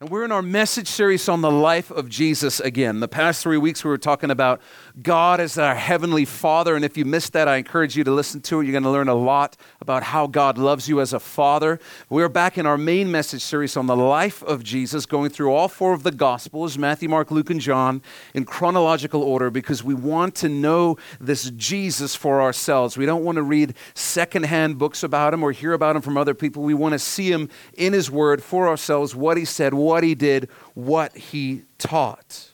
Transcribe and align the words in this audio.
And 0.00 0.10
we're 0.10 0.24
in 0.24 0.30
our 0.30 0.42
message 0.42 0.86
series 0.86 1.28
on 1.28 1.40
the 1.40 1.50
life 1.50 1.90
of 1.90 2.08
Jesus 2.08 2.60
again. 2.60 3.00
The 3.00 3.08
past 3.08 3.42
three 3.42 3.56
weeks, 3.56 3.82
we 3.82 3.90
were 3.90 3.98
talking 3.98 4.30
about 4.30 4.60
God 5.02 5.40
as 5.40 5.58
our 5.58 5.74
heavenly 5.74 6.24
Father. 6.24 6.76
And 6.76 6.84
if 6.84 6.96
you 6.96 7.04
missed 7.04 7.32
that, 7.32 7.48
I 7.48 7.56
encourage 7.56 7.96
you 7.96 8.04
to 8.04 8.12
listen 8.12 8.40
to 8.42 8.60
it. 8.60 8.66
You're 8.66 8.74
going 8.74 8.84
to 8.84 8.90
learn 8.90 9.08
a 9.08 9.16
lot 9.16 9.56
about 9.80 10.04
how 10.04 10.28
God 10.28 10.56
loves 10.56 10.88
you 10.88 11.00
as 11.00 11.12
a 11.12 11.18
Father. 11.18 11.80
We're 12.08 12.28
back 12.28 12.56
in 12.56 12.64
our 12.64 12.78
main 12.78 13.10
message 13.10 13.42
series 13.42 13.76
on 13.76 13.88
the 13.88 13.96
life 13.96 14.40
of 14.44 14.62
Jesus, 14.62 15.04
going 15.04 15.30
through 15.30 15.52
all 15.52 15.66
four 15.66 15.94
of 15.94 16.04
the 16.04 16.12
Gospels 16.12 16.78
Matthew, 16.78 17.08
Mark, 17.08 17.32
Luke, 17.32 17.50
and 17.50 17.60
John 17.60 18.00
in 18.34 18.44
chronological 18.44 19.24
order 19.24 19.50
because 19.50 19.82
we 19.82 19.94
want 19.94 20.36
to 20.36 20.48
know 20.48 20.96
this 21.18 21.50
Jesus 21.56 22.14
for 22.14 22.40
ourselves. 22.40 22.96
We 22.96 23.04
don't 23.04 23.24
want 23.24 23.34
to 23.34 23.42
read 23.42 23.74
secondhand 23.94 24.78
books 24.78 25.02
about 25.02 25.34
him 25.34 25.42
or 25.42 25.50
hear 25.50 25.72
about 25.72 25.96
him 25.96 26.02
from 26.02 26.16
other 26.16 26.34
people. 26.34 26.62
We 26.62 26.74
want 26.74 26.92
to 26.92 27.00
see 27.00 27.32
him 27.32 27.48
in 27.74 27.92
his 27.92 28.08
word 28.12 28.44
for 28.44 28.68
ourselves, 28.68 29.16
what 29.16 29.36
he 29.36 29.44
said, 29.44 29.74
what 29.88 30.04
he 30.04 30.14
did, 30.14 30.50
what 30.74 31.16
he 31.16 31.62
taught. 31.78 32.50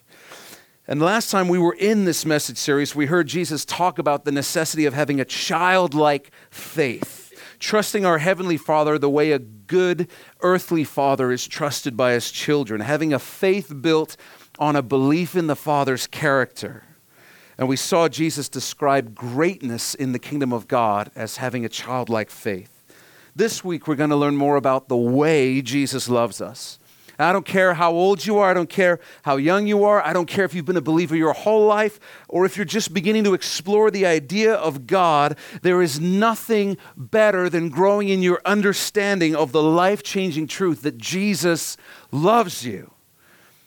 And 0.87 1.03
last 1.03 1.33
time 1.33 1.49
we 1.49 1.59
were 1.59 1.75
in 1.75 2.05
this 2.05 2.25
message 2.25 2.59
series, 2.59 2.95
we 2.95 3.07
heard 3.07 3.27
Jesus 3.27 3.65
talk 3.65 3.99
about 3.99 4.25
the 4.25 4.31
necessity 4.31 4.85
of 4.85 4.95
having 4.95 5.21
a 5.21 5.25
childlike 5.25 6.31
faith, 6.49 7.35
trusting 7.59 8.07
our 8.07 8.19
Heavenly 8.19 8.57
Father 8.57 9.01
the 9.01 9.11
way 9.11 9.33
a 9.33 9.41
good 9.41 10.09
earthly 10.43 10.85
father 10.85 11.33
is 11.33 11.49
trusted 11.49 11.97
by 11.97 12.13
his 12.13 12.31
children, 12.31 12.81
having 12.81 13.13
a 13.13 13.19
faith 13.19 13.73
built 13.81 14.17
on 14.61 14.77
a 14.77 14.83
belief 14.83 15.35
in 15.35 15.49
the 15.49 15.57
Father's 15.57 16.07
character. 16.07 16.85
And 17.59 17.67
we 17.67 17.77
saw 17.77 18.09
Jesus 18.09 18.49
describe 18.49 19.13
greatness 19.13 19.97
in 19.97 20.13
the 20.13 20.21
kingdom 20.21 20.53
of 20.53 20.69
God 20.69 21.11
as 21.17 21.39
having 21.39 21.65
a 21.65 21.69
childlike 21.69 22.31
faith. 22.31 22.85
This 23.35 23.65
week, 23.65 23.89
we're 23.89 23.97
going 23.97 24.11
to 24.11 24.17
learn 24.17 24.37
more 24.37 24.55
about 24.55 24.87
the 24.87 24.97
way 24.97 25.61
Jesus 25.61 26.09
loves 26.09 26.41
us. 26.41 26.79
I 27.19 27.33
don't 27.33 27.47
care 27.47 27.75
how 27.75 27.93
old 27.93 28.25
you 28.25 28.39
are. 28.39 28.51
I 28.51 28.55
don't 28.55 28.69
care 28.69 29.01
how 29.23 29.37
young 29.37 29.67
you 29.67 29.85
are. 29.85 30.05
I 30.05 30.13
don't 30.13 30.27
care 30.27 30.45
if 30.45 30.55
you've 30.55 30.65
been 30.65 30.77
a 30.77 30.83
believer 30.83 31.17
your 31.17 31.33
whole 31.33 31.67
life 31.67 32.01
or 32.29 32.45
if 32.45 32.57
you're 32.57 32.65
just 32.65 32.93
beginning 32.93 33.25
to 33.25 33.35
explore 33.35 33.91
the 33.91 34.07
idea 34.07 34.55
of 34.55 34.87
God. 34.87 35.37
There 35.63 35.83
is 35.83 36.01
nothing 36.01 36.77
better 36.97 37.49
than 37.49 37.69
growing 37.69 38.09
in 38.09 38.23
your 38.23 38.41
understanding 38.45 39.37
of 39.37 39.53
the 39.53 39.63
life 39.63 40.03
changing 40.03 40.49
truth 40.49 40.83
that 40.83 40.99
Jesus 40.99 41.77
loves 42.11 42.67
you. 42.67 42.91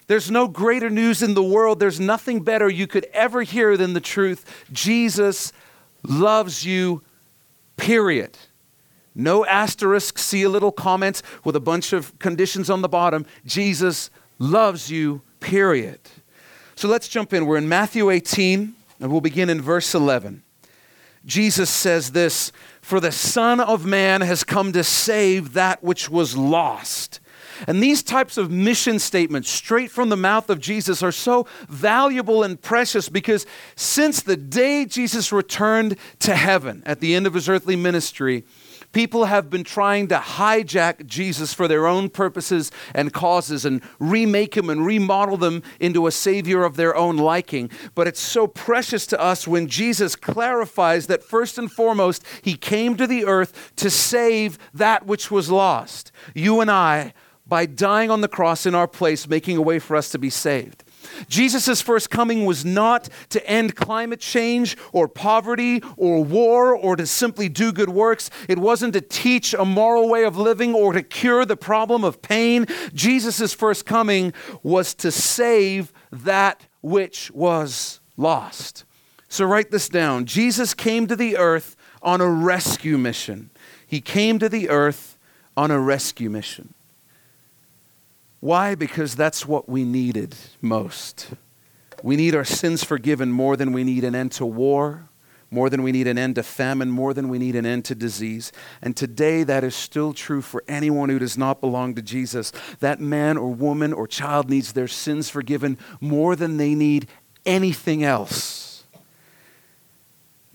There's 0.07 0.31
no 0.31 0.47
greater 0.47 0.89
news 0.89 1.21
in 1.21 1.33
the 1.33 1.43
world. 1.43 1.79
There's 1.79 1.99
nothing 1.99 2.41
better 2.41 2.69
you 2.69 2.87
could 2.87 3.05
ever 3.13 3.43
hear 3.43 3.75
than 3.75 3.93
the 3.93 3.99
truth 3.99 4.65
Jesus 4.71 5.51
loves 6.03 6.65
you, 6.65 7.03
period. 7.75 8.37
No 9.17 9.45
asterisk, 9.45 10.19
see 10.19 10.43
a 10.43 10.49
little 10.49 10.71
comment 10.71 11.23
with 11.43 11.55
a 11.55 11.59
bunch 11.59 11.91
of 11.91 12.17
conditions 12.19 12.69
on 12.69 12.81
the 12.81 12.87
bottom. 12.87 13.25
Jesus 13.45 14.11
loves 14.37 14.91
you, 14.91 15.23
period. 15.39 15.99
So 16.75 16.87
let's 16.87 17.07
jump 17.07 17.33
in. 17.33 17.47
We're 17.47 17.57
in 17.57 17.67
Matthew 17.67 18.11
18, 18.11 18.75
and 18.99 19.11
we'll 19.11 19.21
begin 19.21 19.49
in 19.49 19.59
verse 19.59 19.95
11. 19.95 20.43
Jesus 21.25 21.71
says 21.71 22.11
this 22.11 22.51
For 22.79 22.99
the 22.99 23.11
Son 23.11 23.59
of 23.59 23.87
Man 23.87 24.21
has 24.21 24.43
come 24.43 24.71
to 24.73 24.83
save 24.83 25.53
that 25.53 25.83
which 25.83 26.11
was 26.11 26.37
lost. 26.37 27.19
And 27.65 27.81
these 27.81 28.03
types 28.03 28.37
of 28.37 28.51
mission 28.51 28.99
statements, 28.99 29.49
straight 29.49 29.89
from 29.89 30.09
the 30.09 30.15
mouth 30.15 30.49
of 30.51 30.59
Jesus, 30.59 31.01
are 31.01 31.11
so 31.11 31.47
valuable 31.67 32.43
and 32.43 32.61
precious 32.61 33.09
because 33.09 33.47
since 33.75 34.21
the 34.21 34.37
day 34.37 34.85
Jesus 34.85 35.31
returned 35.31 35.97
to 36.19 36.35
heaven 36.35 36.83
at 36.85 36.99
the 36.99 37.15
end 37.15 37.25
of 37.25 37.33
his 37.33 37.49
earthly 37.49 37.75
ministry, 37.75 38.45
People 38.93 39.25
have 39.25 39.49
been 39.49 39.63
trying 39.63 40.07
to 40.07 40.17
hijack 40.17 41.05
Jesus 41.05 41.53
for 41.53 41.67
their 41.67 41.85
own 41.85 42.09
purposes 42.09 42.71
and 42.95 43.13
causes 43.13 43.65
and 43.65 43.81
remake 43.99 44.55
him 44.55 44.69
and 44.69 44.85
remodel 44.85 45.37
them 45.37 45.61
into 45.79 46.07
a 46.07 46.11
savior 46.11 46.63
of 46.63 46.77
their 46.77 46.95
own 46.95 47.17
liking. 47.17 47.69
But 47.95 48.07
it's 48.07 48.19
so 48.19 48.47
precious 48.47 49.05
to 49.07 49.19
us 49.19 49.47
when 49.47 49.67
Jesus 49.67 50.15
clarifies 50.15 51.07
that 51.07 51.23
first 51.23 51.57
and 51.57 51.71
foremost, 51.71 52.23
he 52.41 52.55
came 52.55 52.95
to 52.97 53.05
the 53.05 53.25
earth 53.25 53.73
to 53.75 53.89
save 53.89 54.57
that 54.73 55.05
which 55.05 55.29
was 55.29 55.51
lost. 55.51 56.11
You 56.33 56.61
and 56.61 56.71
I, 56.71 57.13
by 57.45 57.65
dying 57.65 58.09
on 58.09 58.21
the 58.21 58.27
cross 58.27 58.65
in 58.65 58.73
our 58.73 58.87
place, 58.87 59.27
making 59.27 59.57
a 59.57 59.61
way 59.61 59.79
for 59.79 59.95
us 59.95 60.09
to 60.09 60.19
be 60.19 60.29
saved. 60.29 60.83
Jesus' 61.27 61.81
first 61.81 62.09
coming 62.09 62.45
was 62.45 62.65
not 62.65 63.09
to 63.29 63.45
end 63.49 63.75
climate 63.75 64.19
change 64.19 64.77
or 64.91 65.07
poverty 65.07 65.81
or 65.95 66.23
war 66.23 66.75
or 66.75 66.95
to 66.95 67.05
simply 67.05 67.49
do 67.49 67.71
good 67.71 67.89
works. 67.89 68.29
It 68.47 68.57
wasn't 68.57 68.93
to 68.93 69.01
teach 69.01 69.53
a 69.53 69.65
moral 69.65 70.09
way 70.09 70.23
of 70.23 70.37
living 70.37 70.73
or 70.73 70.93
to 70.93 71.03
cure 71.03 71.45
the 71.45 71.57
problem 71.57 72.03
of 72.03 72.21
pain. 72.21 72.65
Jesus' 72.93 73.53
first 73.53 73.85
coming 73.85 74.33
was 74.63 74.93
to 74.95 75.11
save 75.11 75.93
that 76.11 76.67
which 76.81 77.31
was 77.31 77.99
lost. 78.15 78.85
So 79.29 79.45
write 79.45 79.71
this 79.71 79.89
down 79.89 80.25
Jesus 80.25 80.73
came 80.73 81.07
to 81.07 81.15
the 81.15 81.37
earth 81.37 81.75
on 82.01 82.21
a 82.21 82.29
rescue 82.29 82.97
mission. 82.97 83.49
He 83.85 84.01
came 84.01 84.39
to 84.39 84.49
the 84.49 84.69
earth 84.69 85.17
on 85.55 85.71
a 85.71 85.79
rescue 85.79 86.29
mission. 86.29 86.73
Why? 88.39 88.75
Because 88.75 89.15
that's 89.15 89.45
what 89.45 89.67
we 89.67 89.83
needed 89.83 90.35
most. 90.61 91.31
We 92.03 92.15
need 92.15 92.35
our 92.35 92.45
sins 92.45 92.83
forgiven 92.83 93.31
more 93.31 93.57
than 93.57 93.73
we 93.73 93.83
need 93.83 94.03
an 94.03 94.13
end 94.13 94.31
to 94.33 94.45
war, 94.45 95.09
more 95.49 95.69
than 95.69 95.81
we 95.81 95.91
need 95.91 96.07
an 96.07 96.17
end 96.17 96.35
to 96.35 96.43
famine, 96.43 96.91
more 96.91 97.13
than 97.13 97.29
we 97.29 97.39
need 97.39 97.55
an 97.55 97.65
end 97.65 97.85
to 97.85 97.95
disease. 97.95 98.51
And 98.81 98.95
today, 98.95 99.43
that 99.43 99.63
is 99.63 99.75
still 99.75 100.13
true 100.13 100.41
for 100.41 100.63
anyone 100.67 101.09
who 101.09 101.19
does 101.19 101.37
not 101.37 101.61
belong 101.61 101.95
to 101.95 102.01
Jesus. 102.01 102.51
That 102.79 102.99
man 102.99 103.37
or 103.37 103.51
woman 103.51 103.93
or 103.93 104.07
child 104.07 104.49
needs 104.49 104.73
their 104.73 104.87
sins 104.87 105.29
forgiven 105.29 105.77
more 105.99 106.35
than 106.35 106.57
they 106.57 106.75
need 106.75 107.07
anything 107.45 108.03
else. 108.03 108.66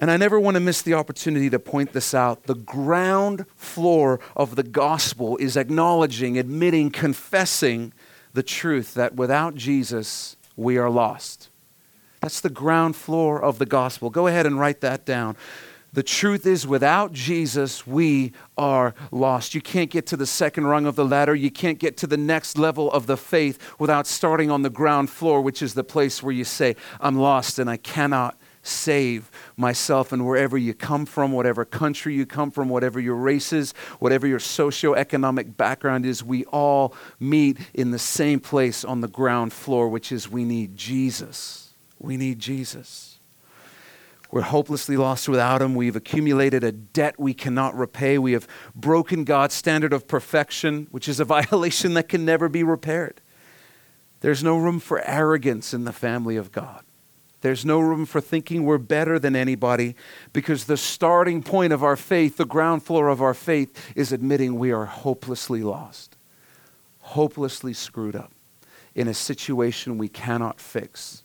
And 0.03 0.11
I 0.11 0.17
never 0.17 0.41
want 0.41 0.57
to 0.57 0.61
miss 0.61 0.83
the 0.83 0.95
opportunity 0.95 1.49
to 1.49 1.61
point 1.61 1.93
this 1.93 2.13
out. 2.13 2.43
The 2.43 2.57
ground 2.57 3.47
floor 3.55 4.19
of 4.35 4.57
the 4.57 4.65
gospel 4.65 5.37
is 5.37 5.57
acknowledging, 5.57 6.37
admitting, 6.37 6.91
confessing 6.91 7.93
the 8.33 8.43
truth 8.43 8.95
that 8.95 9.15
without 9.15 9.55
Jesus, 9.55 10.37
we 10.57 10.77
are 10.77 10.91
lost. 10.91 11.51
That's 12.21 12.41
the 12.41 12.51
ground 12.51 12.97
floor 12.97 13.41
of 13.41 13.61
the 13.61 13.65
gospel. 13.65 14.11
Go 14.11 14.27
ahead 14.27 14.45
and 14.45 14.59
write 14.59 14.81
that 14.81 15.07
down. 15.07 15.37
The 15.93 16.03
truth 16.03 16.47
is, 16.47 16.67
without 16.67 17.13
Jesus, 17.13 17.87
we 17.87 18.33
are 18.59 18.97
lost. 19.13 19.55
You 19.55 19.61
can't 19.61 19.89
get 19.91 20.07
to 20.07 20.17
the 20.17 20.27
second 20.27 20.67
rung 20.67 20.85
of 20.85 20.97
the 20.97 21.05
ladder. 21.05 21.37
You 21.37 21.53
can't 21.53 21.79
get 21.79 21.97
to 21.99 22.09
the 22.09 22.17
next 22.17 22.59
level 22.59 22.91
of 22.91 23.07
the 23.07 23.17
faith 23.17 23.79
without 23.79 24.09
starting 24.09 24.51
on 24.51 24.63
the 24.63 24.71
ground 24.71 25.11
floor, 25.11 25.41
which 25.41 25.63
is 25.63 25.75
the 25.75 25.85
place 25.85 26.25
where 26.25 26.35
you 26.35 26.43
say, 26.43 26.75
I'm 27.01 27.19
lost 27.19 27.61
and 27.61 27.71
I 27.71 27.77
cannot 27.77 28.37
save 28.63 29.31
myself 29.57 30.13
and 30.13 30.25
wherever 30.25 30.57
you 30.57 30.73
come 30.73 31.05
from, 31.05 31.33
whatever 31.33 31.65
country 31.65 32.15
you 32.15 32.25
come 32.25 32.51
from, 32.51 32.69
whatever 32.69 33.01
your 33.01 33.17
race 33.17 33.53
is, 33.53 33.73
whatever 33.99 34.27
your 34.27 34.39
socioeconomic 34.39 35.57
background 35.57 36.07
is, 36.07 36.23
we 36.23 36.45
all 36.47 36.95
meet 37.19 37.59
in 37.75 37.91
the 37.91 37.99
same 37.99 38.41
place 38.41 38.85
on 38.85 39.01
the 39.01 39.09
ground 39.09 39.53
floor, 39.53 39.89
which 39.89 40.13
is 40.13 40.31
we 40.31 40.45
need 40.45 40.77
Jesus. 40.77 41.75
We 41.99 42.17
need 42.17 42.39
Jesus. 42.39 43.19
We're 44.31 44.41
hopelessly 44.41 44.97
lost 44.97 45.29
without 45.29 45.61
Him. 45.61 45.75
We've 45.75 45.95
accumulated 45.95 46.65
a 46.65 46.73
debt 46.73 47.21
we 47.21 47.35
cannot 47.35 47.77
repay. 47.77 48.17
We 48.17 48.33
have 48.33 48.49
broken 48.75 49.25
God's 49.25 49.55
standard 49.55 49.93
of 49.93 50.09
perfection, 50.09 50.89
which 50.91 51.07
is 51.07 51.21
a 51.21 51.25
violation 51.27 51.95
that 51.95 52.09
can 52.09 52.25
never 52.25 52.49
be 52.49 52.63
repaired. 52.63 53.21
There's 54.21 54.43
no 54.43 54.57
room 54.57 54.81
for 54.81 55.03
arrogance 55.03 55.75
in 55.75 55.85
the 55.85 55.93
family 55.93 56.37
of 56.37 56.51
God. 56.51 56.85
There's 57.43 57.65
no 57.65 57.81
room 57.81 58.07
for 58.07 58.21
thinking 58.21 58.65
we're 58.65 58.79
better 58.79 59.19
than 59.19 59.37
anybody 59.37 59.95
because 60.33 60.65
the 60.65 60.77
starting 60.77 61.43
point 61.43 61.73
of 61.73 61.83
our 61.83 61.97
faith, 61.97 62.37
the 62.37 62.47
ground 62.47 62.85
floor 62.85 63.09
of 63.09 63.21
our 63.21 63.35
faith, 63.35 63.93
is 63.97 64.13
admitting 64.13 64.59
we 64.59 64.73
are 64.73 64.87
hopelessly 64.87 65.63
lost, 65.63 66.17
hopelessly 67.01 67.73
screwed 67.73 68.17
up 68.17 68.33
in 68.95 69.09
a 69.09 69.15
situation 69.15 69.99
we 69.99 70.09
cannot 70.09 70.61
fix. 70.61 71.25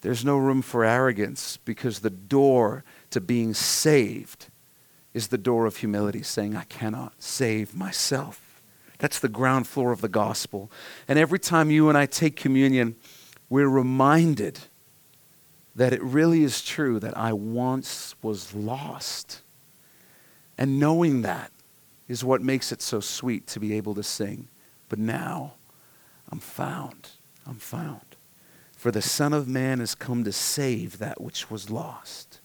There's 0.00 0.24
no 0.24 0.36
room 0.36 0.60
for 0.60 0.84
arrogance 0.84 1.56
because 1.64 2.00
the 2.00 2.10
door 2.10 2.84
to 3.10 3.20
being 3.20 3.54
saved 3.54 4.46
is 5.14 5.28
the 5.28 5.38
door 5.38 5.66
of 5.66 5.76
humility, 5.78 6.22
saying, 6.22 6.56
I 6.56 6.64
cannot 6.64 7.14
save 7.18 7.74
myself. 7.74 8.60
That's 8.98 9.20
the 9.20 9.28
ground 9.28 9.68
floor 9.68 9.92
of 9.92 10.00
the 10.00 10.08
gospel. 10.08 10.70
And 11.06 11.18
every 11.18 11.38
time 11.38 11.70
you 11.70 11.88
and 11.88 11.96
I 11.96 12.06
take 12.06 12.34
communion, 12.34 12.96
we're 13.48 13.68
reminded 13.68 14.60
that 15.78 15.92
it 15.92 16.02
really 16.02 16.42
is 16.42 16.60
true 16.60 16.98
that 16.98 17.16
I 17.16 17.32
once 17.32 18.16
was 18.20 18.52
lost. 18.52 19.42
And 20.58 20.80
knowing 20.80 21.22
that 21.22 21.52
is 22.08 22.24
what 22.24 22.42
makes 22.42 22.72
it 22.72 22.82
so 22.82 22.98
sweet 22.98 23.46
to 23.46 23.60
be 23.60 23.74
able 23.74 23.94
to 23.94 24.02
sing. 24.02 24.48
But 24.88 24.98
now 24.98 25.54
I'm 26.32 26.40
found. 26.40 27.10
I'm 27.46 27.60
found. 27.60 28.16
For 28.72 28.90
the 28.90 29.00
Son 29.00 29.32
of 29.32 29.46
Man 29.46 29.78
has 29.78 29.94
come 29.94 30.24
to 30.24 30.32
save 30.32 30.98
that 30.98 31.20
which 31.20 31.48
was 31.48 31.70
lost. 31.70 32.40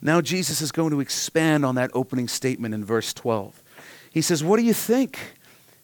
Now 0.00 0.22
Jesus 0.22 0.62
is 0.62 0.72
going 0.72 0.92
to 0.92 1.00
expand 1.00 1.66
on 1.66 1.74
that 1.74 1.90
opening 1.92 2.28
statement 2.28 2.72
in 2.72 2.82
verse 2.82 3.12
12. 3.12 3.62
He 4.10 4.22
says, 4.22 4.42
What 4.42 4.56
do 4.56 4.62
you 4.62 4.72
think? 4.72 5.18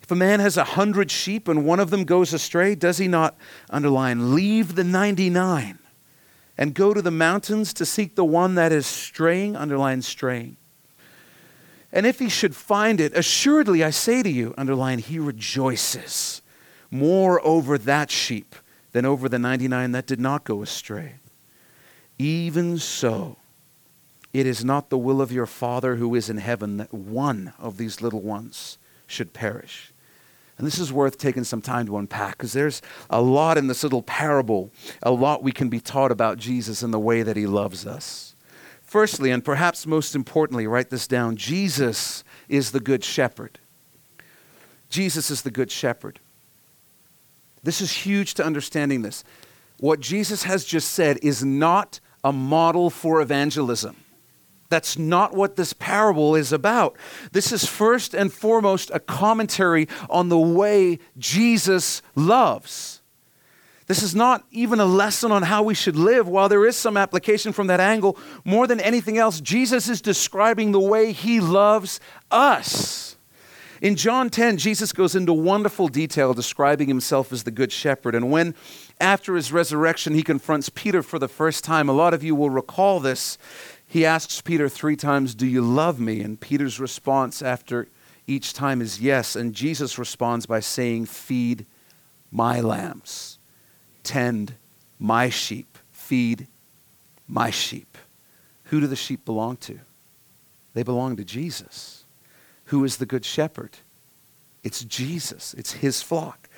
If 0.00 0.10
a 0.10 0.14
man 0.14 0.40
has 0.40 0.56
a 0.56 0.64
hundred 0.64 1.10
sheep 1.10 1.46
and 1.46 1.66
one 1.66 1.78
of 1.78 1.90
them 1.90 2.04
goes 2.04 2.32
astray, 2.32 2.74
does 2.74 2.96
he 2.96 3.06
not 3.06 3.36
underline, 3.68 4.34
leave 4.34 4.76
the 4.76 4.84
99 4.84 5.78
and 6.58 6.74
go 6.74 6.94
to 6.94 7.02
the 7.02 7.10
mountains 7.10 7.74
to 7.74 7.84
seek 7.84 8.14
the 8.14 8.24
one 8.24 8.54
that 8.54 8.72
is 8.72 8.86
straying? 8.86 9.56
Underline, 9.56 10.02
straying. 10.02 10.56
And 11.92 12.06
if 12.06 12.18
he 12.18 12.28
should 12.28 12.56
find 12.56 13.00
it, 13.00 13.16
assuredly 13.16 13.82
I 13.82 13.90
say 13.90 14.22
to 14.22 14.30
you, 14.30 14.54
underline, 14.58 14.98
he 14.98 15.18
rejoices 15.18 16.42
more 16.90 17.44
over 17.46 17.78
that 17.78 18.10
sheep 18.10 18.54
than 18.92 19.04
over 19.04 19.28
the 19.28 19.38
99 19.38 19.92
that 19.92 20.06
did 20.06 20.20
not 20.20 20.44
go 20.44 20.62
astray. 20.62 21.16
Even 22.18 22.78
so, 22.78 23.36
it 24.32 24.46
is 24.46 24.64
not 24.64 24.90
the 24.90 24.98
will 24.98 25.20
of 25.20 25.32
your 25.32 25.46
Father 25.46 25.96
who 25.96 26.14
is 26.14 26.28
in 26.28 26.38
heaven 26.38 26.76
that 26.78 26.92
one 26.92 27.52
of 27.58 27.76
these 27.76 28.00
little 28.00 28.22
ones 28.22 28.78
should 29.06 29.32
perish. 29.32 29.92
And 30.58 30.66
this 30.66 30.78
is 30.78 30.92
worth 30.92 31.18
taking 31.18 31.44
some 31.44 31.60
time 31.60 31.86
to 31.86 31.98
unpack 31.98 32.38
because 32.38 32.54
there's 32.54 32.80
a 33.10 33.20
lot 33.20 33.58
in 33.58 33.66
this 33.66 33.82
little 33.82 34.02
parable, 34.02 34.70
a 35.02 35.10
lot 35.10 35.42
we 35.42 35.52
can 35.52 35.68
be 35.68 35.80
taught 35.80 36.10
about 36.10 36.38
Jesus 36.38 36.82
and 36.82 36.94
the 36.94 36.98
way 36.98 37.22
that 37.22 37.36
he 37.36 37.46
loves 37.46 37.86
us. 37.86 38.34
Firstly, 38.82 39.30
and 39.30 39.44
perhaps 39.44 39.86
most 39.86 40.14
importantly, 40.14 40.66
write 40.66 40.90
this 40.90 41.06
down 41.06 41.36
Jesus 41.36 42.24
is 42.48 42.70
the 42.70 42.80
good 42.80 43.04
shepherd. 43.04 43.58
Jesus 44.88 45.30
is 45.30 45.42
the 45.42 45.50
good 45.50 45.70
shepherd. 45.70 46.20
This 47.62 47.80
is 47.80 47.92
huge 47.92 48.34
to 48.34 48.44
understanding 48.44 49.02
this. 49.02 49.24
What 49.78 50.00
Jesus 50.00 50.44
has 50.44 50.64
just 50.64 50.92
said 50.92 51.18
is 51.20 51.44
not 51.44 52.00
a 52.24 52.32
model 52.32 52.88
for 52.88 53.20
evangelism. 53.20 53.96
That's 54.68 54.98
not 54.98 55.34
what 55.34 55.56
this 55.56 55.72
parable 55.72 56.34
is 56.34 56.52
about. 56.52 56.96
This 57.32 57.52
is 57.52 57.64
first 57.66 58.14
and 58.14 58.32
foremost 58.32 58.90
a 58.92 59.00
commentary 59.00 59.88
on 60.10 60.28
the 60.28 60.38
way 60.38 60.98
Jesus 61.18 62.02
loves. 62.14 63.02
This 63.86 64.02
is 64.02 64.14
not 64.14 64.44
even 64.50 64.80
a 64.80 64.84
lesson 64.84 65.30
on 65.30 65.44
how 65.44 65.62
we 65.62 65.74
should 65.74 65.96
live. 65.96 66.26
While 66.26 66.48
there 66.48 66.66
is 66.66 66.76
some 66.76 66.96
application 66.96 67.52
from 67.52 67.68
that 67.68 67.78
angle, 67.78 68.18
more 68.44 68.66
than 68.66 68.80
anything 68.80 69.16
else, 69.16 69.40
Jesus 69.40 69.88
is 69.88 70.00
describing 70.00 70.72
the 70.72 70.80
way 70.80 71.12
he 71.12 71.40
loves 71.40 72.00
us. 72.30 73.16
In 73.80 73.94
John 73.94 74.30
10, 74.30 74.56
Jesus 74.56 74.92
goes 74.92 75.14
into 75.14 75.32
wonderful 75.32 75.88
detail 75.88 76.32
describing 76.32 76.88
himself 76.88 77.30
as 77.30 77.44
the 77.44 77.50
Good 77.50 77.70
Shepherd. 77.70 78.14
And 78.14 78.30
when, 78.30 78.54
after 79.00 79.36
his 79.36 79.52
resurrection, 79.52 80.14
he 80.14 80.22
confronts 80.22 80.70
Peter 80.70 81.02
for 81.02 81.18
the 81.18 81.28
first 81.28 81.62
time, 81.62 81.88
a 81.88 81.92
lot 81.92 82.14
of 82.14 82.24
you 82.24 82.34
will 82.34 82.50
recall 82.50 83.00
this. 83.00 83.36
He 83.86 84.04
asks 84.04 84.40
Peter 84.40 84.68
three 84.68 84.96
times, 84.96 85.34
Do 85.34 85.46
you 85.46 85.62
love 85.62 86.00
me? 86.00 86.20
And 86.20 86.40
Peter's 86.40 86.80
response 86.80 87.40
after 87.40 87.88
each 88.26 88.52
time 88.52 88.82
is 88.82 89.00
yes. 89.00 89.36
And 89.36 89.54
Jesus 89.54 89.98
responds 89.98 90.46
by 90.46 90.60
saying, 90.60 91.06
Feed 91.06 91.66
my 92.30 92.60
lambs, 92.60 93.38
tend 94.02 94.54
my 94.98 95.28
sheep, 95.28 95.78
feed 95.92 96.48
my 97.28 97.50
sheep. 97.50 97.96
Who 98.64 98.80
do 98.80 98.86
the 98.86 98.96
sheep 98.96 99.24
belong 99.24 99.56
to? 99.58 99.78
They 100.74 100.82
belong 100.82 101.16
to 101.16 101.24
Jesus, 101.24 102.04
who 102.66 102.84
is 102.84 102.96
the 102.96 103.06
good 103.06 103.24
shepherd. 103.24 103.78
It's 104.64 104.84
Jesus, 104.84 105.54
it's 105.54 105.72
his 105.72 106.02
flock. 106.02 106.48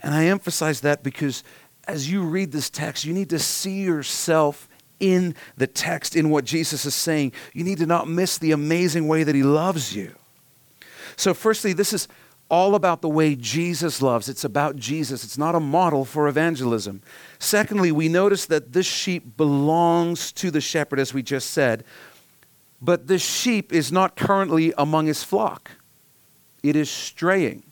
And 0.00 0.14
I 0.14 0.26
emphasize 0.26 0.80
that 0.80 1.02
because 1.02 1.44
as 1.86 2.10
you 2.10 2.22
read 2.22 2.52
this 2.52 2.70
text, 2.70 3.04
you 3.04 3.12
need 3.12 3.30
to 3.30 3.38
see 3.38 3.82
yourself 3.82 4.67
in 5.00 5.34
the 5.56 5.66
text, 5.66 6.16
in 6.16 6.30
what 6.30 6.44
Jesus 6.44 6.84
is 6.84 6.94
saying. 6.94 7.32
You 7.52 7.64
need 7.64 7.78
to 7.78 7.86
not 7.86 8.08
miss 8.08 8.38
the 8.38 8.52
amazing 8.52 9.08
way 9.08 9.24
that 9.24 9.34
he 9.34 9.42
loves 9.42 9.94
you. 9.94 10.14
So, 11.16 11.34
firstly, 11.34 11.72
this 11.72 11.92
is 11.92 12.08
all 12.50 12.74
about 12.74 13.02
the 13.02 13.08
way 13.08 13.34
Jesus 13.34 14.00
loves. 14.00 14.28
It's 14.28 14.44
about 14.44 14.76
Jesus. 14.76 15.22
It's 15.24 15.36
not 15.36 15.54
a 15.54 15.60
model 15.60 16.04
for 16.04 16.28
evangelism. 16.28 17.02
Secondly, 17.38 17.92
we 17.92 18.08
notice 18.08 18.46
that 18.46 18.72
this 18.72 18.86
sheep 18.86 19.36
belongs 19.36 20.32
to 20.32 20.50
the 20.50 20.60
shepherd, 20.60 20.98
as 20.98 21.12
we 21.12 21.22
just 21.22 21.50
said, 21.50 21.84
but 22.80 23.06
this 23.06 23.22
sheep 23.22 23.72
is 23.72 23.90
not 23.90 24.16
currently 24.16 24.72
among 24.78 25.06
his 25.06 25.22
flock, 25.22 25.70
it 26.62 26.76
is 26.76 26.90
straying. 26.90 27.64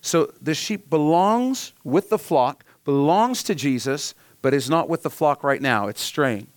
So 0.00 0.32
the 0.40 0.54
sheep 0.54 0.88
belongs 0.88 1.72
with 1.84 2.08
the 2.08 2.18
flock, 2.18 2.64
belongs 2.84 3.42
to 3.44 3.54
Jesus, 3.54 4.14
but 4.42 4.54
is 4.54 4.70
not 4.70 4.88
with 4.88 5.02
the 5.02 5.10
flock 5.10 5.42
right 5.42 5.60
now. 5.60 5.88
It's 5.88 6.00
straying. 6.00 6.48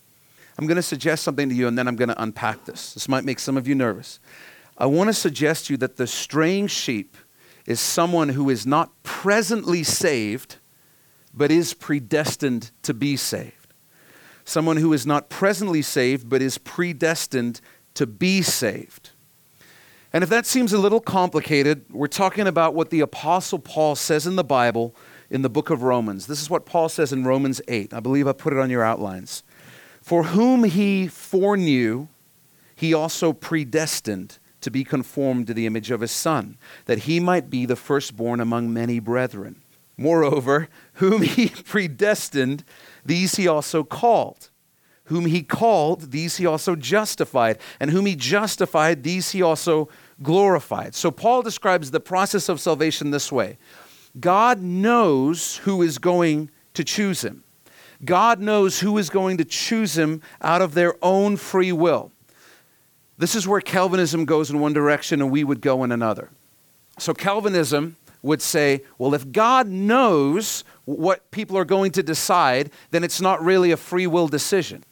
I'm 0.61 0.67
going 0.67 0.75
to 0.75 0.83
suggest 0.83 1.23
something 1.23 1.49
to 1.49 1.55
you 1.55 1.67
and 1.67 1.75
then 1.75 1.87
I'm 1.87 1.95
going 1.95 2.09
to 2.09 2.21
unpack 2.21 2.65
this. 2.65 2.93
This 2.93 3.09
might 3.09 3.25
make 3.25 3.39
some 3.39 3.57
of 3.57 3.67
you 3.67 3.73
nervous. 3.73 4.19
I 4.77 4.85
want 4.85 5.07
to 5.07 5.13
suggest 5.13 5.65
to 5.65 5.73
you 5.73 5.77
that 5.77 5.97
the 5.97 6.05
straying 6.05 6.67
sheep 6.67 7.17
is 7.65 7.79
someone 7.79 8.29
who 8.29 8.47
is 8.47 8.63
not 8.63 9.01
presently 9.01 9.81
saved, 9.81 10.57
but 11.33 11.49
is 11.49 11.73
predestined 11.73 12.69
to 12.83 12.93
be 12.93 13.17
saved. 13.17 13.73
Someone 14.45 14.77
who 14.77 14.93
is 14.93 15.03
not 15.03 15.29
presently 15.29 15.81
saved, 15.81 16.29
but 16.29 16.43
is 16.43 16.59
predestined 16.59 17.59
to 17.95 18.05
be 18.05 18.43
saved. 18.43 19.09
And 20.13 20.23
if 20.23 20.29
that 20.29 20.45
seems 20.45 20.73
a 20.73 20.77
little 20.77 20.99
complicated, 20.99 21.85
we're 21.89 22.05
talking 22.05 22.45
about 22.45 22.75
what 22.75 22.91
the 22.91 22.99
Apostle 22.99 23.57
Paul 23.57 23.95
says 23.95 24.27
in 24.27 24.35
the 24.35 24.43
Bible 24.43 24.95
in 25.31 25.41
the 25.41 25.49
book 25.49 25.71
of 25.71 25.81
Romans. 25.81 26.27
This 26.27 26.41
is 26.41 26.51
what 26.51 26.67
Paul 26.67 26.87
says 26.87 27.11
in 27.11 27.23
Romans 27.23 27.61
8. 27.67 27.95
I 27.95 27.99
believe 27.99 28.27
I 28.27 28.33
put 28.33 28.53
it 28.53 28.59
on 28.59 28.69
your 28.69 28.83
outlines. 28.83 29.41
For 30.01 30.23
whom 30.23 30.63
he 30.63 31.07
foreknew, 31.07 32.07
he 32.75 32.93
also 32.93 33.33
predestined 33.33 34.39
to 34.61 34.71
be 34.71 34.83
conformed 34.83 35.47
to 35.47 35.53
the 35.53 35.65
image 35.65 35.91
of 35.91 36.01
his 36.01 36.11
Son, 36.11 36.57
that 36.85 36.99
he 36.99 37.19
might 37.19 37.49
be 37.49 37.65
the 37.65 37.75
firstborn 37.75 38.39
among 38.39 38.73
many 38.73 38.99
brethren. 38.99 39.61
Moreover, 39.97 40.69
whom 40.93 41.21
he 41.21 41.49
predestined, 41.65 42.63
these 43.05 43.35
he 43.35 43.47
also 43.47 43.83
called. 43.83 44.49
Whom 45.05 45.25
he 45.25 45.43
called, 45.43 46.11
these 46.11 46.37
he 46.37 46.45
also 46.45 46.75
justified. 46.75 47.57
And 47.79 47.91
whom 47.91 48.05
he 48.05 48.15
justified, 48.15 49.03
these 49.03 49.31
he 49.31 49.41
also 49.41 49.89
glorified. 50.23 50.95
So 50.95 51.11
Paul 51.11 51.41
describes 51.41 51.91
the 51.91 51.99
process 51.99 52.49
of 52.49 52.59
salvation 52.59 53.11
this 53.11 53.31
way 53.31 53.57
God 54.19 54.61
knows 54.61 55.57
who 55.57 55.81
is 55.81 55.97
going 55.97 56.49
to 56.73 56.83
choose 56.83 57.23
him. 57.23 57.43
God 58.03 58.39
knows 58.39 58.79
who 58.79 58.97
is 58.97 59.09
going 59.09 59.37
to 59.37 59.45
choose 59.45 59.97
him 59.97 60.21
out 60.41 60.61
of 60.61 60.73
their 60.73 60.95
own 61.03 61.37
free 61.37 61.71
will. 61.71 62.11
This 63.17 63.35
is 63.35 63.47
where 63.47 63.61
Calvinism 63.61 64.25
goes 64.25 64.49
in 64.49 64.59
one 64.59 64.73
direction 64.73 65.21
and 65.21 65.31
we 65.31 65.43
would 65.43 65.61
go 65.61 65.83
in 65.83 65.91
another. 65.91 66.29
So, 66.97 67.13
Calvinism 67.13 67.97
would 68.23 68.41
say, 68.41 68.83
well, 68.97 69.13
if 69.13 69.31
God 69.31 69.67
knows 69.67 70.63
what 70.85 71.29
people 71.31 71.57
are 71.57 71.65
going 71.65 71.91
to 71.91 72.03
decide, 72.03 72.71
then 72.91 73.03
it's 73.03 73.21
not 73.21 73.43
really 73.43 73.71
a 73.71 73.77
free 73.77 74.07
will 74.07 74.27
decision. 74.27 74.83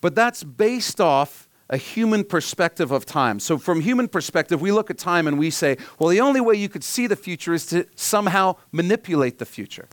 But 0.00 0.14
that's 0.14 0.44
based 0.44 1.00
off 1.00 1.48
a 1.68 1.76
human 1.76 2.24
perspective 2.24 2.92
of 2.92 3.04
time. 3.04 3.40
So, 3.40 3.58
from 3.58 3.80
human 3.80 4.08
perspective, 4.08 4.60
we 4.60 4.72
look 4.72 4.90
at 4.90 4.98
time 4.98 5.26
and 5.26 5.38
we 5.38 5.50
say, 5.50 5.76
well, 5.98 6.08
the 6.08 6.20
only 6.20 6.40
way 6.40 6.54
you 6.54 6.68
could 6.68 6.84
see 6.84 7.06
the 7.06 7.16
future 7.16 7.54
is 7.54 7.66
to 7.66 7.86
somehow 7.96 8.56
manipulate 8.72 9.38
the 9.38 9.46
future. 9.46 9.88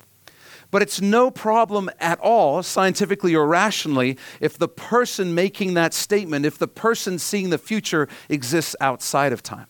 But 0.73 0.81
it's 0.81 0.99
no 0.99 1.29
problem 1.29 1.91
at 1.99 2.19
all, 2.19 2.63
scientifically 2.63 3.35
or 3.35 3.45
rationally, 3.45 4.17
if 4.41 4.57
the 4.57 4.67
person 4.67 5.35
making 5.35 5.75
that 5.75 5.93
statement, 5.93 6.47
if 6.47 6.57
the 6.57 6.67
person 6.67 7.19
seeing 7.19 7.51
the 7.51 7.59
future 7.59 8.07
exists 8.27 8.75
outside 8.81 9.33
of 9.33 9.43
time. 9.43 9.67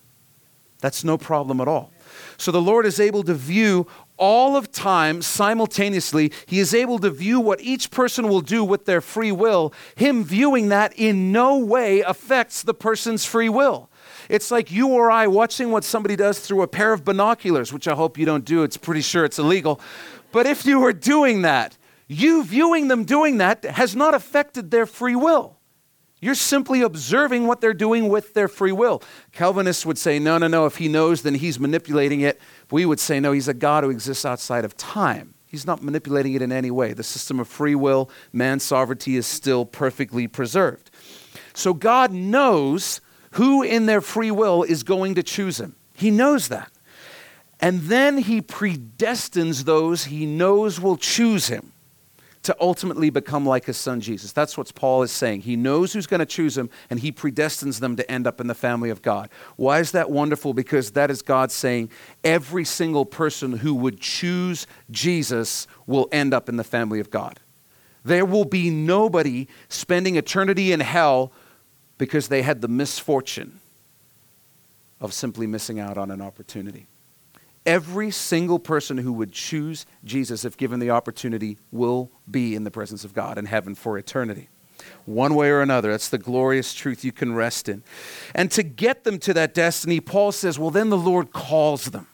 That's 0.80 1.04
no 1.04 1.18
problem 1.18 1.60
at 1.60 1.68
all. 1.68 1.92
So 2.38 2.54
the 2.54 2.62
Lord 2.62 2.86
is 2.86 3.02
able 3.02 3.22
to 3.24 3.34
view 3.34 3.86
all 4.16 4.56
of 4.56 4.72
time 4.72 5.22
simultaneously. 5.22 6.32
He 6.46 6.60
is 6.60 6.74
able 6.74 7.00
to 7.00 7.10
view 7.10 7.42
what 7.42 7.60
each 7.60 7.92
person 7.92 8.30
will 8.30 8.40
do 8.40 8.64
with 8.64 8.86
their 8.86 9.02
free 9.02 9.34
will. 9.34 9.74
Him 9.96 10.24
viewing 10.24 10.70
that 10.70 10.94
in 10.98 11.34
no 11.34 11.58
way 11.58 12.00
affects 12.00 12.64
the 12.64 12.74
person's 12.74 13.26
free 13.26 13.50
will. 13.50 13.90
It's 14.30 14.52
like 14.52 14.72
you 14.72 14.88
or 14.90 15.12
I 15.12 15.28
watching 15.28 15.72
what 15.72 15.84
somebody 15.84 16.16
does 16.16 16.40
through 16.40 16.62
a 16.62 16.68
pair 16.68 16.94
of 16.94 17.04
binoculars, 17.04 17.74
which 17.74 17.88
I 17.88 17.94
hope 17.94 18.18
you 18.18 18.26
don't 18.26 18.46
do. 18.46 18.64
It's 18.64 18.78
pretty 18.78 19.02
sure 19.02 19.26
it's 19.26 19.40
illegal. 19.40 19.82
But 20.34 20.48
if 20.48 20.66
you 20.66 20.80
were 20.80 20.92
doing 20.92 21.44
that, 21.44 21.78
you 22.08 22.44
viewing 22.44 22.90
them 22.90 23.06
doing 23.06 23.38
that 23.38 23.64
has 23.64 23.96
not 23.96 24.14
affected 24.14 24.72
their 24.72 24.86
free 24.86 25.16
will. 25.16 25.60
You're 26.20 26.36
simply 26.36 26.82
observing 26.82 27.48
what 27.48 27.62
they're 27.62 27.74
doing 27.74 28.10
with 28.10 28.34
their 28.34 28.48
free 28.48 28.72
will. 28.72 29.04
Calvinists 29.32 29.86
would 29.86 29.98
say, 29.98 30.20
no, 30.20 30.38
no, 30.38 30.48
no, 30.48 30.66
if 30.66 30.78
he 30.78 30.88
knows, 30.88 31.22
then 31.22 31.36
he's 31.36 31.60
manipulating 31.60 32.22
it. 32.22 32.42
We 32.72 32.86
would 32.86 33.00
say, 33.00 33.20
no, 33.20 33.32
he's 33.32 33.48
a 33.48 33.54
God 33.54 33.84
who 33.84 33.90
exists 33.90 34.26
outside 34.26 34.66
of 34.66 34.76
time. 34.76 35.36
He's 35.46 35.68
not 35.68 35.84
manipulating 35.84 36.34
it 36.34 36.42
in 36.42 36.52
any 36.52 36.72
way. 36.72 36.94
The 36.94 37.04
system 37.04 37.40
of 37.40 37.48
free 37.48 37.76
will, 37.76 38.10
man's 38.32 38.64
sovereignty 38.64 39.18
is 39.18 39.28
still 39.28 39.66
perfectly 39.66 40.28
preserved. 40.28 40.90
So 41.54 41.76
God 41.76 42.12
knows 42.12 43.02
who 43.34 43.62
in 43.62 43.86
their 43.86 44.02
free 44.02 44.32
will 44.32 44.64
is 44.64 44.82
going 44.82 45.14
to 45.16 45.24
choose 45.24 45.60
him. 45.60 45.76
He 45.94 46.10
knows 46.10 46.48
that. 46.48 46.72
And 47.64 47.84
then 47.84 48.18
he 48.18 48.42
predestines 48.42 49.64
those 49.64 50.04
he 50.04 50.26
knows 50.26 50.82
will 50.82 50.98
choose 50.98 51.48
him. 51.48 51.72
to 52.44 52.54
ultimately 52.60 53.10
become 53.10 53.46
like 53.46 53.66
his 53.66 53.78
son 53.78 54.02
Jesus. 54.02 54.34
That's 54.34 54.58
what 54.58 54.74
Paul 54.76 55.02
is 55.02 55.12
saying. 55.12 55.42
He 55.42 55.56
knows 55.56 55.94
who's 55.94 56.08
going 56.08 56.20
to 56.20 56.26
choose 56.26 56.58
him, 56.58 56.70
and 56.90 57.00
he 57.00 57.12
predestines 57.12 57.80
them 57.80 57.96
to 57.96 58.12
end 58.12 58.28
up 58.28 58.42
in 58.42 58.48
the 58.48 58.54
family 58.54 58.90
of 58.90 59.02
God. 59.02 59.30
Why 59.56 59.80
is 59.80 59.92
that 59.92 60.12
wonderful? 60.12 60.54
Because 60.54 60.92
that 60.92 61.10
is 61.10 61.22
God 61.22 61.52
saying 61.52 61.90
every 62.24 62.66
single 62.66 63.06
person 63.06 63.54
who 63.54 63.74
would 63.76 64.02
choose 64.02 64.68
Jesus 64.92 65.68
will 65.88 66.10
end 66.12 66.34
up 66.34 66.50
in 66.50 66.58
the 66.58 66.64
family 66.66 67.00
of 67.00 67.10
God. 67.10 67.40
There 68.04 68.26
will 68.26 68.46
be 68.46 68.70
nobody 68.70 69.48
spending 69.70 70.18
eternity 70.18 70.74
in 70.74 70.82
hell 70.82 71.32
because 71.98 72.28
they 72.28 72.42
had 72.42 72.60
the 72.60 72.68
misfortune 72.68 73.62
of 75.00 75.14
simply 75.14 75.48
missing 75.48 75.80
out 75.80 75.98
on 75.98 76.12
an 76.12 76.22
opportunity. 76.22 76.88
Every 77.66 78.12
single 78.12 78.60
person 78.60 78.98
who 78.98 79.14
would 79.14 79.32
choose 79.32 79.86
Jesus, 80.04 80.44
if 80.44 80.58
given 80.58 80.80
the 80.80 80.90
opportunity, 80.90 81.58
will 81.72 82.12
be 82.30 82.56
in 82.56 82.64
the 82.64 82.72
presence 82.72 83.06
of 83.06 83.14
God 83.14 83.38
in 83.38 83.46
heaven 83.46 83.74
for 83.76 83.98
eternity. 83.98 84.50
One 85.06 85.36
way 85.36 85.50
or 85.50 85.62
another. 85.62 85.92
That's 85.92 86.10
the 86.10 86.18
glorious 86.18 86.74
truth 86.74 87.06
you 87.06 87.12
can 87.12 87.34
rest 87.34 87.70
in. 87.70 87.84
And 88.36 88.52
to 88.52 88.64
get 88.64 89.04
them 89.04 89.18
to 89.20 89.34
that 89.34 89.54
destiny, 89.54 90.00
Paul 90.00 90.32
says, 90.32 90.60
well, 90.60 90.72
then 90.72 90.90
the 90.90 90.98
Lord 90.98 91.32
calls 91.32 91.86
them. 91.86 92.08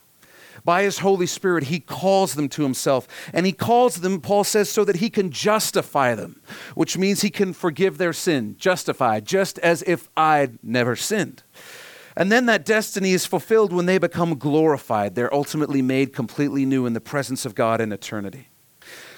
By 0.65 0.83
his 0.83 0.99
Holy 0.99 1.25
Spirit, 1.25 1.65
he 1.65 1.79
calls 1.79 2.33
them 2.35 2.49
to 2.49 2.63
himself. 2.63 3.07
And 3.33 3.45
he 3.45 3.51
calls 3.51 4.01
them, 4.01 4.21
Paul 4.21 4.43
says, 4.43 4.69
so 4.69 4.83
that 4.85 4.97
he 4.97 5.09
can 5.09 5.31
justify 5.31 6.15
them, 6.15 6.41
which 6.75 6.97
means 6.97 7.21
he 7.21 7.29
can 7.29 7.53
forgive 7.53 7.97
their 7.97 8.13
sin, 8.13 8.55
justify, 8.59 9.19
just 9.19 9.57
as 9.59 9.83
if 9.83 10.09
I'd 10.17 10.59
never 10.63 10.95
sinned. 10.95 11.43
And 12.19 12.29
then 12.29 12.47
that 12.47 12.65
destiny 12.65 13.13
is 13.13 13.25
fulfilled 13.25 13.71
when 13.71 13.85
they 13.85 13.97
become 13.97 14.37
glorified. 14.37 15.15
They're 15.15 15.33
ultimately 15.33 15.81
made 15.81 16.11
completely 16.11 16.65
new 16.65 16.85
in 16.85 16.91
the 16.91 16.99
presence 16.99 17.45
of 17.45 17.55
God 17.55 17.79
in 17.79 17.93
eternity. 17.93 18.49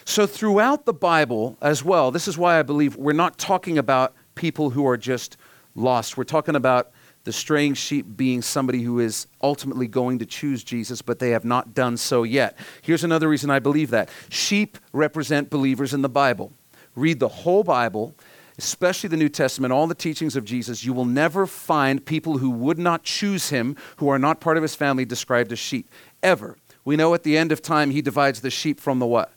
So, 0.06 0.28
throughout 0.28 0.86
the 0.86 0.94
Bible 0.94 1.58
as 1.64 1.84
well, 1.84 2.12
this 2.12 2.28
is 2.28 2.38
why 2.38 2.60
I 2.60 2.62
believe 2.62 2.96
we're 2.96 3.14
not 3.14 3.40
talking 3.40 3.80
about 3.80 4.14
people 4.36 4.70
who 4.70 4.86
are 4.86 4.98
just 4.98 5.36
lost. 5.74 6.16
We're 6.16 6.26
talking 6.26 6.56
about 6.56 6.92
the 7.24 7.34
straying 7.34 7.74
sheep 7.74 8.06
being 8.16 8.44
somebody 8.44 8.84
who 8.84 9.00
is 9.00 9.26
ultimately 9.42 9.88
going 9.88 10.20
to 10.20 10.26
choose 10.28 10.64
Jesus, 10.64 11.02
but 11.02 11.18
they 11.18 11.32
have 11.32 11.46
not 11.46 11.74
done 11.74 11.98
so 11.98 12.22
yet. 12.22 12.56
Here's 12.84 13.04
another 13.04 13.28
reason 13.28 13.50
I 13.50 13.58
believe 13.58 13.90
that 13.90 14.10
sheep 14.30 14.78
represent 14.94 15.50
believers 15.50 15.96
in 15.96 16.04
the 16.04 16.10
Bible. 16.10 16.54
Read 16.96 17.20
the 17.20 17.30
whole 17.30 17.64
Bible, 17.64 18.16
especially 18.62 19.10
the 19.10 19.18
New 19.18 19.30
Testament, 19.30 19.74
all 19.74 19.88
the 19.88 19.96
teachings 19.96 20.36
of 20.36 20.46
Jesus, 20.46 20.86
you 20.86 20.94
will 20.94 21.06
never 21.06 21.48
find 21.48 22.06
people 22.06 22.38
who 22.38 22.52
would 22.52 22.78
not 22.78 23.04
choose 23.04 23.50
him, 23.50 23.76
who 23.98 24.08
are 24.10 24.20
not 24.20 24.40
part 24.40 24.58
of 24.58 24.64
his 24.64 24.76
family, 24.76 25.04
described 25.04 25.52
as 25.52 25.60
sheep. 25.60 25.90
Ever. 26.22 26.58
We 26.86 26.96
know 26.96 27.14
at 27.14 27.24
the 27.24 27.38
end 27.38 27.52
of 27.52 27.62
time 27.62 27.90
he 27.90 28.02
divides 28.02 28.42
the 28.42 28.52
sheep 28.52 28.80
from 28.80 29.00
the 29.00 29.06
what? 29.08 29.34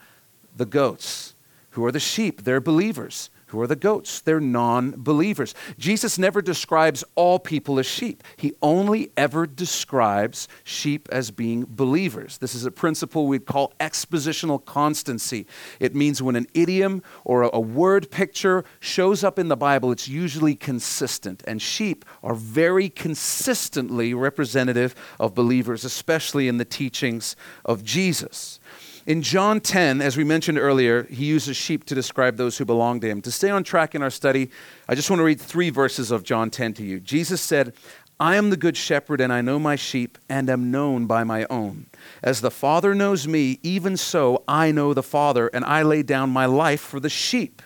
The 0.56 0.66
goats. 0.66 1.34
Who 1.70 1.84
are 1.84 1.92
the 1.92 2.00
sheep? 2.00 2.44
They're 2.44 2.60
believers. 2.60 3.30
Who 3.54 3.60
are 3.60 3.68
the 3.68 3.76
goats? 3.76 4.20
They're 4.20 4.40
non 4.40 4.94
believers. 4.96 5.54
Jesus 5.78 6.18
never 6.18 6.42
describes 6.42 7.04
all 7.14 7.38
people 7.38 7.78
as 7.78 7.86
sheep. 7.86 8.24
He 8.36 8.52
only 8.60 9.12
ever 9.16 9.46
describes 9.46 10.48
sheep 10.64 11.08
as 11.12 11.30
being 11.30 11.64
believers. 11.68 12.38
This 12.38 12.52
is 12.52 12.66
a 12.66 12.72
principle 12.72 13.28
we'd 13.28 13.46
call 13.46 13.72
expositional 13.78 14.64
constancy. 14.64 15.46
It 15.78 15.94
means 15.94 16.20
when 16.20 16.34
an 16.34 16.48
idiom 16.52 17.04
or 17.24 17.42
a, 17.42 17.60
word 17.60 18.10
picture 18.10 18.64
shows 18.80 19.22
up 19.22 19.38
in 19.38 19.46
the 19.46 19.56
Bible, 19.56 19.92
it's 19.92 20.08
usually 20.08 20.56
consistent. 20.56 21.44
And 21.46 21.62
sheep 21.62 22.04
are 22.24 22.34
very 22.34 22.88
consistently 22.88 24.14
representative 24.14 24.96
of 25.20 25.34
believers, 25.34 25.84
especially 25.84 26.48
in 26.48 26.58
the 26.58 26.64
teachings 26.64 27.36
of 27.64 27.84
Jesus. 27.84 28.58
In 29.06 29.20
John 29.20 29.60
10, 29.60 30.00
as 30.00 30.16
we 30.16 30.24
mentioned 30.24 30.56
earlier, 30.56 31.02
he 31.04 31.26
uses 31.26 31.58
sheep 31.58 31.84
to 31.84 31.94
describe 31.94 32.38
those 32.38 32.56
who 32.56 32.64
belong 32.64 33.00
to 33.00 33.08
him. 33.08 33.20
To 33.22 33.30
stay 33.30 33.50
on 33.50 33.62
track 33.62 33.94
in 33.94 34.02
our 34.02 34.08
study, 34.08 34.50
I 34.88 34.94
just 34.94 35.10
want 35.10 35.20
to 35.20 35.24
read 35.24 35.38
three 35.38 35.68
verses 35.68 36.10
of 36.10 36.22
John 36.22 36.48
10 36.48 36.72
to 36.74 36.82
you. 36.82 37.00
Jesus 37.00 37.42
said, 37.42 37.74
I 38.18 38.36
am 38.36 38.48
the 38.48 38.56
good 38.56 38.78
shepherd, 38.78 39.20
and 39.20 39.30
I 39.30 39.42
know 39.42 39.58
my 39.58 39.76
sheep, 39.76 40.16
and 40.30 40.48
am 40.48 40.70
known 40.70 41.04
by 41.04 41.22
my 41.22 41.44
own. 41.50 41.84
As 42.22 42.40
the 42.40 42.50
Father 42.50 42.94
knows 42.94 43.28
me, 43.28 43.58
even 43.62 43.98
so 43.98 44.42
I 44.48 44.70
know 44.72 44.94
the 44.94 45.02
Father, 45.02 45.48
and 45.48 45.66
I 45.66 45.82
lay 45.82 46.02
down 46.02 46.30
my 46.30 46.46
life 46.46 46.80
for 46.80 46.98
the 46.98 47.10
sheep. 47.10 47.60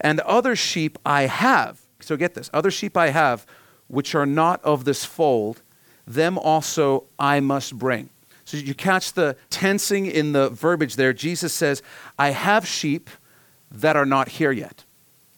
And 0.00 0.20
other 0.20 0.54
sheep 0.54 0.98
I 1.04 1.22
have, 1.22 1.80
so 1.98 2.16
get 2.16 2.34
this, 2.34 2.48
other 2.52 2.70
sheep 2.70 2.96
I 2.96 3.08
have, 3.08 3.44
which 3.88 4.14
are 4.14 4.26
not 4.26 4.62
of 4.62 4.84
this 4.84 5.04
fold, 5.04 5.62
them 6.06 6.38
also 6.38 7.04
I 7.18 7.40
must 7.40 7.76
bring. 7.76 8.10
So 8.46 8.56
you 8.56 8.74
catch 8.74 9.12
the 9.12 9.36
tensing 9.50 10.06
in 10.06 10.32
the 10.32 10.48
verbiage 10.50 10.94
there. 10.94 11.12
Jesus 11.12 11.52
says, 11.52 11.82
I 12.18 12.30
have 12.30 12.66
sheep 12.66 13.10
that 13.72 13.96
are 13.96 14.06
not 14.06 14.28
here 14.28 14.52
yet. 14.52 14.84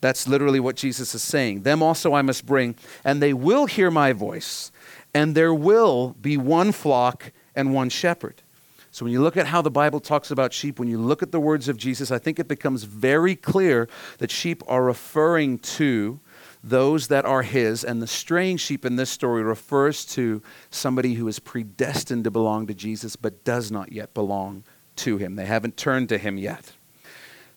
That's 0.02 0.28
literally 0.28 0.60
what 0.60 0.76
Jesus 0.76 1.14
is 1.14 1.22
saying. 1.22 1.62
Them 1.62 1.82
also 1.82 2.14
I 2.14 2.22
must 2.22 2.44
bring, 2.44 2.76
and 3.04 3.20
they 3.20 3.32
will 3.32 3.64
hear 3.64 3.90
my 3.90 4.12
voice, 4.12 4.70
and 5.14 5.34
there 5.34 5.54
will 5.54 6.16
be 6.20 6.36
one 6.36 6.70
flock 6.70 7.32
and 7.56 7.72
one 7.74 7.88
shepherd. 7.88 8.42
So 8.90 9.04
when 9.04 9.12
you 9.12 9.22
look 9.22 9.38
at 9.38 9.46
how 9.46 9.62
the 9.62 9.70
Bible 9.70 10.00
talks 10.00 10.30
about 10.30 10.52
sheep, 10.52 10.78
when 10.78 10.88
you 10.88 10.98
look 10.98 11.22
at 11.22 11.32
the 11.32 11.40
words 11.40 11.68
of 11.68 11.78
Jesus, 11.78 12.10
I 12.10 12.18
think 12.18 12.38
it 12.38 12.46
becomes 12.46 12.84
very 12.84 13.36
clear 13.36 13.88
that 14.18 14.30
sheep 14.30 14.62
are 14.68 14.84
referring 14.84 15.58
to 15.60 16.20
those 16.62 17.08
that 17.08 17.24
are 17.24 17.42
his. 17.42 17.84
And 17.84 18.02
the 18.02 18.06
straying 18.06 18.56
sheep 18.58 18.84
in 18.84 18.96
this 18.96 19.10
story 19.10 19.42
refers 19.42 20.04
to 20.06 20.42
somebody 20.70 21.14
who 21.14 21.28
is 21.28 21.38
predestined 21.38 22.24
to 22.24 22.30
belong 22.30 22.66
to 22.66 22.74
Jesus 22.74 23.16
but 23.16 23.44
does 23.44 23.70
not 23.70 23.92
yet 23.92 24.14
belong 24.14 24.64
to 24.96 25.16
him. 25.16 25.36
They 25.36 25.46
haven't 25.46 25.76
turned 25.76 26.08
to 26.10 26.18
him 26.18 26.38
yet. 26.38 26.72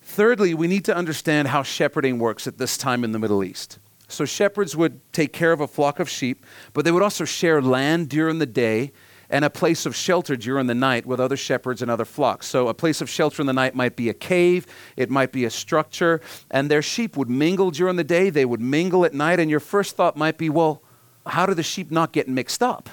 Thirdly, 0.01 0.53
we 0.53 0.67
need 0.67 0.85
to 0.85 0.95
understand 0.95 1.47
how 1.49 1.63
shepherding 1.63 2.19
works 2.19 2.47
at 2.47 2.57
this 2.57 2.77
time 2.77 3.03
in 3.03 3.11
the 3.11 3.19
Middle 3.19 3.43
East. 3.43 3.79
So, 4.07 4.25
shepherds 4.25 4.75
would 4.75 4.99
take 5.13 5.31
care 5.31 5.53
of 5.53 5.61
a 5.61 5.67
flock 5.67 5.99
of 5.99 6.09
sheep, 6.09 6.45
but 6.73 6.83
they 6.83 6.91
would 6.91 7.03
also 7.03 7.23
share 7.23 7.61
land 7.61 8.09
during 8.09 8.39
the 8.39 8.45
day 8.45 8.91
and 9.31 9.45
a 9.45 9.49
place 9.49 9.85
of 9.85 9.95
shelter 9.95 10.35
during 10.35 10.67
the 10.67 10.75
night 10.75 11.05
with 11.05 11.19
other 11.19 11.37
shepherds 11.37 11.81
and 11.81 11.89
other 11.89 12.05
flocks. 12.05 12.45
So, 12.45 12.67
a 12.67 12.73
place 12.73 13.01
of 13.01 13.09
shelter 13.09 13.41
in 13.41 13.47
the 13.47 13.53
night 13.53 13.73
might 13.73 13.95
be 13.95 14.09
a 14.09 14.13
cave, 14.13 14.67
it 14.95 15.09
might 15.09 15.31
be 15.31 15.45
a 15.45 15.49
structure, 15.49 16.21
and 16.51 16.69
their 16.69 16.81
sheep 16.81 17.17
would 17.17 17.29
mingle 17.29 17.71
during 17.71 17.95
the 17.95 18.03
day, 18.03 18.29
they 18.29 18.45
would 18.45 18.61
mingle 18.61 19.05
at 19.05 19.13
night, 19.13 19.39
and 19.39 19.49
your 19.49 19.61
first 19.61 19.95
thought 19.95 20.17
might 20.17 20.37
be, 20.37 20.49
well, 20.49 20.83
how 21.25 21.45
do 21.45 21.53
the 21.53 21.63
sheep 21.63 21.89
not 21.89 22.11
get 22.11 22.27
mixed 22.27 22.61
up? 22.61 22.89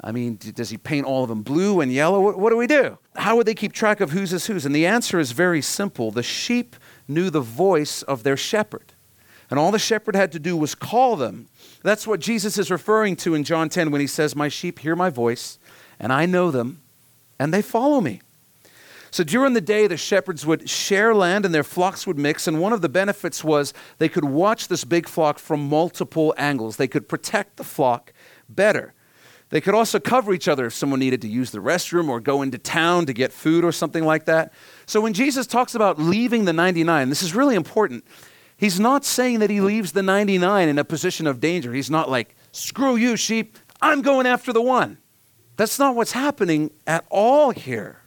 I 0.00 0.12
mean, 0.12 0.38
does 0.54 0.70
he 0.70 0.76
paint 0.76 1.06
all 1.06 1.22
of 1.22 1.28
them 1.28 1.42
blue 1.42 1.80
and 1.80 1.92
yellow? 1.92 2.20
What, 2.20 2.38
what 2.38 2.50
do 2.50 2.56
we 2.56 2.66
do? 2.66 2.98
How 3.16 3.36
would 3.36 3.46
they 3.46 3.54
keep 3.54 3.72
track 3.72 4.00
of 4.00 4.10
whose 4.10 4.32
is 4.32 4.46
whose? 4.46 4.66
And 4.66 4.74
the 4.74 4.86
answer 4.86 5.18
is 5.18 5.32
very 5.32 5.62
simple. 5.62 6.10
The 6.10 6.22
sheep 6.22 6.76
knew 7.08 7.30
the 7.30 7.40
voice 7.40 8.02
of 8.02 8.22
their 8.22 8.36
shepherd. 8.36 8.92
And 9.50 9.58
all 9.58 9.70
the 9.70 9.78
shepherd 9.78 10.16
had 10.16 10.32
to 10.32 10.38
do 10.38 10.56
was 10.56 10.74
call 10.74 11.16
them. 11.16 11.48
That's 11.82 12.06
what 12.06 12.20
Jesus 12.20 12.58
is 12.58 12.70
referring 12.70 13.16
to 13.16 13.34
in 13.34 13.44
John 13.44 13.68
10 13.68 13.90
when 13.90 14.00
he 14.00 14.06
says, 14.06 14.34
My 14.34 14.48
sheep 14.48 14.80
hear 14.80 14.96
my 14.96 15.10
voice, 15.10 15.58
and 15.98 16.12
I 16.12 16.26
know 16.26 16.50
them, 16.50 16.80
and 17.38 17.52
they 17.52 17.62
follow 17.62 18.00
me. 18.00 18.20
So 19.14 19.22
during 19.22 19.52
the 19.52 19.60
day, 19.60 19.86
the 19.86 19.96
shepherds 19.96 20.44
would 20.44 20.68
share 20.68 21.14
land 21.14 21.44
and 21.44 21.54
their 21.54 21.62
flocks 21.62 22.04
would 22.04 22.18
mix. 22.18 22.48
And 22.48 22.60
one 22.60 22.72
of 22.72 22.80
the 22.80 22.88
benefits 22.88 23.44
was 23.44 23.72
they 23.98 24.08
could 24.08 24.24
watch 24.24 24.66
this 24.66 24.82
big 24.82 25.06
flock 25.06 25.38
from 25.38 25.68
multiple 25.68 26.34
angles. 26.36 26.78
They 26.78 26.88
could 26.88 27.08
protect 27.08 27.56
the 27.56 27.62
flock 27.62 28.12
better. 28.48 28.92
They 29.50 29.60
could 29.60 29.76
also 29.76 30.00
cover 30.00 30.34
each 30.34 30.48
other 30.48 30.66
if 30.66 30.74
someone 30.74 30.98
needed 30.98 31.22
to 31.22 31.28
use 31.28 31.52
the 31.52 31.60
restroom 31.60 32.08
or 32.08 32.18
go 32.18 32.42
into 32.42 32.58
town 32.58 33.06
to 33.06 33.12
get 33.12 33.30
food 33.30 33.64
or 33.64 33.70
something 33.70 34.04
like 34.04 34.24
that. 34.24 34.52
So 34.84 35.00
when 35.00 35.12
Jesus 35.12 35.46
talks 35.46 35.76
about 35.76 35.96
leaving 35.96 36.44
the 36.44 36.52
99, 36.52 37.08
this 37.08 37.22
is 37.22 37.36
really 37.36 37.54
important. 37.54 38.04
He's 38.56 38.80
not 38.80 39.04
saying 39.04 39.38
that 39.38 39.48
he 39.50 39.60
leaves 39.60 39.92
the 39.92 40.02
99 40.02 40.68
in 40.68 40.76
a 40.76 40.84
position 40.84 41.28
of 41.28 41.38
danger. 41.38 41.72
He's 41.72 41.88
not 41.88 42.10
like, 42.10 42.34
screw 42.50 42.96
you, 42.96 43.16
sheep, 43.16 43.58
I'm 43.80 44.02
going 44.02 44.26
after 44.26 44.52
the 44.52 44.60
one. 44.60 44.98
That's 45.56 45.78
not 45.78 45.94
what's 45.94 46.12
happening 46.12 46.70
at 46.86 47.04
all 47.10 47.50
here. 47.50 48.00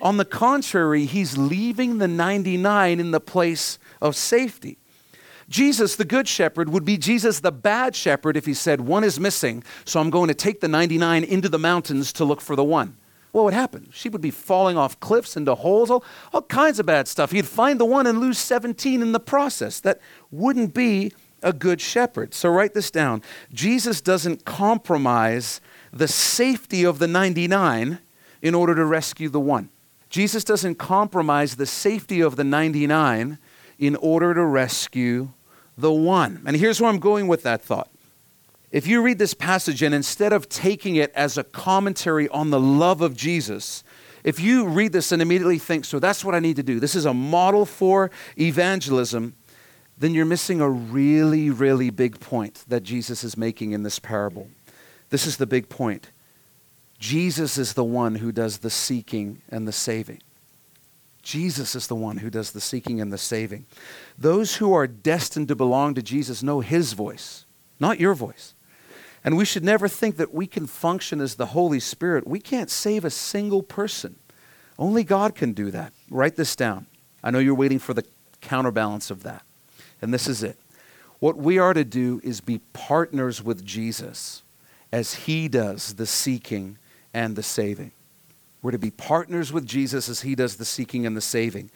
On 0.00 0.16
the 0.16 0.24
contrary, 0.24 1.06
he's 1.06 1.38
leaving 1.38 1.98
the 1.98 2.08
99 2.08 3.00
in 3.00 3.10
the 3.12 3.20
place 3.20 3.78
of 4.00 4.14
safety. 4.14 4.78
Jesus, 5.48 5.96
the 5.96 6.04
good 6.04 6.26
shepherd, 6.26 6.68
would 6.68 6.84
be 6.84 6.98
Jesus, 6.98 7.40
the 7.40 7.52
bad 7.52 7.94
shepherd, 7.94 8.36
if 8.36 8.46
he 8.46 8.54
said, 8.54 8.80
One 8.80 9.04
is 9.04 9.20
missing, 9.20 9.62
so 9.84 10.00
I'm 10.00 10.10
going 10.10 10.28
to 10.28 10.34
take 10.34 10.60
the 10.60 10.68
99 10.68 11.22
into 11.24 11.48
the 11.48 11.58
mountains 11.58 12.12
to 12.14 12.24
look 12.24 12.40
for 12.40 12.56
the 12.56 12.64
one. 12.64 12.96
What 13.30 13.44
would 13.44 13.54
happen? 13.54 13.88
She 13.92 14.08
would 14.08 14.20
be 14.20 14.30
falling 14.30 14.76
off 14.76 14.98
cliffs 14.98 15.36
into 15.36 15.54
holes, 15.54 15.90
all, 15.90 16.02
all 16.32 16.42
kinds 16.42 16.78
of 16.80 16.86
bad 16.86 17.06
stuff. 17.06 17.30
He'd 17.30 17.46
find 17.46 17.78
the 17.78 17.84
one 17.84 18.06
and 18.06 18.18
lose 18.18 18.38
17 18.38 19.02
in 19.02 19.12
the 19.12 19.20
process. 19.20 19.78
That 19.80 20.00
wouldn't 20.30 20.74
be 20.74 21.12
a 21.46 21.52
good 21.52 21.80
shepherd. 21.80 22.34
So 22.34 22.50
write 22.50 22.74
this 22.74 22.90
down. 22.90 23.22
Jesus 23.52 24.00
doesn't 24.00 24.44
compromise 24.44 25.60
the 25.92 26.08
safety 26.08 26.84
of 26.84 26.98
the 26.98 27.06
99 27.06 28.00
in 28.42 28.54
order 28.54 28.74
to 28.74 28.84
rescue 28.84 29.28
the 29.28 29.40
one. 29.40 29.70
Jesus 30.10 30.42
doesn't 30.42 30.74
compromise 30.74 31.54
the 31.54 31.64
safety 31.64 32.20
of 32.20 32.34
the 32.34 32.42
99 32.42 33.38
in 33.78 33.96
order 33.96 34.34
to 34.34 34.44
rescue 34.44 35.30
the 35.78 35.92
one. 35.92 36.42
And 36.44 36.56
here's 36.56 36.80
where 36.80 36.90
I'm 36.90 36.98
going 36.98 37.28
with 37.28 37.44
that 37.44 37.62
thought. 37.62 37.90
If 38.72 38.88
you 38.88 39.00
read 39.00 39.18
this 39.18 39.32
passage 39.32 39.82
and 39.82 39.94
instead 39.94 40.32
of 40.32 40.48
taking 40.48 40.96
it 40.96 41.12
as 41.14 41.38
a 41.38 41.44
commentary 41.44 42.28
on 42.30 42.50
the 42.50 42.60
love 42.60 43.00
of 43.00 43.16
Jesus, 43.16 43.84
if 44.24 44.40
you 44.40 44.66
read 44.66 44.92
this 44.92 45.12
and 45.12 45.22
immediately 45.22 45.58
think, 45.58 45.84
so 45.84 46.00
that's 46.00 46.24
what 46.24 46.34
I 46.34 46.40
need 46.40 46.56
to 46.56 46.64
do, 46.64 46.80
this 46.80 46.96
is 46.96 47.04
a 47.04 47.14
model 47.14 47.64
for 47.64 48.10
evangelism, 48.36 49.36
then 49.98 50.14
you're 50.14 50.24
missing 50.26 50.60
a 50.60 50.68
really, 50.68 51.50
really 51.50 51.90
big 51.90 52.20
point 52.20 52.64
that 52.68 52.82
Jesus 52.82 53.24
is 53.24 53.36
making 53.36 53.72
in 53.72 53.82
this 53.82 53.98
parable. 53.98 54.48
This 55.10 55.26
is 55.26 55.36
the 55.36 55.46
big 55.46 55.68
point. 55.68 56.10
Jesus 56.98 57.58
is 57.58 57.74
the 57.74 57.84
one 57.84 58.16
who 58.16 58.32
does 58.32 58.58
the 58.58 58.70
seeking 58.70 59.42
and 59.48 59.66
the 59.66 59.72
saving. 59.72 60.20
Jesus 61.22 61.74
is 61.74 61.86
the 61.88 61.94
one 61.94 62.18
who 62.18 62.30
does 62.30 62.52
the 62.52 62.60
seeking 62.60 63.00
and 63.00 63.12
the 63.12 63.18
saving. 63.18 63.66
Those 64.16 64.56
who 64.56 64.72
are 64.72 64.86
destined 64.86 65.48
to 65.48 65.56
belong 65.56 65.94
to 65.94 66.02
Jesus 66.02 66.42
know 66.42 66.60
his 66.60 66.92
voice, 66.92 67.46
not 67.80 67.98
your 67.98 68.14
voice. 68.14 68.54
And 69.24 69.36
we 69.36 69.44
should 69.44 69.64
never 69.64 69.88
think 69.88 70.18
that 70.18 70.32
we 70.32 70.46
can 70.46 70.68
function 70.68 71.20
as 71.20 71.34
the 71.34 71.46
Holy 71.46 71.80
Spirit. 71.80 72.28
We 72.28 72.38
can't 72.38 72.70
save 72.70 73.04
a 73.04 73.10
single 73.10 73.62
person. 73.62 74.16
Only 74.78 75.02
God 75.02 75.34
can 75.34 75.52
do 75.52 75.72
that. 75.72 75.92
Write 76.10 76.36
this 76.36 76.54
down. 76.54 76.86
I 77.24 77.32
know 77.32 77.40
you're 77.40 77.54
waiting 77.54 77.80
for 77.80 77.92
the 77.92 78.04
counterbalance 78.40 79.10
of 79.10 79.24
that. 79.24 79.42
And 80.00 80.12
this 80.12 80.28
is 80.28 80.42
it. 80.42 80.58
What 81.18 81.36
we 81.36 81.58
are 81.58 81.74
to 81.74 81.84
do 81.84 82.20
is 82.22 82.40
be 82.40 82.60
partners 82.72 83.42
with 83.42 83.64
Jesus 83.64 84.42
as 84.92 85.14
he 85.14 85.48
does 85.48 85.94
the 85.94 86.06
seeking 86.06 86.78
and 87.14 87.36
the 87.36 87.42
saving. 87.42 87.92
We're 88.62 88.72
to 88.72 88.78
be 88.78 88.90
partners 88.90 89.52
with 89.52 89.66
Jesus 89.66 90.08
as 90.08 90.22
he 90.22 90.34
does 90.34 90.56
the 90.56 90.64
seeking 90.64 91.06
and 91.06 91.16
the 91.16 91.20
saving. 91.20 91.70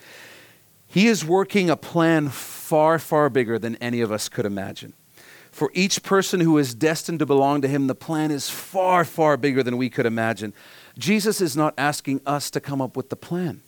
He 0.87 1.07
is 1.07 1.25
working 1.25 1.71
a 1.71 1.77
plan 1.77 2.29
far, 2.29 2.99
far 2.99 3.31
bigger 3.31 3.59
than 3.59 3.77
any 3.77 4.01
of 4.01 4.11
us 4.11 4.29
could 4.29 4.45
imagine. 4.45 4.93
For 5.51 5.71
each 5.75 6.03
person 6.03 6.41
who 6.41 6.59
is 6.59 6.75
destined 6.75 7.19
to 7.21 7.27
belong 7.27 7.61
to 7.63 7.69
him, 7.69 7.87
the 7.87 7.95
plan 7.95 8.31
is 8.31 8.51
far, 8.51 9.05
far 9.05 9.37
bigger 9.37 9.63
than 9.63 9.77
we 9.77 9.89
could 9.89 10.07
imagine. 10.07 10.53
Jesus 10.99 11.41
is 11.41 11.57
not 11.57 11.75
asking 11.79 12.21
us 12.27 12.51
to 12.51 12.61
come 12.61 12.81
up 12.81 12.97
with 12.97 13.09
the 13.09 13.17
plan, 13.17 13.63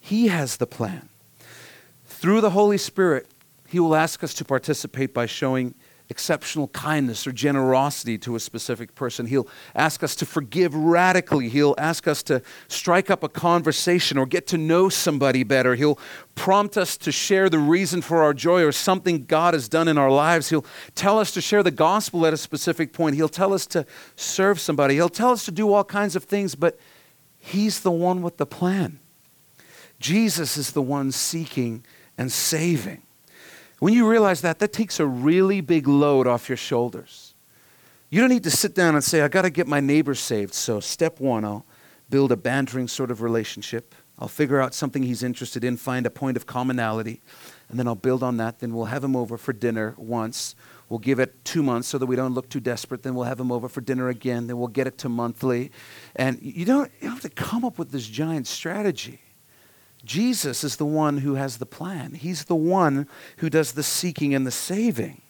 He 0.00 0.28
has 0.28 0.56
the 0.56 0.66
plan. 0.66 1.08
Through 2.06 2.40
the 2.40 2.50
Holy 2.50 2.78
Spirit, 2.78 3.26
He 3.74 3.80
will 3.80 3.96
ask 3.96 4.22
us 4.22 4.32
to 4.34 4.44
participate 4.44 5.12
by 5.12 5.26
showing 5.26 5.74
exceptional 6.08 6.68
kindness 6.68 7.26
or 7.26 7.32
generosity 7.32 8.16
to 8.18 8.36
a 8.36 8.38
specific 8.38 8.94
person. 8.94 9.26
He'll 9.26 9.48
ask 9.74 10.04
us 10.04 10.14
to 10.14 10.26
forgive 10.26 10.76
radically. 10.76 11.48
He'll 11.48 11.74
ask 11.76 12.06
us 12.06 12.22
to 12.22 12.40
strike 12.68 13.10
up 13.10 13.24
a 13.24 13.28
conversation 13.28 14.16
or 14.16 14.26
get 14.26 14.46
to 14.46 14.56
know 14.56 14.88
somebody 14.88 15.42
better. 15.42 15.74
He'll 15.74 15.98
prompt 16.36 16.76
us 16.76 16.96
to 16.98 17.10
share 17.10 17.50
the 17.50 17.58
reason 17.58 18.00
for 18.00 18.22
our 18.22 18.32
joy 18.32 18.62
or 18.62 18.70
something 18.70 19.24
God 19.24 19.54
has 19.54 19.68
done 19.68 19.88
in 19.88 19.98
our 19.98 20.08
lives. 20.08 20.50
He'll 20.50 20.66
tell 20.94 21.18
us 21.18 21.32
to 21.32 21.40
share 21.40 21.64
the 21.64 21.72
gospel 21.72 22.24
at 22.26 22.32
a 22.32 22.36
specific 22.36 22.92
point. 22.92 23.16
He'll 23.16 23.28
tell 23.28 23.52
us 23.52 23.66
to 23.66 23.84
serve 24.14 24.60
somebody. 24.60 24.94
He'll 24.94 25.08
tell 25.08 25.32
us 25.32 25.44
to 25.46 25.50
do 25.50 25.72
all 25.72 25.82
kinds 25.82 26.14
of 26.14 26.22
things, 26.22 26.54
but 26.54 26.78
He's 27.40 27.80
the 27.80 27.90
one 27.90 28.22
with 28.22 28.36
the 28.36 28.46
plan. 28.46 29.00
Jesus 29.98 30.56
is 30.56 30.70
the 30.70 30.80
one 30.80 31.10
seeking 31.10 31.84
and 32.16 32.30
saving. 32.30 33.02
When 33.78 33.92
you 33.92 34.08
realize 34.08 34.40
that, 34.42 34.58
that 34.60 34.72
takes 34.72 35.00
a 35.00 35.06
really 35.06 35.60
big 35.60 35.86
load 35.86 36.26
off 36.26 36.48
your 36.48 36.56
shoulders. 36.56 37.34
You 38.10 38.20
don't 38.20 38.30
need 38.30 38.44
to 38.44 38.50
sit 38.50 38.74
down 38.74 38.94
and 38.94 39.02
say, 39.02 39.22
I 39.22 39.28
got 39.28 39.42
to 39.42 39.50
get 39.50 39.66
my 39.66 39.80
neighbor 39.80 40.14
saved. 40.14 40.54
So, 40.54 40.78
step 40.78 41.20
one, 41.20 41.44
I'll 41.44 41.66
build 42.10 42.30
a 42.30 42.36
bantering 42.36 42.86
sort 42.86 43.10
of 43.10 43.22
relationship. 43.22 43.94
I'll 44.18 44.28
figure 44.28 44.60
out 44.60 44.74
something 44.74 45.02
he's 45.02 45.24
interested 45.24 45.64
in, 45.64 45.76
find 45.76 46.06
a 46.06 46.10
point 46.10 46.36
of 46.36 46.46
commonality, 46.46 47.22
and 47.68 47.78
then 47.78 47.88
I'll 47.88 47.96
build 47.96 48.22
on 48.22 48.36
that. 48.36 48.60
Then 48.60 48.72
we'll 48.72 48.84
have 48.84 49.02
him 49.02 49.16
over 49.16 49.36
for 49.36 49.52
dinner 49.52 49.94
once. 49.98 50.54
We'll 50.88 51.00
give 51.00 51.18
it 51.18 51.44
two 51.44 51.62
months 51.64 51.88
so 51.88 51.98
that 51.98 52.06
we 52.06 52.14
don't 52.14 52.34
look 52.34 52.48
too 52.48 52.60
desperate. 52.60 53.02
Then 53.02 53.16
we'll 53.16 53.24
have 53.24 53.40
him 53.40 53.50
over 53.50 53.68
for 53.68 53.80
dinner 53.80 54.08
again. 54.08 54.46
Then 54.46 54.58
we'll 54.58 54.68
get 54.68 54.86
it 54.86 54.98
to 54.98 55.08
monthly. 55.08 55.72
And 56.14 56.38
you 56.40 56.64
don't, 56.64 56.92
you 57.00 57.08
have 57.08 57.22
to 57.22 57.30
come 57.30 57.64
up 57.64 57.78
with 57.78 57.90
this 57.90 58.06
giant 58.06 58.46
strategy. 58.46 59.23
Jesus 60.04 60.64
is 60.64 60.76
the 60.76 60.84
one 60.84 61.18
who 61.18 61.34
has 61.34 61.58
the 61.58 61.66
plan. 61.66 62.14
He's 62.14 62.44
the 62.44 62.54
one 62.54 63.08
who 63.38 63.50
does 63.50 63.72
the 63.72 63.82
seeking 63.82 64.34
and 64.34 64.46
the 64.46 64.50
saving. 64.50 65.22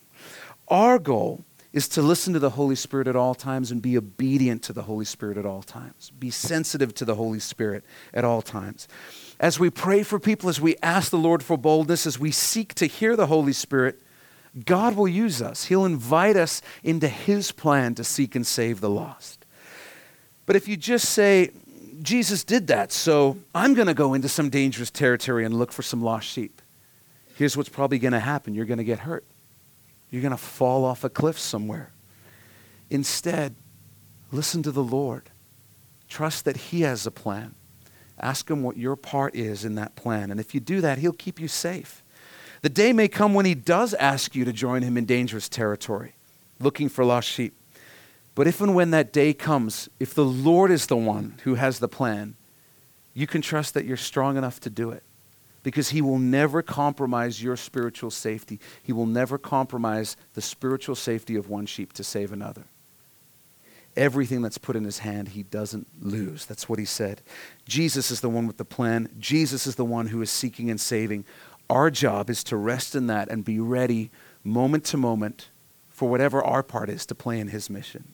Our 0.69 0.99
goal 0.99 1.45
is 1.73 1.89
to 1.89 2.01
listen 2.03 2.33
to 2.33 2.39
the 2.39 2.51
Holy 2.51 2.77
Spirit 2.77 3.09
at 3.09 3.17
all 3.17 3.35
times 3.35 3.73
and 3.73 3.83
be 3.83 3.99
obedient 3.99 4.63
to 4.63 4.73
the 4.73 4.83
Holy 4.83 5.05
Spirit 5.05 5.37
at 5.37 5.45
all 5.45 5.63
times. 5.63 6.13
Be 6.19 6.31
sensitive 6.31 6.95
to 6.95 7.05
the 7.05 7.17
Holy 7.17 7.41
Spirit 7.41 7.85
at 8.15 8.25
all 8.25 8.43
times. 8.43 8.87
As 9.41 9.59
we 9.59 9.71
pray 9.71 10.05
for 10.05 10.21
people, 10.21 10.49
as 10.49 10.61
we 10.61 10.77
ask 10.83 11.11
the 11.11 11.19
Lord 11.19 11.43
for 11.43 11.57
boldness, 11.57 12.07
as 12.07 12.19
we 12.19 12.31
seek 12.31 12.75
to 12.75 12.87
hear 12.87 13.17
the 13.17 13.27
Holy 13.27 13.53
Spirit, 13.53 14.01
God 14.65 14.95
will 14.95 15.09
use 15.09 15.43
us. 15.43 15.65
He'll 15.65 15.85
invite 15.85 16.37
us 16.37 16.63
into 16.85 17.09
His 17.09 17.51
plan 17.51 17.97
to 17.97 18.05
seek 18.05 18.37
and 18.37 18.47
save 18.47 18.81
the 18.81 18.89
lost. 18.89 19.45
But 20.47 20.55
if 20.55 20.69
you 20.69 20.77
just 20.77 21.09
say, 21.09 21.51
Jesus 22.03 22.45
did 22.45 22.69
that, 22.69 22.93
so 22.93 23.39
I'm 23.55 23.75
going 23.75 23.87
to 23.87 23.95
go 23.95 24.15
into 24.15 24.29
some 24.29 24.51
dangerous 24.51 24.91
territory 24.91 25.45
and 25.45 25.55
look 25.55 25.73
for 25.73 25.83
some 25.83 26.03
lost 26.03 26.27
sheep. 26.27 26.61
Here's 27.37 27.57
what's 27.57 27.69
probably 27.69 27.99
going 27.99 28.13
to 28.13 28.21
happen 28.21 28.55
you're 28.55 28.65
going 28.65 28.79
to 28.79 28.85
get 28.85 29.01
hurt, 29.01 29.25
you're 30.11 30.23
going 30.23 30.33
to 30.33 30.37
fall 30.37 30.85
off 30.85 31.05
a 31.05 31.11
cliff 31.11 31.39
somewhere. 31.39 31.91
Instead, 32.91 33.55
listen 34.31 34.63
to 34.63 34.71
the 34.71 34.83
Lord. 34.83 35.31
Trust 36.09 36.45
that 36.45 36.57
He 36.57 36.83
has 36.83 37.07
a 37.07 37.11
plan. 37.11 37.55
Ask 38.19 38.49
Him 38.51 38.63
what 38.63 38.77
your 38.77 38.95
part 38.95 39.35
is 39.35 39.65
in 39.65 39.75
that 39.77 39.97
plan. 39.97 40.31
And 40.31 40.39
if 40.39 40.55
you 40.55 40.61
do 40.61 40.81
that, 40.81 40.99
He'll 40.99 41.13
keep 41.13 41.41
you 41.41 41.49
safe. 41.49 42.05
The 42.63 42.69
day 42.69 42.93
may 42.93 43.09
come 43.09 43.35
when 43.35 43.47
He 43.47 43.55
does 43.55 43.95
ask 43.95 44.35
you 44.35 44.45
to 44.45 44.53
join 44.53 44.83
Him 44.83 44.97
in 44.97 45.07
dangerous 45.07 45.49
territory, 45.49 46.15
looking 46.61 46.89
for 46.89 47.05
lost 47.05 47.29
sheep. 47.29 47.55
But 48.35 48.47
if 48.47 48.61
and 48.61 48.75
when 48.75 48.91
that 48.91 49.13
day 49.13 49.33
comes, 49.33 49.89
if 50.01 50.15
the 50.15 50.25
Lord 50.25 50.71
is 50.71 50.87
the 50.87 50.97
one 50.97 51.39
who 51.45 51.55
has 51.55 51.79
the 51.79 51.89
plan, 51.89 52.37
you 53.13 53.27
can 53.27 53.43
trust 53.43 53.75
that 53.75 53.85
you're 53.85 53.97
strong 53.97 54.37
enough 54.37 54.59
to 54.61 54.71
do 54.71 54.91
it 54.91 55.05
because 55.63 55.91
He 55.91 56.03
will 56.03 56.19
never 56.19 56.63
compromise 56.63 57.43
your 57.43 57.57
spiritual 57.57 58.11
safety. 58.11 58.61
He 58.83 58.93
will 58.93 59.07
never 59.07 59.39
compromise 59.39 60.17
the 60.35 60.43
spiritual 60.43 60.97
safety 60.97 61.37
of 61.37 61.49
one 61.49 61.67
sheep 61.67 61.93
to 61.95 62.05
save 62.05 62.33
another. 62.33 62.65
Everything 63.97 64.43
that's 64.43 64.59
put 64.59 64.75
in 64.75 64.85
His 64.85 64.99
hand, 64.99 65.29
He 65.29 65.45
doesn't 65.45 65.87
lose. 66.01 66.45
That's 66.45 66.69
what 66.69 66.81
He 66.81 66.85
said. 66.85 67.23
Jesus 67.67 68.11
is 68.11 68.21
the 68.21 68.29
one 68.29 68.49
with 68.49 68.57
the 68.57 68.65
plan, 68.65 69.09
Jesus 69.19 69.67
is 69.67 69.77
the 69.77 69.85
one 69.85 70.09
who 70.09 70.21
is 70.23 70.31
seeking 70.31 70.71
and 70.71 70.81
saving. 70.81 71.25
Our 71.71 71.91
job 71.91 72.29
is 72.29 72.45
to 72.45 72.57
rest 72.57 72.95
in 72.95 73.07
that 73.07 73.29
and 73.31 73.45
be 73.45 73.59
ready 73.59 74.11
moment 74.43 74.85
to 74.87 74.97
moment 74.97 75.51
for 75.89 76.11
whatever 76.11 76.45
our 76.45 76.63
part 76.63 76.91
is 76.91 77.07
to 77.07 77.15
play 77.15 77.39
in 77.39 77.49
His 77.49 77.71
mission. 77.71 78.14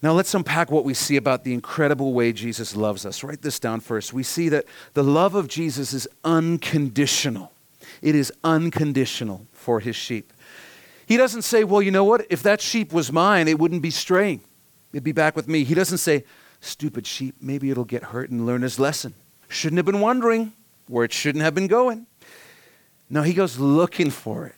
Now, 0.00 0.12
let's 0.12 0.32
unpack 0.32 0.70
what 0.70 0.84
we 0.84 0.94
see 0.94 1.16
about 1.16 1.42
the 1.42 1.52
incredible 1.52 2.12
way 2.12 2.32
Jesus 2.32 2.76
loves 2.76 3.04
us. 3.04 3.24
Write 3.24 3.42
this 3.42 3.58
down 3.58 3.80
first. 3.80 4.12
We 4.12 4.22
see 4.22 4.48
that 4.48 4.64
the 4.94 5.02
love 5.02 5.34
of 5.34 5.48
Jesus 5.48 5.92
is 5.92 6.06
unconditional, 6.24 7.52
it 8.00 8.14
is 8.14 8.32
unconditional 8.44 9.46
for 9.52 9.80
his 9.80 9.96
sheep. 9.96 10.32
He 11.06 11.16
doesn't 11.16 11.42
say, 11.42 11.64
Well, 11.64 11.82
you 11.82 11.90
know 11.90 12.04
what? 12.04 12.26
If 12.30 12.42
that 12.44 12.60
sheep 12.60 12.92
was 12.92 13.10
mine, 13.10 13.48
it 13.48 13.58
wouldn't 13.58 13.82
be 13.82 13.90
straying, 13.90 14.40
it'd 14.92 15.02
be 15.02 15.12
back 15.12 15.34
with 15.34 15.48
me. 15.48 15.64
He 15.64 15.74
doesn't 15.74 15.98
say, 15.98 16.24
Stupid 16.60 17.06
sheep, 17.06 17.36
maybe 17.40 17.70
it'll 17.70 17.84
get 17.84 18.04
hurt 18.04 18.30
and 18.30 18.46
learn 18.46 18.62
his 18.62 18.78
lesson. 18.78 19.14
Shouldn't 19.48 19.78
have 19.78 19.86
been 19.86 20.00
wondering 20.00 20.52
where 20.86 21.04
it 21.04 21.12
shouldn't 21.12 21.42
have 21.42 21.54
been 21.54 21.66
going. 21.66 22.06
No, 23.10 23.22
he 23.22 23.32
goes 23.32 23.58
looking 23.58 24.10
for 24.10 24.46
it, 24.46 24.54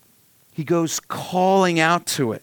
he 0.53 0.64
goes 0.64 1.00
calling 1.00 1.81
out 1.81 2.05
to 2.09 2.33
it 2.33 2.42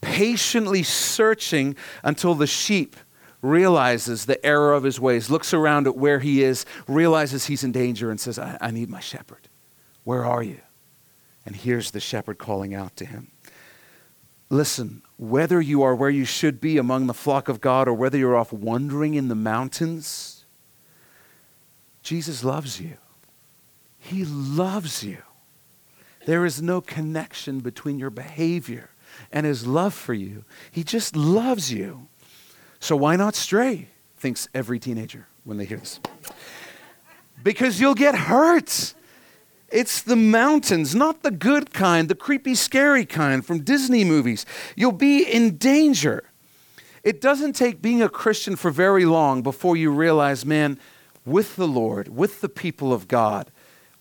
patiently 0.00 0.82
searching 0.82 1.76
until 2.02 2.34
the 2.34 2.46
sheep 2.46 2.96
realizes 3.42 4.26
the 4.26 4.44
error 4.44 4.72
of 4.72 4.82
his 4.82 4.98
ways, 4.98 5.30
looks 5.30 5.54
around 5.54 5.86
at 5.86 5.96
where 5.96 6.18
he 6.18 6.42
is, 6.42 6.64
realizes 6.88 7.46
he's 7.46 7.64
in 7.64 7.72
danger, 7.72 8.10
and 8.10 8.20
says, 8.20 8.38
I, 8.38 8.58
I 8.60 8.70
need 8.70 8.88
my 8.88 9.00
shepherd. 9.00 9.48
Where 10.04 10.24
are 10.24 10.42
you? 10.42 10.60
And 11.44 11.54
here's 11.54 11.92
the 11.92 12.00
shepherd 12.00 12.38
calling 12.38 12.74
out 12.74 12.96
to 12.96 13.04
him. 13.04 13.30
Listen, 14.48 15.02
whether 15.16 15.60
you 15.60 15.82
are 15.82 15.94
where 15.94 16.10
you 16.10 16.24
should 16.24 16.60
be 16.60 16.78
among 16.78 17.06
the 17.06 17.14
flock 17.14 17.48
of 17.48 17.60
God 17.60 17.88
or 17.88 17.94
whether 17.94 18.18
you're 18.18 18.36
off 18.36 18.52
wandering 18.52 19.14
in 19.14 19.28
the 19.28 19.34
mountains, 19.34 20.44
Jesus 22.02 22.44
loves 22.44 22.80
you. 22.80 22.94
He 23.98 24.24
loves 24.24 25.02
you. 25.02 25.18
There 26.26 26.44
is 26.44 26.62
no 26.62 26.80
connection 26.80 27.60
between 27.60 27.98
your 27.98 28.10
behavior 28.10 28.90
and 29.32 29.46
his 29.46 29.66
love 29.66 29.94
for 29.94 30.14
you. 30.14 30.44
He 30.70 30.84
just 30.84 31.16
loves 31.16 31.72
you. 31.72 32.08
So 32.80 32.96
why 32.96 33.16
not 33.16 33.34
stray? 33.34 33.88
Thinks 34.16 34.48
every 34.54 34.78
teenager 34.78 35.26
when 35.44 35.56
they 35.56 35.64
hear 35.64 35.78
this. 35.78 36.00
Because 37.42 37.80
you'll 37.80 37.94
get 37.94 38.14
hurt. 38.14 38.94
It's 39.68 40.00
the 40.00 40.16
mountains, 40.16 40.94
not 40.94 41.22
the 41.22 41.30
good 41.30 41.72
kind, 41.72 42.08
the 42.08 42.14
creepy, 42.14 42.54
scary 42.54 43.04
kind 43.04 43.44
from 43.44 43.60
Disney 43.60 44.04
movies. 44.04 44.46
You'll 44.76 44.92
be 44.92 45.22
in 45.22 45.56
danger. 45.56 46.24
It 47.02 47.20
doesn't 47.20 47.54
take 47.54 47.82
being 47.82 48.02
a 48.02 48.08
Christian 48.08 48.56
for 48.56 48.70
very 48.70 49.04
long 49.04 49.42
before 49.42 49.76
you 49.76 49.90
realize, 49.90 50.44
man, 50.44 50.78
with 51.24 51.56
the 51.56 51.68
Lord, 51.68 52.08
with 52.08 52.40
the 52.40 52.48
people 52.48 52.92
of 52.92 53.08
God, 53.08 53.50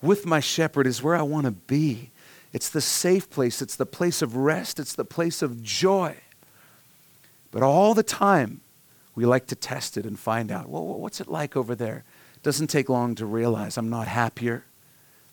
with 0.02 0.26
my 0.26 0.40
shepherd 0.40 0.88
is 0.88 1.02
where 1.02 1.16
I 1.16 1.24
want 1.24 1.46
to 1.46 1.52
be. 1.52 2.12
It's 2.56 2.70
the 2.70 2.80
safe 2.80 3.30
place, 3.30 3.62
it's 3.62 3.76
the 3.76 3.86
place 3.86 4.22
of 4.22 4.38
rest, 4.38 4.80
it's 4.80 4.96
the 4.96 5.04
place 5.04 5.42
of 5.42 5.62
joy. 5.62 6.16
But 7.52 7.64
all 7.64 7.94
the 7.94 8.02
time, 8.02 8.62
We 9.16 9.26
like 9.26 9.48
to 9.48 9.56
test 9.56 9.98
it 9.98 10.06
and 10.06 10.20
find 10.20 10.52
out, 10.52 10.68
well, 10.68 10.86
what's 10.86 11.22
it 11.22 11.28
like 11.28 11.56
over 11.56 11.74
there? 11.74 12.04
It 12.36 12.44
doesn't 12.44 12.68
take 12.68 12.90
long 12.90 13.16
to 13.16 13.26
realize 13.26 13.78
I'm 13.78 13.90
not 13.90 14.08
happier. 14.08 14.66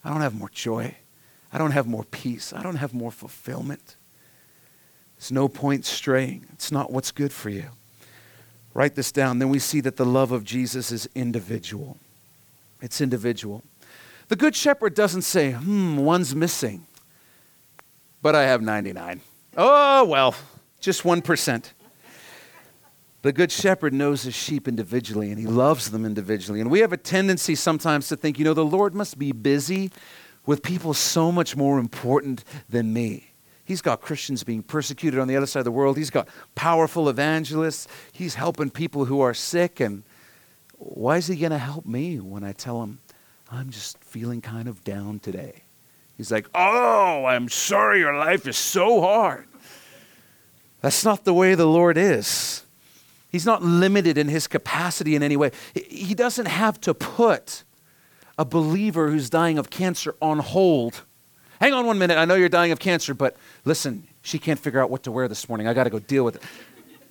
I 0.04 0.10
don't 0.10 0.20
have 0.20 0.36
more 0.36 0.50
joy. 0.50 0.94
I 1.52 1.58
don't 1.58 1.72
have 1.72 1.86
more 1.86 2.04
peace. 2.04 2.52
I 2.52 2.62
don't 2.62 2.76
have 2.76 2.94
more 2.94 3.10
fulfillment. 3.10 3.96
There's 5.18 5.32
no 5.32 5.48
point 5.48 5.84
straying. 5.84 6.46
It's 6.52 6.72
not 6.72 6.92
what's 6.92 7.10
good 7.10 7.32
for 7.32 7.50
you. 7.50 7.66
Write 8.72 8.94
this 8.94 9.12
down. 9.12 9.38
Then 9.38 9.48
we 9.48 9.58
see 9.58 9.80
that 9.80 9.96
the 9.96 10.06
love 10.06 10.32
of 10.32 10.44
Jesus 10.44 10.92
is 10.92 11.08
individual. 11.14 11.98
It's 12.80 13.00
individual. 13.00 13.62
The 14.28 14.36
Good 14.36 14.56
Shepherd 14.56 14.94
doesn't 14.94 15.22
say, 15.22 15.52
hmm, 15.52 15.96
one's 15.98 16.34
missing, 16.34 16.86
but 18.22 18.34
I 18.34 18.44
have 18.44 18.62
99. 18.62 19.20
Oh, 19.56 20.04
well, 20.04 20.34
just 20.80 21.02
1%. 21.02 21.72
The 23.22 23.32
Good 23.32 23.52
Shepherd 23.52 23.92
knows 23.92 24.22
his 24.22 24.34
sheep 24.34 24.66
individually 24.66 25.30
and 25.30 25.38
he 25.38 25.46
loves 25.46 25.90
them 25.90 26.04
individually. 26.04 26.60
And 26.60 26.70
we 26.70 26.80
have 26.80 26.92
a 26.92 26.96
tendency 26.96 27.54
sometimes 27.54 28.08
to 28.08 28.16
think, 28.16 28.38
you 28.38 28.44
know, 28.44 28.54
the 28.54 28.64
Lord 28.64 28.94
must 28.94 29.18
be 29.18 29.30
busy 29.32 29.90
with 30.44 30.62
people 30.62 30.92
so 30.92 31.30
much 31.30 31.56
more 31.56 31.78
important 31.78 32.42
than 32.68 32.92
me. 32.92 33.28
He's 33.64 33.80
got 33.80 34.00
Christians 34.00 34.42
being 34.42 34.62
persecuted 34.62 35.20
on 35.20 35.28
the 35.28 35.36
other 35.36 35.46
side 35.46 35.60
of 35.60 35.64
the 35.64 35.70
world. 35.70 35.96
He's 35.96 36.10
got 36.10 36.28
powerful 36.56 37.08
evangelists. 37.08 37.86
He's 38.10 38.34
helping 38.34 38.70
people 38.70 39.04
who 39.04 39.20
are 39.20 39.34
sick. 39.34 39.78
And 39.78 40.02
why 40.78 41.18
is 41.18 41.28
he 41.28 41.36
going 41.36 41.52
to 41.52 41.58
help 41.58 41.86
me 41.86 42.18
when 42.18 42.42
I 42.42 42.52
tell 42.52 42.82
him, 42.82 42.98
I'm 43.52 43.70
just 43.70 44.02
feeling 44.02 44.40
kind 44.40 44.66
of 44.66 44.82
down 44.82 45.20
today? 45.20 45.62
He's 46.16 46.30
like, 46.30 46.48
Oh, 46.54 47.24
I'm 47.24 47.48
sorry 47.48 48.00
your 48.00 48.16
life 48.16 48.46
is 48.46 48.56
so 48.56 49.00
hard. 49.00 49.46
That's 50.80 51.04
not 51.04 51.24
the 51.24 51.34
way 51.34 51.54
the 51.54 51.66
Lord 51.66 51.96
is. 51.96 52.64
He's 53.30 53.46
not 53.46 53.62
limited 53.62 54.18
in 54.18 54.28
his 54.28 54.46
capacity 54.46 55.14
in 55.14 55.22
any 55.22 55.36
way. 55.36 55.52
He 55.74 56.14
doesn't 56.14 56.46
have 56.46 56.80
to 56.82 56.92
put 56.92 57.64
a 58.38 58.44
believer 58.44 59.10
who's 59.10 59.30
dying 59.30 59.58
of 59.58 59.70
cancer 59.70 60.14
on 60.20 60.40
hold. 60.40 61.02
Hang 61.60 61.72
on 61.72 61.86
one 61.86 61.98
minute. 61.98 62.18
I 62.18 62.24
know 62.24 62.34
you're 62.34 62.48
dying 62.48 62.72
of 62.72 62.78
cancer, 62.78 63.14
but 63.14 63.36
listen, 63.64 64.06
she 64.22 64.38
can't 64.38 64.58
figure 64.58 64.82
out 64.82 64.90
what 64.90 65.04
to 65.04 65.12
wear 65.12 65.28
this 65.28 65.48
morning. 65.48 65.66
I 65.66 65.74
got 65.74 65.84
to 65.84 65.90
go 65.90 65.98
deal 65.98 66.24
with 66.24 66.36
it. 66.36 66.42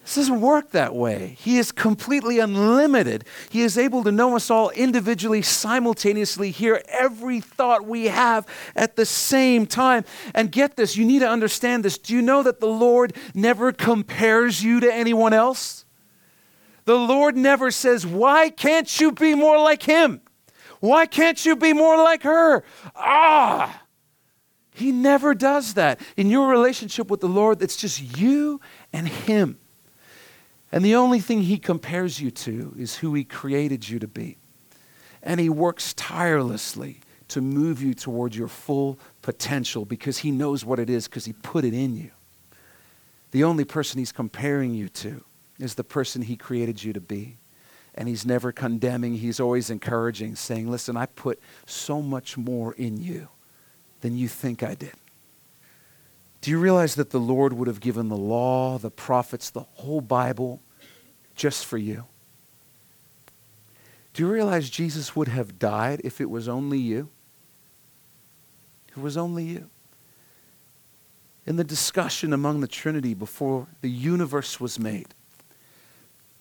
This 0.03 0.15
doesn't 0.15 0.41
work 0.41 0.71
that 0.71 0.95
way. 0.95 1.37
He 1.39 1.57
is 1.57 1.71
completely 1.71 2.39
unlimited. 2.39 3.23
He 3.49 3.61
is 3.61 3.77
able 3.77 4.03
to 4.03 4.11
know 4.11 4.35
us 4.35 4.49
all 4.49 4.71
individually, 4.71 5.43
simultaneously, 5.43 6.49
hear 6.49 6.81
every 6.87 7.39
thought 7.39 7.85
we 7.85 8.05
have 8.05 8.47
at 8.75 8.95
the 8.95 9.05
same 9.05 9.67
time. 9.67 10.03
And 10.33 10.51
get 10.51 10.75
this, 10.75 10.97
you 10.97 11.05
need 11.05 11.19
to 11.19 11.29
understand 11.29 11.85
this. 11.85 11.99
Do 11.99 12.15
you 12.15 12.21
know 12.21 12.41
that 12.41 12.59
the 12.59 12.67
Lord 12.67 13.15
never 13.35 13.71
compares 13.71 14.63
you 14.63 14.79
to 14.79 14.91
anyone 14.91 15.33
else? 15.33 15.85
The 16.85 16.97
Lord 16.97 17.37
never 17.37 17.69
says, 17.69 18.05
Why 18.05 18.49
can't 18.49 18.99
you 18.99 19.11
be 19.11 19.35
more 19.35 19.59
like 19.59 19.83
him? 19.83 20.21
Why 20.79 21.05
can't 21.05 21.45
you 21.45 21.55
be 21.55 21.73
more 21.73 21.97
like 21.97 22.23
her? 22.23 22.63
Ah! 22.95 23.83
He 24.73 24.91
never 24.91 25.35
does 25.35 25.75
that. 25.75 26.01
In 26.17 26.31
your 26.31 26.49
relationship 26.49 27.11
with 27.11 27.19
the 27.19 27.27
Lord, 27.27 27.61
it's 27.61 27.77
just 27.77 28.17
you 28.17 28.59
and 28.91 29.07
him. 29.07 29.59
And 30.71 30.85
the 30.85 30.95
only 30.95 31.19
thing 31.19 31.41
he 31.43 31.57
compares 31.57 32.19
you 32.19 32.31
to 32.31 32.73
is 32.77 32.97
who 32.97 33.13
he 33.13 33.23
created 33.23 33.89
you 33.89 33.99
to 33.99 34.07
be. 34.07 34.37
And 35.21 35.39
he 35.39 35.49
works 35.49 35.93
tirelessly 35.93 37.01
to 37.27 37.41
move 37.41 37.81
you 37.81 37.93
toward 37.93 38.35
your 38.35 38.47
full 38.47 38.99
potential 39.21 39.85
because 39.85 40.19
he 40.19 40.31
knows 40.31 40.65
what 40.65 40.79
it 40.79 40.89
is 40.89 41.07
because 41.07 41.25
he 41.25 41.33
put 41.33 41.65
it 41.65 41.73
in 41.73 41.95
you. 41.95 42.11
The 43.31 43.43
only 43.43 43.63
person 43.63 43.99
he's 43.99 44.11
comparing 44.11 44.73
you 44.73 44.89
to 44.89 45.23
is 45.59 45.75
the 45.75 45.83
person 45.83 46.23
he 46.23 46.35
created 46.35 46.83
you 46.83 46.93
to 46.93 47.01
be. 47.01 47.37
And 47.93 48.07
he's 48.07 48.25
never 48.25 48.53
condemning, 48.53 49.15
he's 49.15 49.39
always 49.39 49.69
encouraging, 49.69 50.35
saying, 50.35 50.71
Listen, 50.71 50.95
I 50.95 51.07
put 51.07 51.41
so 51.65 52.01
much 52.01 52.37
more 52.37 52.73
in 52.73 52.97
you 52.97 53.27
than 53.99 54.17
you 54.17 54.29
think 54.29 54.63
I 54.63 54.75
did. 54.75 54.93
Do 56.41 56.49
you 56.49 56.59
realize 56.59 56.95
that 56.95 57.11
the 57.11 57.19
Lord 57.19 57.53
would 57.53 57.67
have 57.67 57.79
given 57.79 58.09
the 58.09 58.17
law, 58.17 58.79
the 58.79 58.89
prophets, 58.89 59.51
the 59.51 59.61
whole 59.75 60.01
Bible 60.01 60.61
just 61.35 61.65
for 61.65 61.77
you? 61.77 62.05
Do 64.13 64.23
you 64.23 64.29
realize 64.29 64.69
Jesus 64.69 65.15
would 65.15 65.29
have 65.29 65.59
died 65.59 66.01
if 66.03 66.19
it 66.19 66.29
was 66.29 66.49
only 66.49 66.79
you? 66.79 67.09
It 68.89 68.97
was 68.97 69.15
only 69.15 69.45
you. 69.45 69.69
In 71.45 71.55
the 71.55 71.63
discussion 71.63 72.33
among 72.33 72.59
the 72.59 72.67
Trinity 72.67 73.13
before 73.13 73.67
the 73.81 73.89
universe 73.89 74.59
was 74.59 74.77
made, 74.77 75.13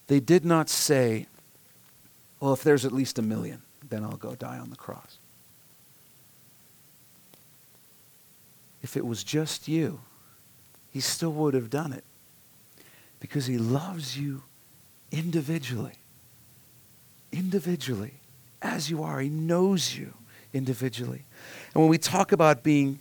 they 0.09 0.19
did 0.19 0.45
not 0.45 0.69
say, 0.69 1.27
well, 2.41 2.53
if 2.53 2.63
there's 2.63 2.85
at 2.85 2.93
least 2.93 3.19
a 3.19 3.23
million, 3.23 3.63
then 3.89 4.03
I'll 4.03 4.17
go 4.17 4.35
die 4.35 4.59
on 4.59 4.71
the 4.71 4.77
cross. 4.77 5.20
If 8.83 8.97
it 8.97 9.07
was 9.07 9.25
just 9.25 9.69
you, 9.69 10.01
he 10.91 11.01
still 11.01 11.33
would 11.33 11.55
have 11.55 11.71
done 11.71 11.93
it 11.93 12.05
because 13.21 13.47
he 13.47 13.59
loves 13.59 14.19
you 14.19 14.43
individually. 15.13 15.99
Individually, 17.33 18.15
as 18.61 18.91
you 18.91 19.03
are. 19.03 19.21
He 19.21 19.29
knows 19.29 19.97
you 19.97 20.15
individually. 20.53 21.25
And 21.75 21.83
when 21.83 21.91
we 21.91 21.99
talk 21.99 22.33
about 22.33 22.63
being, 22.63 22.99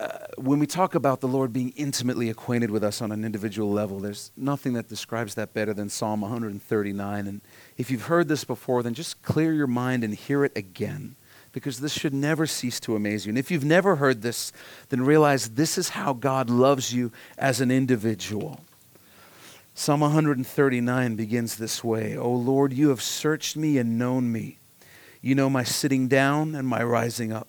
uh, 0.00 0.18
when 0.38 0.58
we 0.58 0.66
talk 0.66 0.94
about 0.94 1.20
the 1.20 1.28
Lord 1.28 1.52
being 1.52 1.74
intimately 1.76 2.30
acquainted 2.30 2.70
with 2.70 2.82
us 2.82 3.02
on 3.02 3.12
an 3.12 3.24
individual 3.24 3.70
level, 3.70 3.98
there's 3.98 4.30
nothing 4.36 4.72
that 4.74 4.88
describes 4.88 5.34
that 5.34 5.52
better 5.52 5.74
than 5.74 5.90
Psalm 5.90 6.22
139. 6.22 7.26
And 7.26 7.40
if 7.76 7.90
you've 7.90 8.06
heard 8.06 8.28
this 8.28 8.44
before, 8.44 8.82
then 8.82 8.94
just 8.94 9.20
clear 9.22 9.52
your 9.52 9.66
mind 9.66 10.04
and 10.04 10.14
hear 10.14 10.44
it 10.44 10.56
again 10.56 11.16
because 11.52 11.80
this 11.80 11.92
should 11.92 12.14
never 12.14 12.46
cease 12.46 12.80
to 12.80 12.96
amaze 12.96 13.26
you. 13.26 13.30
And 13.30 13.38
if 13.38 13.50
you've 13.50 13.64
never 13.64 13.96
heard 13.96 14.22
this, 14.22 14.52
then 14.88 15.02
realize 15.02 15.50
this 15.50 15.78
is 15.78 15.90
how 15.90 16.12
God 16.12 16.50
loves 16.50 16.92
you 16.92 17.12
as 17.36 17.60
an 17.60 17.70
individual. 17.70 18.60
Psalm 19.74 20.00
139 20.00 21.14
begins 21.14 21.56
this 21.56 21.84
way 21.84 22.16
O 22.16 22.30
Lord, 22.30 22.72
you 22.72 22.88
have 22.88 23.00
searched 23.00 23.56
me 23.56 23.78
and 23.78 23.98
known 23.98 24.32
me. 24.32 24.58
You 25.20 25.34
know 25.34 25.48
my 25.48 25.62
sitting 25.62 26.08
down 26.08 26.54
and 26.54 26.66
my 26.66 26.82
rising 26.82 27.32
up. 27.32 27.48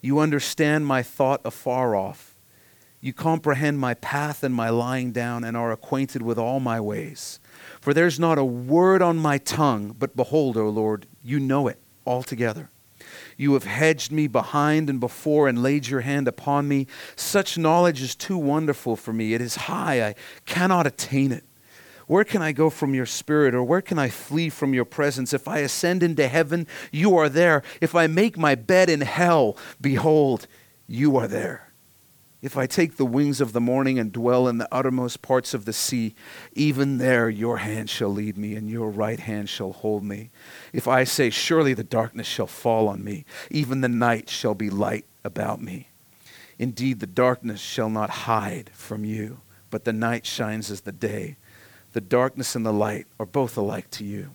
You 0.00 0.18
understand 0.18 0.86
my 0.86 1.02
thought 1.02 1.40
afar 1.44 1.94
off. 1.94 2.36
You 3.00 3.12
comprehend 3.12 3.78
my 3.78 3.94
path 3.94 4.42
and 4.42 4.54
my 4.54 4.68
lying 4.68 5.12
down 5.12 5.42
and 5.42 5.56
are 5.56 5.72
acquainted 5.72 6.22
with 6.22 6.38
all 6.38 6.60
my 6.60 6.80
ways. 6.80 7.40
For 7.80 7.94
there's 7.94 8.20
not 8.20 8.36
a 8.36 8.44
word 8.44 9.00
on 9.00 9.16
my 9.16 9.38
tongue, 9.38 9.94
but 9.98 10.16
behold, 10.16 10.56
O 10.56 10.68
Lord, 10.68 11.06
you 11.22 11.40
know 11.40 11.66
it 11.66 11.78
altogether. 12.06 12.70
You 13.40 13.54
have 13.54 13.64
hedged 13.64 14.12
me 14.12 14.26
behind 14.26 14.90
and 14.90 15.00
before 15.00 15.48
and 15.48 15.62
laid 15.62 15.88
your 15.88 16.02
hand 16.02 16.28
upon 16.28 16.68
me. 16.68 16.86
Such 17.16 17.56
knowledge 17.56 18.02
is 18.02 18.14
too 18.14 18.36
wonderful 18.36 18.96
for 18.96 19.14
me. 19.14 19.32
It 19.32 19.40
is 19.40 19.56
high, 19.56 20.08
I 20.08 20.14
cannot 20.44 20.86
attain 20.86 21.32
it. 21.32 21.44
Where 22.06 22.22
can 22.22 22.42
I 22.42 22.52
go 22.52 22.68
from 22.68 22.92
your 22.92 23.06
spirit, 23.06 23.54
or 23.54 23.62
where 23.62 23.80
can 23.80 23.98
I 23.98 24.10
flee 24.10 24.50
from 24.50 24.74
your 24.74 24.84
presence? 24.84 25.32
If 25.32 25.48
I 25.48 25.60
ascend 25.60 26.02
into 26.02 26.28
heaven, 26.28 26.66
you 26.92 27.16
are 27.16 27.30
there. 27.30 27.62
If 27.80 27.94
I 27.94 28.08
make 28.08 28.36
my 28.36 28.54
bed 28.56 28.90
in 28.90 29.00
hell, 29.00 29.56
behold, 29.80 30.46
you 30.86 31.16
are 31.16 31.26
there. 31.26 31.72
If 32.42 32.58
I 32.58 32.66
take 32.66 32.96
the 32.96 33.06
wings 33.06 33.40
of 33.40 33.54
the 33.54 33.60
morning 33.60 33.98
and 33.98 34.12
dwell 34.12 34.48
in 34.48 34.58
the 34.58 34.68
uttermost 34.70 35.22
parts 35.22 35.54
of 35.54 35.64
the 35.64 35.72
sea, 35.72 36.14
even 36.52 36.98
there 36.98 37.30
your 37.30 37.58
hand 37.58 37.88
shall 37.88 38.10
lead 38.10 38.36
me, 38.36 38.54
and 38.54 38.68
your 38.68 38.90
right 38.90 39.20
hand 39.20 39.48
shall 39.48 39.72
hold 39.72 40.04
me. 40.04 40.30
If 40.72 40.86
I 40.88 41.04
say, 41.04 41.30
Surely 41.30 41.74
the 41.74 41.84
darkness 41.84 42.26
shall 42.26 42.46
fall 42.46 42.88
on 42.88 43.02
me, 43.04 43.24
even 43.50 43.80
the 43.80 43.88
night 43.88 44.28
shall 44.28 44.54
be 44.54 44.70
light 44.70 45.06
about 45.24 45.60
me. 45.60 45.88
Indeed, 46.58 47.00
the 47.00 47.06
darkness 47.06 47.60
shall 47.60 47.88
not 47.88 48.10
hide 48.10 48.70
from 48.74 49.04
you, 49.04 49.40
but 49.70 49.84
the 49.84 49.92
night 49.92 50.26
shines 50.26 50.70
as 50.70 50.82
the 50.82 50.92
day. 50.92 51.36
The 51.92 52.00
darkness 52.00 52.54
and 52.54 52.64
the 52.64 52.72
light 52.72 53.06
are 53.18 53.26
both 53.26 53.56
alike 53.56 53.90
to 53.92 54.04
you. 54.04 54.34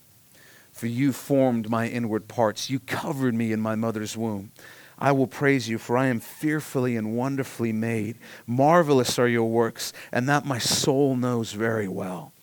For 0.71 0.87
you 0.87 1.13
formed 1.13 1.69
my 1.69 1.87
inward 1.87 2.27
parts, 2.27 2.69
you 2.69 2.79
covered 2.79 3.33
me 3.33 3.53
in 3.53 3.61
my 3.61 3.75
mother's 3.75 4.17
womb. 4.17 4.51
I 4.97 5.11
will 5.11 5.27
praise 5.27 5.69
you, 5.69 5.77
for 5.77 5.97
I 5.97 6.07
am 6.07 6.19
fearfully 6.19 6.95
and 6.95 7.15
wonderfully 7.15 7.71
made. 7.71 8.17
Marvelous 8.47 9.19
are 9.19 9.27
your 9.27 9.49
works, 9.49 9.93
and 10.11 10.27
that 10.27 10.45
my 10.45 10.57
soul 10.57 11.15
knows 11.15 11.51
very 11.53 11.87
well. 11.87 12.33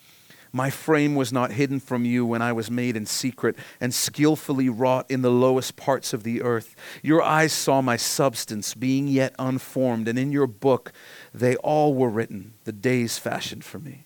My 0.52 0.68
frame 0.68 1.14
was 1.14 1.32
not 1.32 1.52
hidden 1.52 1.80
from 1.80 2.04
you 2.04 2.26
when 2.26 2.42
I 2.42 2.52
was 2.52 2.70
made 2.70 2.94
in 2.94 3.06
secret 3.06 3.56
and 3.80 3.94
skillfully 3.94 4.68
wrought 4.68 5.10
in 5.10 5.22
the 5.22 5.30
lowest 5.30 5.76
parts 5.76 6.12
of 6.12 6.24
the 6.24 6.42
earth. 6.42 6.76
Your 7.02 7.22
eyes 7.22 7.54
saw 7.54 7.80
my 7.80 7.96
substance, 7.96 8.74
being 8.74 9.08
yet 9.08 9.34
unformed, 9.38 10.08
and 10.08 10.18
in 10.18 10.30
your 10.30 10.46
book 10.46 10.92
they 11.32 11.56
all 11.56 11.94
were 11.94 12.10
written, 12.10 12.52
the 12.64 12.72
days 12.72 13.16
fashioned 13.18 13.64
for 13.64 13.78
me, 13.78 14.04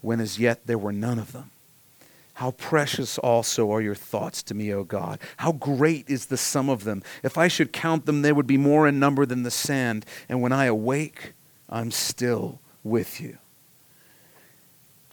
when 0.00 0.18
as 0.18 0.38
yet 0.38 0.66
there 0.66 0.78
were 0.78 0.92
none 0.92 1.18
of 1.18 1.32
them. 1.32 1.50
How 2.34 2.52
precious 2.52 3.18
also 3.18 3.70
are 3.70 3.82
your 3.82 3.94
thoughts 3.94 4.42
to 4.44 4.54
me, 4.54 4.72
O 4.72 4.84
God. 4.84 5.20
How 5.36 5.52
great 5.52 6.08
is 6.08 6.26
the 6.26 6.38
sum 6.38 6.70
of 6.70 6.84
them. 6.84 7.02
If 7.22 7.36
I 7.36 7.48
should 7.48 7.72
count 7.72 8.06
them, 8.06 8.22
they 8.22 8.32
would 8.32 8.46
be 8.46 8.56
more 8.56 8.88
in 8.88 8.98
number 8.98 9.26
than 9.26 9.42
the 9.42 9.50
sand. 9.50 10.06
And 10.28 10.40
when 10.40 10.52
I 10.52 10.64
awake, 10.64 11.34
I'm 11.68 11.90
still 11.90 12.60
with 12.82 13.20
you. 13.20 13.36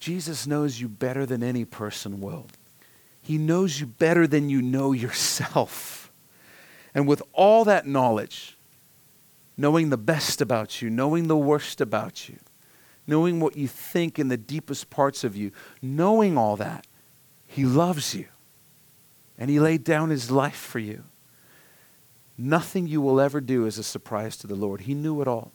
Jesus 0.00 0.46
knows 0.46 0.80
you 0.80 0.88
better 0.88 1.26
than 1.26 1.42
any 1.42 1.64
person 1.64 2.20
will. 2.20 2.46
He 3.22 3.38
knows 3.38 3.78
you 3.78 3.86
better 3.86 4.26
than 4.26 4.48
you 4.48 4.62
know 4.62 4.92
yourself. 5.04 6.10
And 6.94 7.06
with 7.06 7.22
all 7.32 7.64
that 7.64 7.86
knowledge, 7.86 8.56
knowing 9.56 9.90
the 9.90 9.98
best 9.98 10.40
about 10.40 10.82
you, 10.82 10.90
knowing 10.90 11.28
the 11.28 11.36
worst 11.36 11.80
about 11.80 12.28
you, 12.28 12.36
knowing 13.06 13.40
what 13.40 13.56
you 13.56 13.68
think 13.68 14.18
in 14.18 14.28
the 14.28 14.36
deepest 14.36 14.88
parts 14.90 15.22
of 15.22 15.36
you, 15.36 15.52
knowing 15.82 16.38
all 16.38 16.56
that, 16.56 16.86
He 17.46 17.64
loves 17.64 18.14
you. 18.14 18.26
And 19.38 19.50
He 19.50 19.60
laid 19.60 19.84
down 19.84 20.10
His 20.10 20.30
life 20.30 20.56
for 20.56 20.78
you. 20.78 21.04
Nothing 22.38 22.86
you 22.86 23.02
will 23.02 23.20
ever 23.20 23.40
do 23.40 23.66
is 23.66 23.76
a 23.76 23.82
surprise 23.82 24.36
to 24.38 24.46
the 24.46 24.54
Lord. 24.54 24.82
He 24.82 24.94
knew 24.94 25.20
it 25.20 25.28
all. 25.28 25.52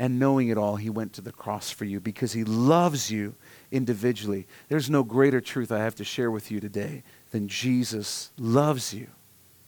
And 0.00 0.18
knowing 0.18 0.48
it 0.48 0.56
all, 0.56 0.76
He 0.76 0.88
went 0.88 1.12
to 1.12 1.20
the 1.20 1.30
cross 1.30 1.70
for 1.70 1.84
you 1.84 2.00
because 2.00 2.32
He 2.32 2.42
loves 2.42 3.10
you 3.10 3.34
individually. 3.70 4.46
There's 4.68 4.88
no 4.88 5.04
greater 5.04 5.42
truth 5.42 5.70
I 5.70 5.80
have 5.80 5.94
to 5.96 6.04
share 6.04 6.30
with 6.30 6.50
you 6.50 6.58
today 6.58 7.02
than 7.32 7.48
Jesus 7.48 8.30
loves 8.38 8.94
you. 8.94 9.08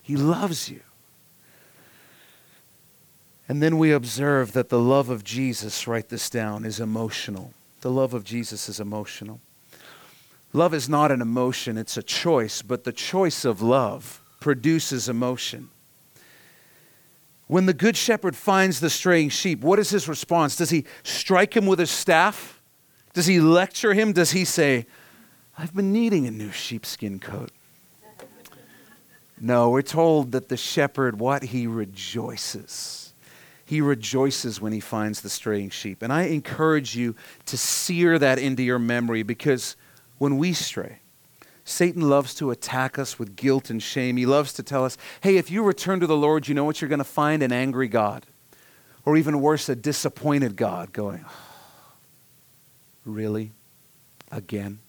He 0.00 0.16
loves 0.16 0.70
you. 0.70 0.80
And 3.46 3.62
then 3.62 3.76
we 3.76 3.92
observe 3.92 4.52
that 4.52 4.70
the 4.70 4.80
love 4.80 5.10
of 5.10 5.22
Jesus, 5.22 5.86
write 5.86 6.08
this 6.08 6.30
down, 6.30 6.64
is 6.64 6.80
emotional. 6.80 7.52
The 7.82 7.90
love 7.90 8.14
of 8.14 8.24
Jesus 8.24 8.70
is 8.70 8.80
emotional. 8.80 9.38
Love 10.54 10.72
is 10.72 10.88
not 10.88 11.12
an 11.12 11.20
emotion, 11.20 11.76
it's 11.76 11.98
a 11.98 12.02
choice, 12.02 12.62
but 12.62 12.84
the 12.84 12.92
choice 12.92 13.44
of 13.44 13.60
love 13.60 14.22
produces 14.40 15.10
emotion. 15.10 15.68
When 17.52 17.66
the 17.66 17.74
good 17.74 17.98
shepherd 17.98 18.34
finds 18.34 18.80
the 18.80 18.88
straying 18.88 19.28
sheep, 19.28 19.60
what 19.60 19.78
is 19.78 19.90
his 19.90 20.08
response? 20.08 20.56
Does 20.56 20.70
he 20.70 20.86
strike 21.02 21.54
him 21.54 21.66
with 21.66 21.78
his 21.78 21.90
staff? 21.90 22.62
Does 23.12 23.26
he 23.26 23.40
lecture 23.40 23.92
him? 23.92 24.14
Does 24.14 24.30
he 24.30 24.46
say, 24.46 24.86
I've 25.58 25.74
been 25.74 25.92
needing 25.92 26.26
a 26.26 26.30
new 26.30 26.50
sheepskin 26.50 27.18
coat? 27.18 27.50
No, 29.38 29.68
we're 29.68 29.82
told 29.82 30.32
that 30.32 30.48
the 30.48 30.56
shepherd, 30.56 31.18
what? 31.20 31.42
He 31.42 31.66
rejoices 31.66 33.02
he 33.66 33.80
rejoices 33.80 34.60
when 34.60 34.72
he 34.72 34.80
finds 34.80 35.20
the 35.20 35.30
straying 35.30 35.70
sheep. 35.70 36.02
And 36.02 36.12
I 36.12 36.24
encourage 36.24 36.94
you 36.94 37.14
to 37.46 37.56
sear 37.56 38.18
that 38.18 38.38
into 38.38 38.62
your 38.62 38.78
memory 38.78 39.22
because 39.22 39.76
when 40.18 40.36
we 40.36 40.52
stray, 40.52 41.01
Satan 41.64 42.08
loves 42.08 42.34
to 42.34 42.50
attack 42.50 42.98
us 42.98 43.18
with 43.18 43.36
guilt 43.36 43.70
and 43.70 43.82
shame. 43.82 44.16
He 44.16 44.26
loves 44.26 44.52
to 44.54 44.62
tell 44.62 44.84
us, 44.84 44.98
hey, 45.20 45.36
if 45.36 45.50
you 45.50 45.62
return 45.62 46.00
to 46.00 46.06
the 46.06 46.16
Lord, 46.16 46.48
you 46.48 46.54
know 46.54 46.64
what 46.64 46.80
you're 46.80 46.88
going 46.88 46.98
to 46.98 47.04
find? 47.04 47.42
An 47.42 47.52
angry 47.52 47.88
God. 47.88 48.26
Or 49.04 49.16
even 49.16 49.40
worse, 49.40 49.68
a 49.68 49.76
disappointed 49.76 50.56
God 50.56 50.92
going, 50.92 51.24
really? 53.04 53.52
Again? 54.30 54.80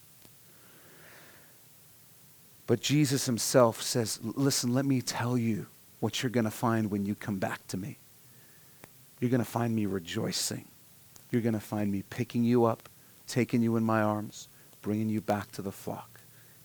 But 2.66 2.80
Jesus 2.80 3.26
himself 3.26 3.82
says, 3.82 4.20
listen, 4.24 4.74
let 4.74 4.86
me 4.86 5.02
tell 5.02 5.38
you 5.38 5.68
what 6.00 6.22
you're 6.22 6.30
going 6.30 6.46
to 6.46 6.52
find 6.52 6.90
when 6.92 7.06
you 7.06 7.16
come 7.16 7.38
back 7.38 7.66
to 7.68 7.78
me 7.78 7.98
you're 9.24 9.30
going 9.30 9.40
to 9.40 9.50
find 9.50 9.74
me 9.74 9.86
rejoicing. 9.86 10.66
You're 11.32 11.42
going 11.42 11.54
to 11.54 11.60
find 11.62 11.90
me 11.90 12.04
picking 12.10 12.44
you 12.44 12.66
up, 12.66 12.90
taking 13.26 13.62
you 13.62 13.78
in 13.78 13.84
my 13.86 14.02
arms, 14.02 14.50
bringing 14.82 15.08
you 15.08 15.22
back 15.22 15.50
to 15.54 15.62
the 15.62 15.72
flock. 15.72 16.13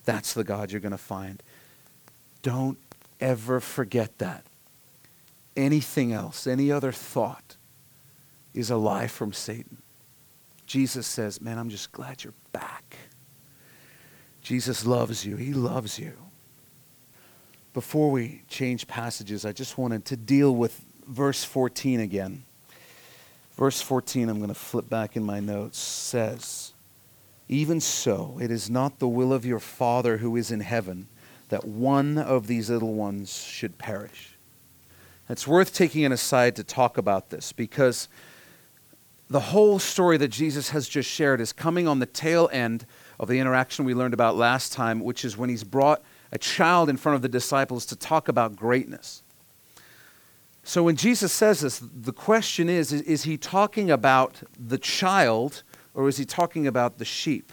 That's 0.09 0.33
the 0.33 0.43
God 0.43 0.73
you're 0.73 0.81
going 0.81 0.93
to 0.93 0.97
find. 0.97 1.43
Don't 2.41 2.79
ever 3.21 3.61
forget 3.61 4.17
that. 4.21 4.43
Anything 5.55 6.15
else, 6.15 6.47
any 6.47 6.73
other 6.73 6.93
thought, 6.93 7.59
is 8.55 8.71
a 8.71 8.79
lie 8.79 9.07
from 9.07 9.35
Satan. 9.35 9.83
Jesus 10.65 11.07
says, 11.07 11.43
Man, 11.43 11.59
I'm 11.59 11.69
just 11.69 11.93
glad 11.93 12.25
you're 12.25 12.33
back. 12.53 12.97
Jesus 14.41 14.87
loves 14.87 15.27
you. 15.27 15.37
He 15.37 15.53
loves 15.53 15.99
you. 15.99 16.15
Before 17.75 18.11
we 18.11 18.45
change 18.49 18.87
passages, 18.87 19.45
I 19.45 19.53
just 19.53 19.77
wanted 19.77 20.07
to 20.07 20.17
deal 20.17 20.57
with 20.57 20.81
verse 21.07 21.45
14 21.45 22.01
again. 22.01 22.45
Verse 23.59 23.83
14, 23.83 24.31
I'm 24.31 24.39
going 24.39 24.49
to 24.49 24.55
flip 24.55 24.89
back 24.89 25.17
in 25.17 25.23
my 25.23 25.41
notes, 25.41 25.77
says, 25.79 26.73
Even 27.49 27.81
so, 27.81 28.39
it 28.41 28.51
is 28.51 28.69
not 28.69 28.99
the 28.99 29.09
will 29.09 29.33
of 29.33 29.47
your 29.47 29.61
Father 29.61 30.19
who 30.19 30.37
is 30.37 30.51
in 30.51 30.61
heaven 30.61 31.09
that 31.49 31.65
one 31.65 32.19
of 32.19 32.47
these 32.47 32.69
little 32.69 32.95
ones 32.95 33.39
should 33.39 33.79
perish. 33.79 34.39
It's 35.31 35.47
worth 35.47 35.75
taking 35.75 36.05
an 36.05 36.13
aside 36.13 36.57
to 36.57 36.65
talk 36.65 36.99
about 36.99 37.31
this 37.31 37.53
because 37.53 38.09
the 39.31 39.41
whole 39.41 39.79
story 39.79 40.17
that 40.19 40.29
Jesus 40.29 40.71
has 40.71 40.89
just 40.89 41.09
shared 41.09 41.41
is 41.41 41.53
coming 41.53 41.87
on 41.87 41.99
the 41.99 42.07
tail 42.07 42.49
end 42.53 42.87
of 43.21 43.29
the 43.29 43.39
interaction 43.39 43.85
we 43.85 43.95
learned 43.95 44.15
about 44.15 44.37
last 44.37 44.73
time, 44.73 45.01
which 45.01 45.25
is 45.25 45.37
when 45.37 45.51
he's 45.51 45.65
brought 45.65 46.03
a 46.33 46.39
child 46.39 46.89
in 46.89 46.97
front 46.97 47.17
of 47.17 47.23
the 47.23 47.29
disciples 47.29 47.85
to 47.87 47.97
talk 47.97 48.29
about 48.29 48.57
greatness. 48.57 49.23
So 50.63 50.83
when 50.83 50.97
Jesus 50.97 51.33
says 51.33 51.61
this, 51.61 51.81
the 51.81 52.13
question 52.13 52.69
is, 52.69 52.93
is 52.93 53.03
is 53.03 53.23
he 53.25 53.39
talking 53.39 53.91
about 53.91 54.43
the 54.59 54.77
child 54.77 55.63
or 55.99 56.09
is 56.09 56.17
he 56.17 56.25
talking 56.25 56.69
about 56.69 56.99
the 56.99 57.05
sheep? 57.05 57.53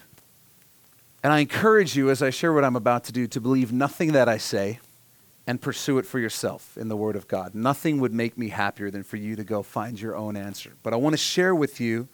And 1.23 1.33
I 1.33 1.39
encourage 1.39 1.95
you, 1.95 2.11
as 2.11 2.21
I 2.21 2.29
share 2.29 2.53
what 2.53 2.63
I'm 2.63 2.75
about 2.75 3.03
to 3.05 3.11
do, 3.11 3.25
to 3.25 3.41
believe 3.41 3.73
nothing 3.73 4.11
that 4.11 4.29
I 4.29 4.37
say 4.37 4.79
and 5.47 5.59
pursue 5.59 5.97
it 5.97 6.05
for 6.05 6.19
yourself 6.19 6.77
in 6.77 6.87
the 6.87 6.95
Word 6.95 7.15
of 7.15 7.27
God. 7.27 7.55
Nothing 7.55 7.99
would 8.01 8.13
make 8.13 8.37
me 8.37 8.49
happier 8.49 8.91
than 8.91 9.01
for 9.01 9.17
you 9.17 9.35
to 9.35 9.43
go 9.43 9.63
find 9.63 9.99
your 9.99 10.15
own 10.15 10.37
answer. 10.37 10.73
But 10.83 10.93
I 10.93 10.97
want 10.97 11.13
to 11.13 11.17
share 11.17 11.55
with 11.55 11.81
you 11.81 12.07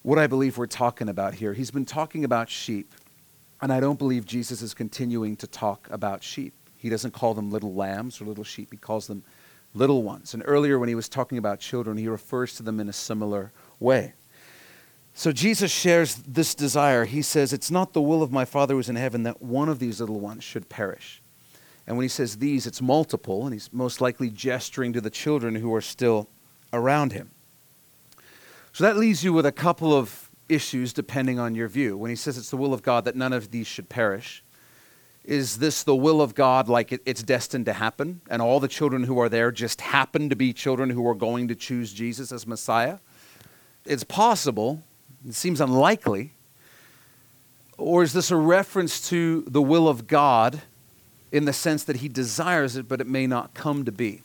what 0.00 0.18
I 0.18 0.26
believe 0.26 0.56
we're 0.56 0.64
talking 0.64 1.10
about 1.10 1.34
here. 1.34 1.52
He's 1.52 1.70
been 1.70 1.84
talking 1.84 2.24
about 2.24 2.48
sheep, 2.48 2.94
and 3.60 3.70
I 3.70 3.78
don't 3.78 3.98
believe 3.98 4.24
Jesus 4.24 4.62
is 4.62 4.72
continuing 4.72 5.36
to 5.36 5.46
talk 5.46 5.86
about 5.90 6.22
sheep. 6.22 6.54
He 6.78 6.88
doesn't 6.88 7.10
call 7.10 7.34
them 7.34 7.50
little 7.50 7.74
lambs 7.74 8.22
or 8.22 8.24
little 8.24 8.42
sheep, 8.42 8.68
he 8.70 8.78
calls 8.78 9.06
them 9.06 9.22
little 9.74 10.02
ones. 10.02 10.32
And 10.32 10.42
earlier, 10.46 10.78
when 10.78 10.88
he 10.88 10.94
was 10.94 11.10
talking 11.10 11.36
about 11.36 11.60
children, 11.60 11.98
he 11.98 12.08
refers 12.08 12.54
to 12.54 12.62
them 12.62 12.80
in 12.80 12.88
a 12.88 12.94
similar 12.94 13.52
way. 13.78 14.14
So 15.14 15.30
Jesus 15.30 15.70
shares 15.70 16.16
this 16.16 16.54
desire. 16.54 17.04
He 17.04 17.22
says, 17.22 17.52
It's 17.52 17.70
not 17.70 17.92
the 17.92 18.02
will 18.02 18.22
of 18.22 18.32
my 18.32 18.44
Father 18.44 18.74
who 18.74 18.80
is 18.80 18.88
in 18.88 18.96
heaven 18.96 19.24
that 19.24 19.42
one 19.42 19.68
of 19.68 19.78
these 19.78 20.00
little 20.00 20.20
ones 20.20 20.42
should 20.42 20.68
perish. 20.68 21.22
And 21.86 21.96
when 21.96 22.04
he 22.04 22.08
says 22.08 22.36
these, 22.38 22.66
it's 22.66 22.80
multiple, 22.80 23.44
and 23.44 23.52
he's 23.52 23.72
most 23.72 24.00
likely 24.00 24.30
gesturing 24.30 24.92
to 24.92 25.00
the 25.00 25.10
children 25.10 25.56
who 25.56 25.74
are 25.74 25.80
still 25.80 26.28
around 26.72 27.12
him. 27.12 27.30
So 28.72 28.84
that 28.84 28.96
leaves 28.96 29.22
you 29.22 29.32
with 29.32 29.44
a 29.44 29.52
couple 29.52 29.92
of 29.92 30.30
issues 30.48 30.92
depending 30.92 31.38
on 31.38 31.54
your 31.54 31.68
view. 31.68 31.96
When 31.96 32.10
he 32.10 32.16
says 32.16 32.38
it's 32.38 32.50
the 32.50 32.56
will 32.56 32.72
of 32.72 32.82
God 32.82 33.04
that 33.04 33.16
none 33.16 33.32
of 33.32 33.50
these 33.50 33.66
should 33.66 33.88
perish, 33.88 34.42
is 35.24 35.58
this 35.58 35.82
the 35.82 35.94
will 35.94 36.20
of 36.20 36.34
God, 36.34 36.68
like 36.68 36.92
it, 36.92 37.00
it's 37.04 37.22
destined 37.22 37.66
to 37.66 37.72
happen, 37.72 38.20
and 38.28 38.42
all 38.42 38.60
the 38.60 38.68
children 38.68 39.04
who 39.04 39.20
are 39.20 39.28
there 39.28 39.52
just 39.52 39.80
happen 39.80 40.28
to 40.30 40.36
be 40.36 40.52
children 40.52 40.90
who 40.90 41.06
are 41.06 41.14
going 41.14 41.48
to 41.48 41.54
choose 41.54 41.92
Jesus 41.92 42.32
as 42.32 42.46
Messiah? 42.46 42.98
It's 43.84 44.04
possible, 44.04 44.82
it 45.26 45.34
seems 45.34 45.60
unlikely. 45.60 46.34
Or 47.78 48.02
is 48.02 48.12
this 48.12 48.30
a 48.30 48.36
reference 48.36 49.08
to 49.08 49.42
the 49.46 49.62
will 49.62 49.88
of 49.88 50.06
God 50.06 50.62
in 51.30 51.44
the 51.44 51.52
sense 51.52 51.84
that 51.84 51.96
He 51.96 52.08
desires 52.08 52.76
it, 52.76 52.88
but 52.88 53.00
it 53.00 53.06
may 53.06 53.26
not 53.26 53.54
come 53.54 53.84
to 53.84 53.92
be? 53.92 54.22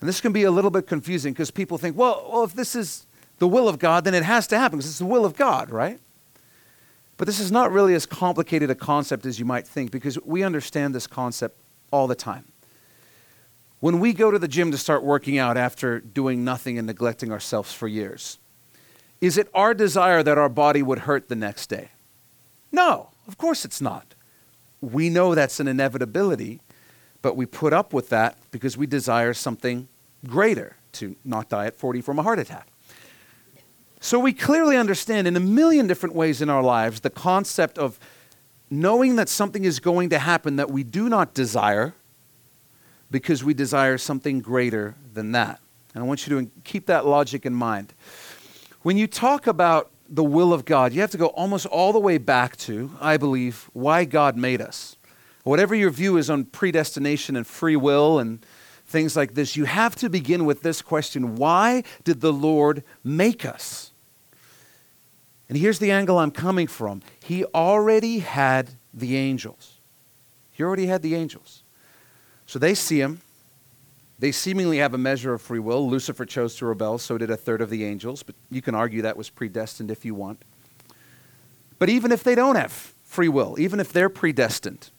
And 0.00 0.08
this 0.08 0.20
can 0.20 0.32
be 0.32 0.42
a 0.42 0.50
little 0.50 0.70
bit 0.70 0.86
confusing 0.86 1.32
because 1.32 1.50
people 1.50 1.78
think, 1.78 1.96
well, 1.96 2.28
well, 2.30 2.44
if 2.44 2.54
this 2.54 2.74
is 2.74 3.06
the 3.38 3.48
will 3.48 3.68
of 3.68 3.78
God, 3.78 4.04
then 4.04 4.14
it 4.14 4.24
has 4.24 4.46
to 4.48 4.58
happen 4.58 4.78
because 4.78 4.90
it's 4.90 4.98
the 4.98 5.06
will 5.06 5.24
of 5.24 5.36
God, 5.36 5.70
right? 5.70 6.00
But 7.16 7.26
this 7.26 7.38
is 7.38 7.52
not 7.52 7.70
really 7.70 7.94
as 7.94 8.04
complicated 8.04 8.68
a 8.70 8.74
concept 8.74 9.26
as 9.26 9.38
you 9.38 9.44
might 9.44 9.66
think 9.66 9.92
because 9.92 10.18
we 10.24 10.42
understand 10.42 10.94
this 10.94 11.06
concept 11.06 11.56
all 11.92 12.08
the 12.08 12.16
time. 12.16 12.46
When 13.78 14.00
we 14.00 14.12
go 14.12 14.30
to 14.30 14.38
the 14.38 14.48
gym 14.48 14.70
to 14.72 14.78
start 14.78 15.04
working 15.04 15.38
out 15.38 15.56
after 15.56 16.00
doing 16.00 16.44
nothing 16.44 16.78
and 16.78 16.86
neglecting 16.86 17.30
ourselves 17.30 17.72
for 17.72 17.86
years, 17.86 18.38
is 19.22 19.38
it 19.38 19.48
our 19.54 19.72
desire 19.72 20.22
that 20.24 20.36
our 20.36 20.48
body 20.48 20.82
would 20.82 21.00
hurt 21.00 21.28
the 21.28 21.36
next 21.36 21.68
day? 21.68 21.90
No, 22.72 23.10
of 23.28 23.38
course 23.38 23.64
it's 23.64 23.80
not. 23.80 24.14
We 24.80 25.08
know 25.08 25.36
that's 25.36 25.60
an 25.60 25.68
inevitability, 25.68 26.60
but 27.22 27.36
we 27.36 27.46
put 27.46 27.72
up 27.72 27.92
with 27.92 28.08
that 28.08 28.36
because 28.50 28.76
we 28.76 28.86
desire 28.88 29.32
something 29.32 29.86
greater 30.26 30.76
to 30.94 31.14
not 31.24 31.48
die 31.48 31.66
at 31.66 31.76
40 31.76 32.00
from 32.00 32.18
a 32.18 32.22
heart 32.22 32.40
attack. 32.40 32.66
So 34.00 34.18
we 34.18 34.32
clearly 34.32 34.76
understand 34.76 35.28
in 35.28 35.36
a 35.36 35.40
million 35.40 35.86
different 35.86 36.16
ways 36.16 36.42
in 36.42 36.50
our 36.50 36.62
lives 36.62 37.00
the 37.00 37.10
concept 37.10 37.78
of 37.78 38.00
knowing 38.68 39.14
that 39.16 39.28
something 39.28 39.64
is 39.64 39.78
going 39.78 40.10
to 40.10 40.18
happen 40.18 40.56
that 40.56 40.68
we 40.68 40.82
do 40.82 41.08
not 41.08 41.32
desire 41.32 41.94
because 43.08 43.44
we 43.44 43.54
desire 43.54 43.98
something 43.98 44.40
greater 44.40 44.96
than 45.14 45.30
that. 45.30 45.60
And 45.94 46.02
I 46.02 46.06
want 46.06 46.26
you 46.26 46.40
to 46.40 46.50
keep 46.64 46.86
that 46.86 47.06
logic 47.06 47.46
in 47.46 47.54
mind. 47.54 47.94
When 48.82 48.96
you 48.96 49.06
talk 49.06 49.46
about 49.46 49.90
the 50.08 50.24
will 50.24 50.52
of 50.52 50.64
God, 50.64 50.92
you 50.92 51.00
have 51.00 51.10
to 51.12 51.18
go 51.18 51.28
almost 51.28 51.66
all 51.66 51.92
the 51.92 52.00
way 52.00 52.18
back 52.18 52.56
to, 52.58 52.90
I 53.00 53.16
believe, 53.16 53.70
why 53.72 54.04
God 54.04 54.36
made 54.36 54.60
us. 54.60 54.96
Whatever 55.44 55.74
your 55.74 55.90
view 55.90 56.16
is 56.16 56.28
on 56.28 56.44
predestination 56.44 57.36
and 57.36 57.46
free 57.46 57.76
will 57.76 58.18
and 58.18 58.44
things 58.86 59.16
like 59.16 59.34
this, 59.34 59.56
you 59.56 59.64
have 59.64 59.94
to 59.96 60.08
begin 60.08 60.44
with 60.44 60.62
this 60.62 60.82
question 60.82 61.36
Why 61.36 61.84
did 62.04 62.20
the 62.20 62.32
Lord 62.32 62.82
make 63.04 63.44
us? 63.44 63.92
And 65.48 65.58
here's 65.58 65.78
the 65.78 65.90
angle 65.90 66.18
I'm 66.18 66.30
coming 66.30 66.66
from. 66.66 67.02
He 67.22 67.44
already 67.46 68.20
had 68.20 68.70
the 68.92 69.16
angels. 69.16 69.78
He 70.50 70.62
already 70.62 70.86
had 70.86 71.02
the 71.02 71.14
angels. 71.14 71.62
So 72.46 72.58
they 72.58 72.74
see 72.74 73.00
him. 73.00 73.20
They 74.22 74.30
seemingly 74.30 74.78
have 74.78 74.94
a 74.94 74.98
measure 74.98 75.34
of 75.34 75.42
free 75.42 75.58
will. 75.58 75.90
Lucifer 75.90 76.24
chose 76.24 76.54
to 76.54 76.66
rebel, 76.66 76.96
so 76.98 77.18
did 77.18 77.28
a 77.28 77.36
third 77.36 77.60
of 77.60 77.70
the 77.70 77.84
angels, 77.84 78.22
but 78.22 78.36
you 78.52 78.62
can 78.62 78.72
argue 78.72 79.02
that 79.02 79.16
was 79.16 79.28
predestined 79.30 79.90
if 79.90 80.04
you 80.04 80.14
want. 80.14 80.44
But 81.80 81.88
even 81.88 82.12
if 82.12 82.22
they 82.22 82.36
don't 82.36 82.54
have 82.54 82.70
free 83.02 83.28
will, 83.28 83.56
even 83.58 83.80
if 83.80 83.92
they're 83.92 84.08
predestined, 84.08 84.90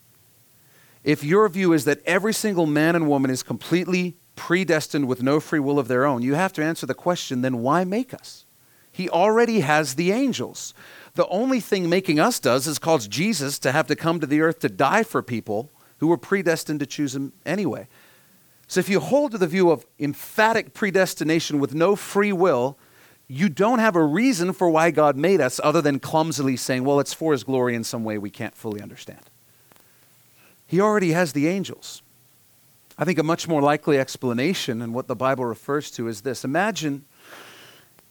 if 1.05 1.23
your 1.23 1.47
view 1.47 1.71
is 1.71 1.85
that 1.85 2.01
every 2.05 2.33
single 2.33 2.65
man 2.65 2.97
and 2.97 3.07
woman 3.07 3.31
is 3.31 3.43
completely 3.43 4.17
predestined 4.35 5.07
with 5.07 5.23
no 5.23 5.39
free 5.39 5.61
will 5.61 5.79
of 5.79 5.87
their 5.87 6.03
own, 6.03 6.21
you 6.21 6.33
have 6.33 6.51
to 6.51 6.61
answer 6.61 6.85
the 6.85 6.93
question 6.93 7.39
then 7.43 7.59
why 7.59 7.85
make 7.85 8.13
us? 8.13 8.43
He 8.91 9.09
already 9.09 9.61
has 9.61 9.95
the 9.95 10.11
angels. 10.11 10.73
The 11.13 11.27
only 11.27 11.61
thing 11.61 11.89
making 11.89 12.19
us 12.19 12.41
does 12.41 12.67
is 12.67 12.77
cause 12.77 13.07
Jesus 13.07 13.57
to 13.59 13.71
have 13.71 13.87
to 13.87 13.95
come 13.95 14.19
to 14.19 14.27
the 14.27 14.41
earth 14.41 14.59
to 14.59 14.69
die 14.69 15.03
for 15.03 15.23
people 15.23 15.71
who 15.99 16.07
were 16.07 16.17
predestined 16.17 16.81
to 16.81 16.85
choose 16.85 17.15
him 17.15 17.31
anyway. 17.45 17.87
So 18.67 18.79
if 18.79 18.89
you 18.89 18.99
hold 18.99 19.31
to 19.31 19.37
the 19.37 19.47
view 19.47 19.71
of 19.71 19.85
emphatic 19.99 20.73
predestination 20.73 21.59
with 21.59 21.73
no 21.75 21.95
free 21.95 22.33
will, 22.33 22.77
you 23.27 23.49
don't 23.49 23.79
have 23.79 23.95
a 23.95 24.03
reason 24.03 24.53
for 24.53 24.69
why 24.69 24.91
God 24.91 25.15
made 25.15 25.41
us 25.41 25.59
other 25.63 25.81
than 25.81 25.99
clumsily 25.99 26.57
saying, 26.57 26.83
well, 26.83 26.99
it's 26.99 27.13
for 27.13 27.31
his 27.31 27.43
glory 27.43 27.75
in 27.75 27.83
some 27.83 28.03
way 28.03 28.17
we 28.17 28.29
can't 28.29 28.55
fully 28.55 28.81
understand. 28.81 29.21
He 30.67 30.81
already 30.81 31.11
has 31.11 31.33
the 31.33 31.47
angels. 31.47 32.01
I 32.97 33.05
think 33.05 33.19
a 33.19 33.23
much 33.23 33.47
more 33.47 33.61
likely 33.61 33.97
explanation 33.97 34.81
and 34.81 34.93
what 34.93 35.07
the 35.07 35.15
Bible 35.15 35.45
refers 35.45 35.89
to 35.91 36.07
is 36.07 36.21
this 36.21 36.43
Imagine 36.43 37.05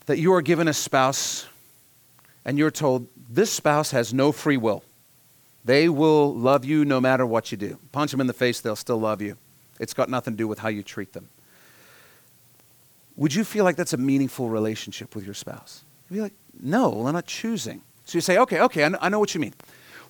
that 0.07 0.19
you 0.19 0.33
are 0.35 0.43
given 0.43 0.69
a 0.69 0.73
spouse 0.73 1.47
and 2.45 2.59
you're 2.59 2.71
told 2.71 3.07
this 3.31 3.53
spouse 3.53 3.93
has 3.93 4.12
no 4.12 4.33
free 4.33 4.57
will. 4.57 4.83
They 5.65 5.88
will 5.88 6.35
love 6.35 6.65
you 6.65 6.85
no 6.85 7.01
matter 7.01 7.25
what 7.25 7.53
you 7.53 7.59
do. 7.59 7.79
Punch 7.93 8.11
them 8.11 8.21
in 8.21 8.27
the 8.27 8.33
face, 8.33 8.61
they'll 8.61 8.75
still 8.75 8.99
love 8.99 9.23
you. 9.23 9.37
It's 9.83 9.95
got 9.95 10.09
nothing 10.09 10.35
to 10.35 10.38
do 10.38 10.47
with 10.47 10.61
how 10.61 10.68
you 10.68 10.85
treat 10.85 11.12
them. 11.12 11.29
Would 13.16 13.35
you 13.35 13.42
feel 13.42 13.64
like 13.64 13.75
that's 13.75 13.92
a 13.92 13.97
meaningful 13.97 14.49
relationship 14.49 15.16
with 15.16 15.25
your 15.25 15.35
spouse? 15.35 15.85
You'd 16.09 16.16
be 16.16 16.23
like, 16.23 16.35
no, 16.61 17.03
they're 17.03 17.12
not 17.12 17.27
choosing. 17.27 17.83
So 18.05 18.16
you 18.16 18.21
say, 18.21 18.38
okay, 18.38 18.61
okay, 18.61 18.85
I 18.85 19.09
know, 19.09 19.18
what 19.18 19.35
you 19.35 19.40
mean. 19.40 19.55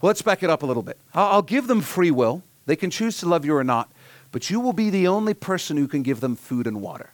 Well, 0.00 0.08
let's 0.08 0.20
back 0.20 0.42
it 0.42 0.50
up 0.50 0.62
a 0.62 0.66
little 0.66 0.82
bit. 0.82 0.98
I'll 1.14 1.40
give 1.40 1.68
them 1.68 1.80
free 1.80 2.11
will. 2.11 2.42
They 2.66 2.76
can 2.76 2.90
choose 2.90 3.16
to 3.18 3.28
love 3.28 3.46
you 3.46 3.56
or 3.56 3.64
not, 3.64 3.90
but 4.30 4.50
you 4.50 4.61
will 4.61 4.74
be 4.74 4.90
the 4.90 5.08
only 5.08 5.32
person 5.32 5.78
who 5.78 5.88
can 5.88 6.02
give 6.02 6.20
them 6.20 6.37
food 6.37 6.66
and 6.66 6.82
water. 6.82 7.11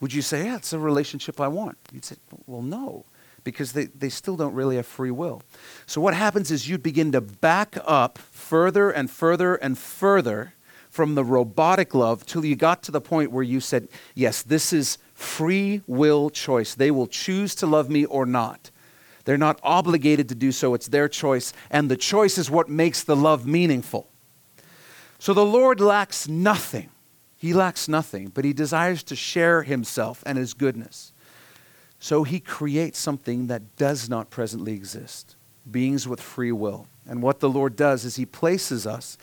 Would 0.00 0.12
you 0.12 0.20
say, 0.20 0.44
yeah, 0.44 0.56
it's 0.56 0.74
a 0.74 0.78
relationship 0.78 1.40
I 1.40 1.48
want? 1.48 1.78
You'd 1.90 2.04
say, 2.04 2.16
well, 2.46 2.60
no, 2.60 3.06
because 3.44 3.72
they, 3.72 3.86
they 3.86 4.10
still 4.10 4.36
don't 4.36 4.54
really 4.54 4.76
have 4.76 4.86
free 4.86 5.10
will. 5.10 5.42
So 5.86 6.02
what 6.02 6.12
happens 6.12 6.50
is 6.50 6.68
you 6.68 6.76
begin 6.76 7.12
to 7.12 7.22
back 7.22 7.78
up 7.86 8.18
further 8.18 8.90
and 8.90 9.10
further 9.10 9.54
and 9.54 9.78
further 9.78 10.52
from 10.94 11.14
the 11.14 11.24
robotic 11.24 11.94
love 11.94 12.24
till 12.24 12.44
you 12.44 12.54
got 12.56 12.82
to 12.84 12.92
the 12.92 13.00
point 13.00 13.32
where 13.32 13.42
you 13.42 13.60
said, 13.60 13.88
yes, 14.14 14.42
this 14.42 14.72
is 14.72 14.98
free 15.12 15.82
will 15.86 16.30
choice. 16.30 16.74
They 16.74 16.90
will 16.90 17.06
choose 17.06 17.54
to 17.56 17.66
love 17.66 17.90
me 17.90 18.04
or 18.04 18.24
not. 18.26 18.70
They're 19.24 19.36
not 19.36 19.58
obligated 19.62 20.28
to 20.28 20.34
do 20.34 20.52
so, 20.52 20.74
it's 20.74 20.88
their 20.88 21.08
choice. 21.08 21.52
And 21.70 21.90
the 21.90 21.96
choice 21.96 22.38
is 22.38 22.50
what 22.50 22.68
makes 22.68 23.02
the 23.02 23.16
love 23.16 23.46
meaningful. 23.46 24.08
So 25.18 25.34
the 25.34 25.44
Lord 25.44 25.80
lacks 25.80 26.28
nothing 26.28 26.90
he 27.44 27.52
lacks 27.52 27.88
nothing, 27.88 28.28
but 28.28 28.46
he 28.46 28.54
desires 28.54 29.02
to 29.02 29.14
share 29.14 29.64
himself 29.64 30.22
and 30.24 30.38
his 30.38 30.54
goodness. 30.54 31.12
So 31.98 32.24
he 32.24 32.40
creates 32.40 32.98
something 32.98 33.48
that 33.48 33.76
does 33.76 34.08
not 34.08 34.30
presently 34.30 34.72
exist 34.72 35.36
beings 35.70 36.08
with 36.08 36.22
free 36.22 36.52
will. 36.52 36.86
And 37.06 37.22
what 37.22 37.40
the 37.40 37.50
Lord 37.50 37.76
does 37.76 38.06
is 38.06 38.16
he 38.16 38.24
places 38.24 38.86
us 38.86 39.18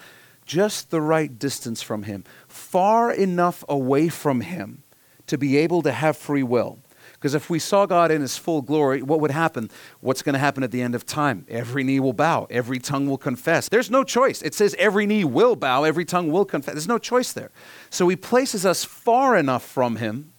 just 0.51 0.89
the 0.89 0.99
right 0.99 1.39
distance 1.39 1.81
from 1.81 2.03
him, 2.03 2.25
far 2.49 3.09
enough 3.09 3.63
away 3.69 4.09
from 4.09 4.41
him 4.41 4.83
to 5.27 5.37
be 5.37 5.55
able 5.55 5.81
to 5.81 5.93
have 5.93 6.17
free 6.17 6.43
will. 6.43 6.77
Because 7.13 7.33
if 7.33 7.49
we 7.49 7.57
saw 7.57 7.85
God 7.85 8.11
in 8.11 8.19
his 8.19 8.37
full 8.37 8.61
glory, 8.61 9.01
what 9.01 9.21
would 9.21 9.31
happen? 9.31 9.69
What's 10.01 10.21
going 10.21 10.33
to 10.33 10.39
happen 10.39 10.61
at 10.61 10.71
the 10.71 10.81
end 10.81 10.93
of 10.93 11.05
time? 11.05 11.45
Every 11.47 11.85
knee 11.85 12.01
will 12.01 12.11
bow, 12.11 12.47
every 12.49 12.79
tongue 12.79 13.07
will 13.07 13.17
confess. 13.17 13.69
There's 13.69 13.89
no 13.89 14.03
choice. 14.03 14.41
It 14.41 14.53
says 14.53 14.75
every 14.77 15.05
knee 15.05 15.23
will 15.23 15.55
bow, 15.55 15.85
every 15.85 16.03
tongue 16.03 16.29
will 16.33 16.43
confess. 16.43 16.73
There's 16.73 16.87
no 16.87 16.97
choice 16.97 17.31
there. 17.31 17.51
So 17.89 18.09
he 18.09 18.17
places 18.17 18.65
us 18.65 18.83
far 18.83 19.37
enough 19.37 19.63
from 19.63 19.97
him 19.97 20.33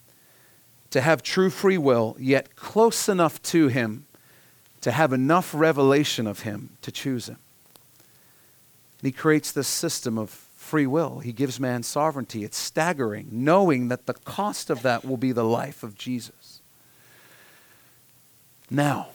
to 0.90 1.00
have 1.00 1.22
true 1.22 1.48
free 1.48 1.78
will, 1.78 2.16
yet 2.18 2.54
close 2.54 3.08
enough 3.08 3.40
to 3.44 3.68
him 3.68 4.04
to 4.82 4.90
have 4.90 5.14
enough 5.14 5.54
revelation 5.54 6.26
of 6.26 6.40
him 6.40 6.76
to 6.82 6.92
choose 6.92 7.30
him. 7.30 7.38
He 9.02 9.12
creates 9.12 9.50
this 9.50 9.68
system 9.68 10.16
of 10.16 10.30
free 10.30 10.86
will. 10.86 11.18
He 11.18 11.32
gives 11.32 11.58
man 11.58 11.82
sovereignty. 11.82 12.44
It's 12.44 12.56
staggering, 12.56 13.28
knowing 13.30 13.88
that 13.88 14.06
the 14.06 14.14
cost 14.14 14.70
of 14.70 14.82
that 14.82 15.04
will 15.04 15.16
be 15.16 15.32
the 15.32 15.44
life 15.44 15.82
of 15.82 15.96
Jesus. 15.96 16.60
Now, 18.70 19.08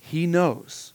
he 0.00 0.26
knows 0.26 0.94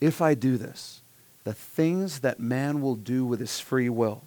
if 0.00 0.20
I 0.22 0.34
do 0.34 0.56
this, 0.56 1.00
the 1.44 1.54
things 1.54 2.20
that 2.20 2.38
man 2.38 2.80
will 2.80 2.94
do 2.94 3.24
with 3.24 3.40
his 3.40 3.58
free 3.58 3.88
will 3.88 4.22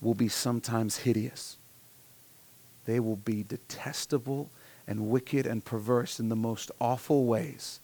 will 0.00 0.14
be 0.14 0.28
sometimes 0.28 0.98
hideous. 0.98 1.58
They 2.86 2.98
will 2.98 3.16
be 3.16 3.42
detestable 3.42 4.50
and 4.86 5.10
wicked 5.10 5.46
and 5.46 5.64
perverse 5.64 6.18
in 6.18 6.28
the 6.28 6.36
most 6.36 6.70
awful 6.80 7.26
ways. 7.26 7.80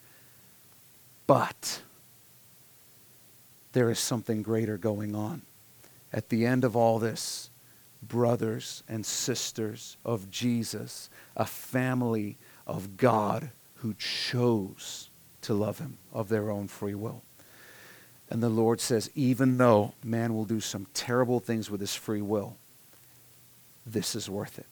But 1.27 1.83
there 3.73 3.91
is 3.91 3.99
something 3.99 4.43
greater 4.43 4.79
going 4.79 5.15
on. 5.15 5.43
At 6.13 6.29
the 6.29 6.45
end 6.47 6.65
of 6.65 6.77
all 6.77 6.99
this, 6.99 7.51
brothers 8.03 8.83
and 8.89 9.07
sisters 9.07 9.97
of 10.05 10.31
Jesus, 10.31 11.09
a 11.37 11.47
family 11.47 12.37
of 12.67 12.97
God 12.97 13.51
who 13.77 13.95
chose 13.95 15.11
to 15.43 15.55
love 15.55 15.79
him 15.79 15.99
of 16.13 16.29
their 16.29 16.51
own 16.51 16.69
free 16.69 16.95
will. 16.95 17.23
And 18.31 18.43
the 18.43 18.49
Lord 18.49 18.81
says, 18.81 19.11
even 19.15 19.59
though 19.59 19.95
man 20.03 20.35
will 20.35 20.45
do 20.45 20.61
some 20.61 20.87
terrible 20.95 21.41
things 21.41 21.71
with 21.71 21.81
his 21.81 21.95
free 21.95 22.23
will, 22.23 22.57
this 23.85 24.15
is 24.15 24.31
worth 24.31 24.59
it. 24.59 24.67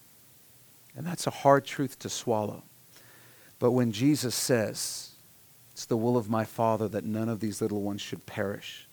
And 0.96 1.06
that's 1.06 1.26
a 1.26 1.30
hard 1.30 1.64
truth 1.64 1.98
to 2.00 2.08
swallow. 2.08 2.62
But 3.58 3.72
when 3.72 3.92
Jesus 3.92 4.34
says, 4.34 5.10
it's 5.72 5.86
the 5.86 5.96
will 5.96 6.16
of 6.16 6.30
my 6.30 6.44
Father 6.44 6.88
that 6.88 7.04
none 7.04 7.28
of 7.28 7.40
these 7.40 7.60
little 7.60 7.82
ones 7.82 8.00
should 8.00 8.26
perish, 8.26 8.88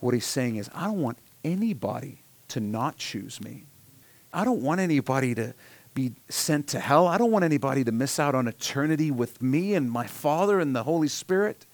what 0.00 0.14
he's 0.14 0.26
saying 0.26 0.56
is, 0.56 0.70
I 0.74 0.84
don't 0.84 1.00
want 1.00 1.18
anybody 1.44 2.22
to 2.48 2.60
not 2.60 2.96
choose 2.96 3.40
me. 3.40 3.64
I 4.32 4.44
don't 4.44 4.60
want 4.60 4.80
anybody 4.80 5.34
to, 5.34 5.54
be 5.96 6.12
sent 6.28 6.68
to 6.68 6.78
hell. 6.78 7.08
I 7.08 7.18
don't 7.18 7.32
want 7.32 7.44
anybody 7.44 7.82
to 7.82 7.90
miss 7.90 8.20
out 8.20 8.36
on 8.36 8.46
eternity 8.46 9.10
with 9.10 9.42
me 9.42 9.74
and 9.74 9.90
my 9.90 10.06
Father 10.06 10.60
and 10.60 10.76
the 10.76 10.84
Holy 10.84 11.08
Spirit. 11.08 11.66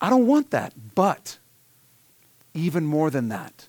I 0.00 0.10
don't 0.10 0.26
want 0.26 0.50
that. 0.50 0.74
But 0.94 1.38
even 2.52 2.84
more 2.84 3.08
than 3.08 3.28
that, 3.28 3.68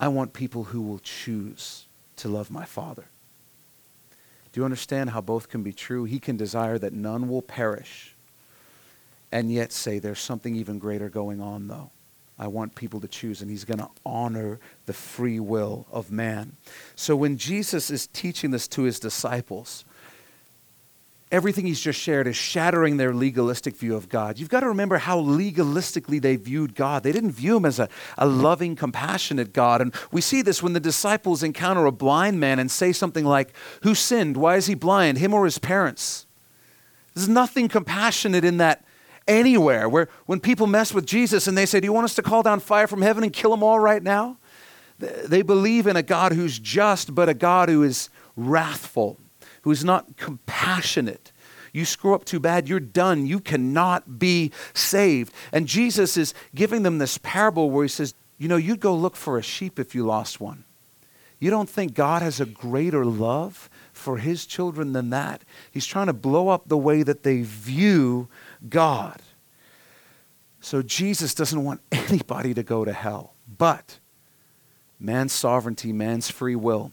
I 0.00 0.08
want 0.08 0.32
people 0.32 0.64
who 0.64 0.80
will 0.80 0.98
choose 0.98 1.84
to 2.16 2.28
love 2.28 2.50
my 2.50 2.64
Father. 2.64 3.04
Do 4.52 4.60
you 4.60 4.64
understand 4.64 5.10
how 5.10 5.20
both 5.20 5.48
can 5.48 5.62
be 5.62 5.72
true? 5.72 6.04
He 6.04 6.18
can 6.18 6.36
desire 6.36 6.78
that 6.78 6.92
none 6.92 7.28
will 7.28 7.42
perish 7.42 8.14
and 9.30 9.52
yet 9.52 9.72
say 9.72 9.98
there's 9.98 10.20
something 10.20 10.56
even 10.56 10.78
greater 10.78 11.08
going 11.10 11.40
on, 11.40 11.68
though. 11.68 11.90
I 12.38 12.48
want 12.48 12.74
people 12.74 13.00
to 13.00 13.08
choose, 13.08 13.40
and 13.42 13.50
he's 13.50 13.64
going 13.64 13.78
to 13.78 13.88
honor 14.04 14.58
the 14.86 14.92
free 14.92 15.38
will 15.38 15.86
of 15.92 16.10
man. 16.10 16.56
So 16.96 17.14
when 17.14 17.36
Jesus 17.36 17.90
is 17.90 18.08
teaching 18.08 18.50
this 18.50 18.66
to 18.68 18.82
his 18.82 18.98
disciples, 18.98 19.84
everything 21.30 21.66
he's 21.66 21.80
just 21.80 21.98
shared 22.00 22.26
is 22.26 22.36
shattering 22.36 22.96
their 22.96 23.14
legalistic 23.14 23.76
view 23.76 23.94
of 23.94 24.08
God. 24.08 24.38
You've 24.38 24.48
got 24.48 24.60
to 24.60 24.68
remember 24.68 24.98
how 24.98 25.20
legalistically 25.20 26.20
they 26.20 26.34
viewed 26.34 26.74
God. 26.74 27.04
They 27.04 27.12
didn't 27.12 27.32
view 27.32 27.56
him 27.56 27.64
as 27.64 27.78
a, 27.78 27.88
a 28.18 28.26
loving, 28.26 28.74
compassionate 28.74 29.52
God. 29.52 29.80
And 29.80 29.94
we 30.10 30.20
see 30.20 30.42
this 30.42 30.62
when 30.62 30.72
the 30.72 30.80
disciples 30.80 31.42
encounter 31.44 31.86
a 31.86 31.92
blind 31.92 32.40
man 32.40 32.58
and 32.58 32.70
say 32.70 32.92
something 32.92 33.24
like, 33.24 33.54
Who 33.82 33.94
sinned? 33.94 34.36
Why 34.36 34.56
is 34.56 34.66
he 34.66 34.74
blind? 34.74 35.18
Him 35.18 35.34
or 35.34 35.44
his 35.44 35.58
parents? 35.58 36.26
There's 37.14 37.28
nothing 37.28 37.68
compassionate 37.68 38.44
in 38.44 38.56
that 38.56 38.84
anywhere. 39.26 39.88
Where 39.88 40.08
when 40.26 40.40
people 40.40 40.66
mess 40.66 40.92
with 40.92 41.06
Jesus 41.06 41.46
and 41.46 41.56
they 41.56 41.66
say, 41.66 41.80
Do 41.80 41.86
you 41.86 41.92
want 41.92 42.04
us 42.04 42.14
to 42.16 42.22
call 42.22 42.42
down 42.42 42.60
fire 42.60 42.86
from 42.86 43.02
heaven 43.02 43.24
and 43.24 43.32
kill 43.32 43.50
them 43.50 43.62
all 43.62 43.78
right 43.78 44.02
now? 44.02 44.38
They 44.98 45.42
believe 45.42 45.86
in 45.86 45.96
a 45.96 46.02
God 46.02 46.32
who's 46.32 46.58
just, 46.58 47.14
but 47.14 47.28
a 47.28 47.34
God 47.34 47.68
who 47.68 47.82
is 47.82 48.10
wrathful, 48.36 49.18
who 49.62 49.70
is 49.70 49.84
not 49.84 50.16
compassionate. 50.16 51.32
You 51.72 51.84
screw 51.84 52.14
up 52.14 52.24
too 52.24 52.38
bad, 52.38 52.68
you're 52.68 52.78
done. 52.78 53.26
You 53.26 53.40
cannot 53.40 54.18
be 54.20 54.52
saved. 54.74 55.34
And 55.52 55.66
Jesus 55.66 56.16
is 56.16 56.32
giving 56.54 56.84
them 56.84 56.98
this 56.98 57.18
parable 57.18 57.70
where 57.70 57.84
he 57.84 57.88
says, 57.88 58.14
You 58.38 58.48
know, 58.48 58.56
you'd 58.56 58.80
go 58.80 58.94
look 58.94 59.16
for 59.16 59.38
a 59.38 59.42
sheep 59.42 59.80
if 59.80 59.94
you 59.94 60.06
lost 60.06 60.40
one. 60.40 60.64
You 61.40 61.50
don't 61.50 61.68
think 61.68 61.94
God 61.94 62.22
has 62.22 62.40
a 62.40 62.46
greater 62.46 63.04
love 63.04 63.68
for 63.92 64.18
his 64.18 64.46
children 64.46 64.92
than 64.92 65.10
that? 65.10 65.42
He's 65.72 65.84
trying 65.84 66.06
to 66.06 66.12
blow 66.12 66.48
up 66.48 66.68
the 66.68 66.78
way 66.78 67.02
that 67.02 67.24
they 67.24 67.42
view 67.42 68.28
God. 68.68 69.20
So 70.60 70.82
Jesus 70.82 71.34
doesn't 71.34 71.62
want 71.62 71.80
anybody 71.92 72.54
to 72.54 72.62
go 72.62 72.84
to 72.84 72.92
hell. 72.92 73.34
But 73.46 73.98
man's 74.98 75.32
sovereignty, 75.32 75.92
man's 75.92 76.30
free 76.30 76.56
will 76.56 76.92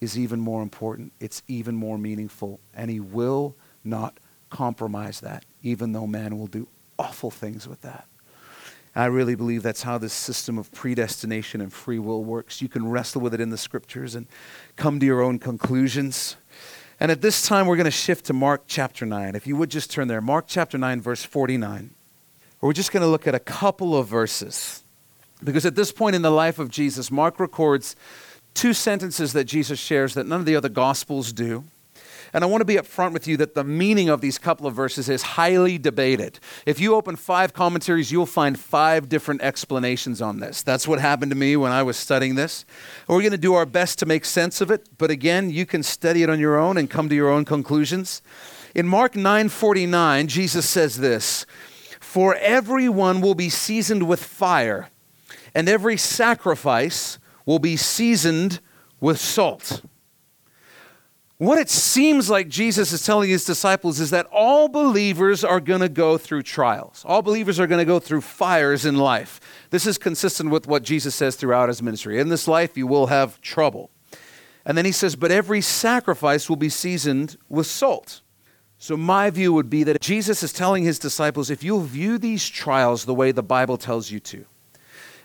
is 0.00 0.18
even 0.18 0.40
more 0.40 0.62
important. 0.62 1.12
It's 1.18 1.42
even 1.48 1.74
more 1.74 1.98
meaningful. 1.98 2.60
And 2.74 2.90
he 2.90 3.00
will 3.00 3.56
not 3.82 4.20
compromise 4.50 5.20
that, 5.20 5.44
even 5.62 5.92
though 5.92 6.06
man 6.06 6.38
will 6.38 6.46
do 6.46 6.68
awful 6.98 7.30
things 7.30 7.66
with 7.66 7.80
that. 7.82 8.06
I 8.96 9.06
really 9.06 9.34
believe 9.34 9.64
that's 9.64 9.82
how 9.82 9.98
this 9.98 10.12
system 10.12 10.56
of 10.56 10.70
predestination 10.70 11.60
and 11.60 11.72
free 11.72 11.98
will 11.98 12.22
works. 12.22 12.62
You 12.62 12.68
can 12.68 12.88
wrestle 12.88 13.20
with 13.20 13.34
it 13.34 13.40
in 13.40 13.50
the 13.50 13.58
scriptures 13.58 14.14
and 14.14 14.28
come 14.76 15.00
to 15.00 15.06
your 15.06 15.20
own 15.20 15.40
conclusions. 15.40 16.36
And 17.00 17.10
at 17.10 17.20
this 17.20 17.46
time, 17.46 17.66
we're 17.66 17.76
going 17.76 17.84
to 17.84 17.90
shift 17.90 18.26
to 18.26 18.32
Mark 18.32 18.62
chapter 18.66 19.04
9. 19.04 19.34
If 19.34 19.46
you 19.46 19.56
would 19.56 19.70
just 19.70 19.90
turn 19.90 20.08
there, 20.08 20.20
Mark 20.20 20.46
chapter 20.46 20.78
9, 20.78 21.00
verse 21.00 21.24
49. 21.24 21.90
We're 22.60 22.72
just 22.72 22.92
going 22.92 23.02
to 23.02 23.08
look 23.08 23.26
at 23.26 23.34
a 23.34 23.40
couple 23.40 23.96
of 23.96 24.06
verses. 24.06 24.82
Because 25.42 25.66
at 25.66 25.74
this 25.74 25.92
point 25.92 26.16
in 26.16 26.22
the 26.22 26.30
life 26.30 26.58
of 26.58 26.70
Jesus, 26.70 27.10
Mark 27.10 27.38
records 27.38 27.96
two 28.54 28.72
sentences 28.72 29.32
that 29.32 29.44
Jesus 29.44 29.78
shares 29.78 30.14
that 30.14 30.26
none 30.26 30.40
of 30.40 30.46
the 30.46 30.56
other 30.56 30.68
gospels 30.68 31.32
do. 31.32 31.64
And 32.34 32.42
I 32.42 32.48
want 32.48 32.62
to 32.62 32.66
be 32.66 32.74
upfront 32.74 33.12
with 33.12 33.28
you 33.28 33.36
that 33.36 33.54
the 33.54 33.62
meaning 33.62 34.08
of 34.08 34.20
these 34.20 34.38
couple 34.38 34.66
of 34.66 34.74
verses 34.74 35.08
is 35.08 35.22
highly 35.22 35.78
debated. 35.78 36.40
If 36.66 36.80
you 36.80 36.96
open 36.96 37.14
five 37.14 37.54
commentaries, 37.54 38.10
you'll 38.10 38.26
find 38.26 38.58
five 38.58 39.08
different 39.08 39.40
explanations 39.40 40.20
on 40.20 40.40
this. 40.40 40.60
That's 40.60 40.88
what 40.88 40.98
happened 40.98 41.30
to 41.30 41.36
me 41.36 41.56
when 41.56 41.70
I 41.70 41.84
was 41.84 41.96
studying 41.96 42.34
this. 42.34 42.64
We're 43.06 43.20
going 43.20 43.30
to 43.30 43.38
do 43.38 43.54
our 43.54 43.64
best 43.64 44.00
to 44.00 44.06
make 44.06 44.24
sense 44.24 44.60
of 44.60 44.72
it, 44.72 44.88
but 44.98 45.12
again, 45.12 45.48
you 45.48 45.64
can 45.64 45.84
study 45.84 46.24
it 46.24 46.28
on 46.28 46.40
your 46.40 46.58
own 46.58 46.76
and 46.76 46.90
come 46.90 47.08
to 47.08 47.14
your 47.14 47.30
own 47.30 47.44
conclusions. 47.44 48.20
In 48.74 48.88
Mark 48.88 49.14
9:49, 49.14 50.26
Jesus 50.26 50.68
says 50.68 50.96
this, 50.96 51.46
"For 52.00 52.34
everyone 52.34 53.20
will 53.20 53.36
be 53.36 53.48
seasoned 53.48 54.08
with 54.08 54.20
fire, 54.20 54.88
and 55.54 55.68
every 55.68 55.96
sacrifice 55.96 57.20
will 57.46 57.60
be 57.60 57.76
seasoned 57.76 58.58
with 59.00 59.20
salt." 59.20 59.82
What 61.44 61.58
it 61.58 61.68
seems 61.68 62.30
like 62.30 62.48
Jesus 62.48 62.90
is 62.90 63.04
telling 63.04 63.28
his 63.28 63.44
disciples 63.44 64.00
is 64.00 64.08
that 64.08 64.24
all 64.32 64.66
believers 64.66 65.44
are 65.44 65.60
going 65.60 65.82
to 65.82 65.90
go 65.90 66.16
through 66.16 66.42
trials. 66.42 67.04
All 67.06 67.20
believers 67.20 67.60
are 67.60 67.66
going 67.66 67.80
to 67.80 67.84
go 67.84 68.00
through 68.00 68.22
fires 68.22 68.86
in 68.86 68.96
life. 68.96 69.42
This 69.68 69.86
is 69.86 69.98
consistent 69.98 70.48
with 70.48 70.66
what 70.66 70.82
Jesus 70.82 71.14
says 71.14 71.36
throughout 71.36 71.68
his 71.68 71.82
ministry. 71.82 72.18
In 72.18 72.30
this 72.30 72.48
life, 72.48 72.78
you 72.78 72.86
will 72.86 73.08
have 73.08 73.42
trouble. 73.42 73.90
And 74.64 74.78
then 74.78 74.86
he 74.86 74.92
says, 74.92 75.16
But 75.16 75.30
every 75.30 75.60
sacrifice 75.60 76.48
will 76.48 76.56
be 76.56 76.70
seasoned 76.70 77.36
with 77.50 77.66
salt. 77.66 78.22
So, 78.78 78.96
my 78.96 79.28
view 79.28 79.52
would 79.52 79.68
be 79.68 79.84
that 79.84 80.00
Jesus 80.00 80.42
is 80.42 80.50
telling 80.50 80.84
his 80.84 80.98
disciples 80.98 81.50
if 81.50 81.62
you'll 81.62 81.82
view 81.82 82.16
these 82.16 82.48
trials 82.48 83.04
the 83.04 83.14
way 83.14 83.32
the 83.32 83.42
Bible 83.42 83.76
tells 83.76 84.10
you 84.10 84.18
to, 84.20 84.46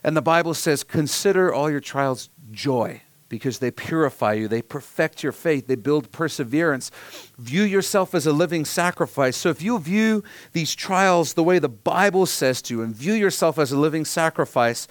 and 0.04 0.18
the 0.18 0.22
Bible 0.22 0.54
says, 0.54 0.84
consider 0.84 1.54
all 1.54 1.72
your 1.72 1.80
trials 1.80 2.30
joy 2.52 3.04
because 3.30 3.60
they 3.60 3.72
purify 3.72 4.34
you, 4.34 4.48
they 4.48 4.62
perfect 4.62 5.24
your 5.24 5.32
faith, 5.32 5.68
they 5.68 5.76
build 5.76 6.12
perseverance. 6.12 6.92
View 7.38 7.64
yourself 7.64 8.14
as 8.16 8.26
a 8.26 8.34
living 8.34 8.66
sacrifice. 8.66 9.38
So 9.38 9.50
if 9.50 9.62
you 9.62 9.78
view 9.80 10.24
these 10.52 10.76
trials 10.76 11.36
the 11.36 11.44
way 11.44 11.60
the 11.60 11.70
Bible 11.70 12.26
says 12.26 12.62
to, 12.64 12.82
and 12.82 12.96
view 12.96 13.14
yourself 13.14 13.60
as 13.60 13.72
a 13.72 13.78
living 13.78 14.04
sacrifice, 14.04 14.88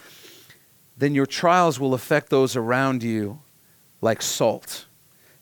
then 0.97 1.15
your 1.15 1.27
trials 1.27 1.79
will 1.79 1.95
affect 1.95 2.31
those 2.31 2.57
around 2.57 3.03
you 3.03 3.41
like 4.01 4.23
salt. 4.23 4.87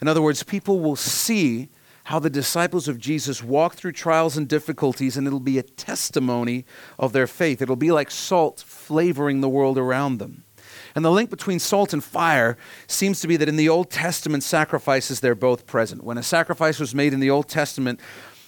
In 0.00 0.08
other 0.08 0.22
words, 0.22 0.42
people 0.42 0.80
will 0.80 0.96
see 0.96 1.68
how 2.04 2.18
the 2.18 2.30
disciples 2.30 2.86
of 2.86 2.98
Jesus 2.98 3.42
walk 3.42 3.74
through 3.74 3.92
trials 3.92 4.36
and 4.36 4.46
difficulties, 4.46 5.16
and 5.16 5.26
it'll 5.26 5.40
be 5.40 5.58
a 5.58 5.62
testimony 5.62 6.64
of 6.98 7.12
their 7.12 7.26
faith. 7.26 7.60
It'll 7.60 7.74
be 7.74 7.90
like 7.90 8.10
salt 8.10 8.60
flavoring 8.64 9.40
the 9.40 9.48
world 9.48 9.76
around 9.76 10.18
them. 10.18 10.44
And 10.96 11.04
the 11.04 11.10
link 11.10 11.28
between 11.28 11.58
salt 11.58 11.92
and 11.92 12.02
fire 12.02 12.56
seems 12.88 13.20
to 13.20 13.28
be 13.28 13.36
that 13.36 13.48
in 13.48 13.56
the 13.56 13.68
Old 13.68 13.90
Testament 13.90 14.42
sacrifices, 14.42 15.20
they're 15.20 15.34
both 15.34 15.66
present. 15.66 16.02
When 16.02 16.16
a 16.16 16.22
sacrifice 16.22 16.80
was 16.80 16.94
made 16.94 17.12
in 17.12 17.20
the 17.20 17.30
Old 17.30 17.48
Testament, 17.48 18.00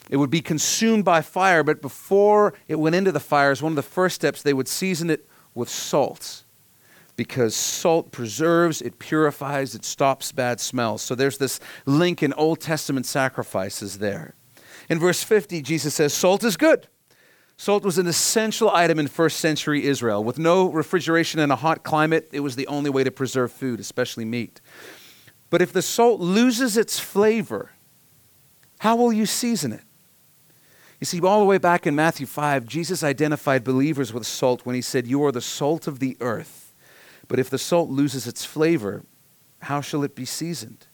it 0.09 0.17
would 0.17 0.31
be 0.31 0.41
consumed 0.41 1.05
by 1.05 1.21
fire, 1.21 1.63
but 1.63 1.83
before 1.83 2.55
it 2.67 2.77
went 2.77 2.97
into 2.97 3.13
the 3.13 3.21
fire, 3.21 3.51
as 3.51 3.63
one 3.63 3.73
of 3.73 3.77
the 3.77 3.83
first 3.83 4.15
steps, 4.15 4.43
they 4.43 4.55
would 4.55 4.67
season 4.67 5.11
it 5.11 5.29
with 5.55 5.69
salt 5.69 6.45
because 7.17 7.55
salt 7.55 8.13
preserves, 8.13 8.81
it 8.81 8.99
purifies, 8.99 9.75
it 9.75 9.85
stops 9.85 10.33
bad 10.33 10.59
smells. 10.59 11.03
So 11.03 11.15
there's 11.15 11.37
this 11.37 11.61
link 11.85 12.23
in 12.23 12.33
Old 12.33 12.61
Testament 12.61 13.05
sacrifices 13.05 13.99
there. 13.99 14.35
In 14.89 14.99
verse 14.99 15.23
50, 15.23 15.61
Jesus 15.61 15.95
says, 15.95 16.15
Salt 16.15 16.45
is 16.45 16.57
good. 16.57 16.89
Salt 17.61 17.83
was 17.83 17.99
an 17.99 18.07
essential 18.07 18.71
item 18.71 19.01
in 19.01 19.09
first 19.09 19.39
century 19.39 19.85
Israel. 19.85 20.23
With 20.23 20.39
no 20.39 20.71
refrigeration 20.71 21.41
and 21.41 21.51
a 21.51 21.57
hot 21.57 21.83
climate, 21.83 22.29
it 22.33 22.39
was 22.39 22.55
the 22.55 22.69
only 22.69 22.89
way 22.89 23.03
to 23.03 23.11
preserve 23.11 23.51
food, 23.51 23.81
especially 23.81 24.25
meat. 24.25 24.61
But 25.51 25.61
if 25.61 25.73
the 25.73 25.83
salt 25.83 26.21
loses 26.21 26.77
its 26.77 27.01
flavor, 27.01 27.73
how 28.79 28.95
will 28.95 29.13
you 29.13 29.27
season 29.27 29.73
it? 29.73 29.83
You 31.01 31.05
see, 31.05 31.21
all 31.21 31.41
the 31.41 31.47
way 31.47 31.59
back 31.59 31.85
in 31.85 31.97
Matthew 31.97 32.27
5, 32.27 32.65
Jesus 32.65 33.03
identified 33.03 33.65
believers 33.65 34.13
with 34.13 34.25
salt 34.25 34.65
when 34.65 34.77
he 34.77 34.83
said, 34.83 35.09
You 35.09 35.25
are 35.25 35.33
the 35.33 35.41
salt 35.41 35.89
of 35.89 35.99
the 35.99 36.17
earth. 36.21 36.73
But 37.27 37.41
if 37.41 37.51
the 37.51 37.59
salt 37.59 37.91
loses 37.91 38.29
its 38.29 38.45
flavor, 38.45 39.03
how 39.63 39.81
shall 39.81 40.05
it 40.05 40.15
be 40.15 40.25
seasoned? 40.25 40.87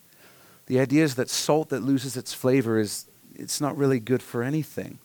The 0.65 0.79
idea 0.79 1.03
is 1.03 1.13
that 1.13 1.29
salt 1.29 1.69
that 1.69 1.83
loses 1.83 2.17
its 2.17 2.33
flavor 2.33 2.79
is 2.79 3.05
it's 3.35 3.61
not 3.61 3.77
really 3.77 3.99
good 3.99 4.23
for 4.23 4.41
anything. 4.41 4.97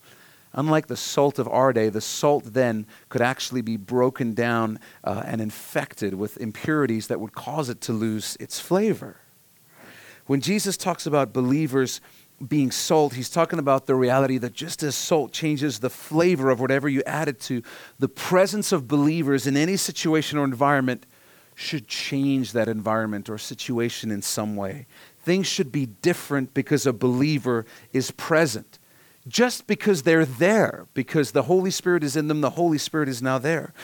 Unlike 0.53 0.88
the 0.88 0.96
salt 0.96 1.38
of 1.38 1.46
our 1.48 1.72
day, 1.72 1.88
the 1.88 2.01
salt 2.01 2.44
then 2.44 2.86
could 3.09 3.22
actually 3.22 3.62
be 3.62 3.76
broken 3.76 4.34
down 4.34 4.80
uh, 5.05 5.22
and 5.24 5.40
infected 5.40 6.14
with 6.14 6.36
impurities 6.38 7.07
that 7.07 7.20
would 7.20 7.32
cause 7.32 7.68
it 7.68 7.80
to 7.82 7.92
lose 7.92 8.36
its 8.40 8.59
flavor. 8.59 9.20
When 10.26 10.40
Jesus 10.40 10.76
talks 10.76 11.07
about 11.07 11.32
believers 11.32 12.01
being 12.46 12.70
salt, 12.70 13.14
he's 13.14 13.30
talking 13.30 13.59
about 13.59 13.86
the 13.86 13.94
reality 13.94 14.38
that 14.38 14.53
just 14.53 14.82
as 14.82 14.96
salt 14.96 15.32
changes 15.32 15.78
the 15.78 15.90
flavor 15.90 16.51
of 16.51 16.59
whatever 16.59 16.88
you 16.88 17.03
add 17.07 17.28
it 17.28 17.38
to, 17.42 17.62
the 17.98 18.09
presence 18.09 18.72
of 18.72 18.88
believers 18.88 19.46
in 19.46 19.57
any 19.57 19.76
situation 19.76 20.38
or 20.38 20.44
environment 20.44 21.07
should 21.55 21.86
change 21.86 22.53
that 22.53 22.68
environment 22.68 23.28
or 23.28 23.38
situation 23.38 24.11
in 24.11 24.22
some 24.22 24.57
way. 24.57 24.86
Things 25.22 25.46
should 25.46 25.70
be 25.70 25.86
different 25.86 26.55
because 26.55 26.86
a 26.86 26.92
believer 26.92 27.66
is 27.92 28.11
present 28.11 28.79
just 29.28 29.66
because 29.66 30.02
they're 30.02 30.24
there, 30.24 30.86
because 30.94 31.32
the 31.32 31.42
Holy 31.42 31.70
Spirit 31.70 32.02
is 32.02 32.16
in 32.16 32.28
them, 32.28 32.40
the 32.40 32.50
Holy 32.50 32.78
Spirit 32.78 33.08
is 33.08 33.20
now 33.20 33.38
there. 33.38 33.74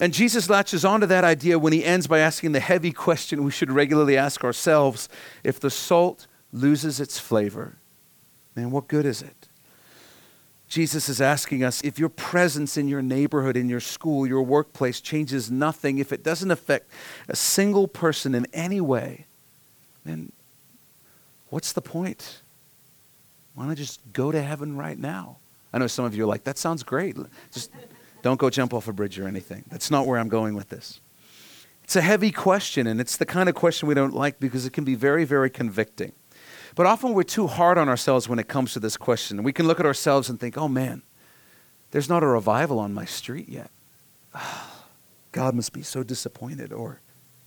And 0.00 0.12
Jesus 0.12 0.50
latches 0.50 0.84
onto 0.84 1.06
that 1.06 1.22
idea 1.22 1.58
when 1.58 1.72
he 1.72 1.84
ends 1.84 2.06
by 2.06 2.18
asking 2.18 2.52
the 2.52 2.60
heavy 2.60 2.92
question 2.92 3.44
we 3.44 3.52
should 3.52 3.70
regularly 3.70 4.16
ask 4.16 4.42
ourselves 4.42 5.08
if 5.44 5.60
the 5.60 5.70
salt 5.70 6.26
loses 6.52 6.98
its 7.00 7.18
flavor, 7.18 7.76
man, 8.56 8.72
what 8.72 8.88
good 8.88 9.06
is 9.06 9.22
it? 9.22 9.48
Jesus 10.68 11.08
is 11.08 11.20
asking 11.20 11.64
us 11.64 11.82
if 11.82 11.98
your 11.98 12.08
presence 12.08 12.76
in 12.76 12.86
your 12.86 13.02
neighborhood, 13.02 13.56
in 13.56 13.68
your 13.68 13.80
school, 13.80 14.26
your 14.26 14.42
workplace 14.42 15.00
changes 15.00 15.50
nothing, 15.50 15.98
if 15.98 16.12
it 16.12 16.22
doesn't 16.22 16.50
affect 16.50 16.90
a 17.28 17.34
single 17.34 17.88
person 17.88 18.34
in 18.34 18.46
any 18.52 18.80
way, 18.80 19.26
then 20.04 20.30
what's 21.48 21.72
the 21.72 21.82
point? 21.82 22.42
Why 23.54 23.64
don't 23.64 23.72
I 23.72 23.74
just 23.74 24.00
go 24.12 24.32
to 24.32 24.40
heaven 24.40 24.76
right 24.76 24.98
now? 24.98 25.38
I 25.72 25.78
know 25.78 25.86
some 25.86 26.04
of 26.04 26.14
you 26.14 26.24
are 26.24 26.26
like, 26.26 26.44
that 26.44 26.58
sounds 26.58 26.82
great. 26.82 27.16
Just 27.52 27.70
don't 28.22 28.38
go 28.38 28.50
jump 28.50 28.74
off 28.74 28.88
a 28.88 28.92
bridge 28.92 29.18
or 29.18 29.26
anything. 29.28 29.64
That's 29.68 29.90
not 29.90 30.06
where 30.06 30.18
I'm 30.18 30.28
going 30.28 30.54
with 30.54 30.68
this. 30.68 31.00
It's 31.84 31.96
a 31.96 32.00
heavy 32.00 32.30
question, 32.30 32.86
and 32.86 33.00
it's 33.00 33.16
the 33.16 33.26
kind 33.26 33.48
of 33.48 33.54
question 33.54 33.88
we 33.88 33.94
don't 33.94 34.14
like 34.14 34.38
because 34.38 34.64
it 34.66 34.72
can 34.72 34.84
be 34.84 34.94
very, 34.94 35.24
very 35.24 35.50
convicting. 35.50 36.12
But 36.74 36.86
often 36.86 37.14
we're 37.14 37.24
too 37.24 37.48
hard 37.48 37.78
on 37.78 37.88
ourselves 37.88 38.28
when 38.28 38.38
it 38.38 38.48
comes 38.48 38.72
to 38.74 38.80
this 38.80 38.96
question. 38.96 39.42
We 39.42 39.52
can 39.52 39.66
look 39.66 39.80
at 39.80 39.86
ourselves 39.86 40.28
and 40.28 40.38
think, 40.38 40.56
oh 40.56 40.68
man, 40.68 41.02
there's 41.90 42.08
not 42.08 42.22
a 42.22 42.26
revival 42.26 42.78
on 42.78 42.94
my 42.94 43.04
street 43.04 43.48
yet. 43.48 43.70
God 45.32 45.54
must 45.54 45.72
be 45.72 45.82
so 45.82 46.02
disappointed. 46.02 46.72
Or 46.72 47.00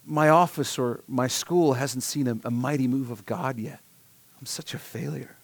my 0.06 0.30
office 0.30 0.78
or 0.78 1.04
my 1.08 1.28
school 1.28 1.74
hasn't 1.74 2.04
seen 2.04 2.28
a, 2.28 2.38
a 2.44 2.52
mighty 2.52 2.88
move 2.88 3.12
of 3.12 3.26
God 3.26 3.58
yet. 3.58 3.80
I'm 4.40 4.46
such 4.46 4.74
a 4.74 4.80
failure. 4.80 5.38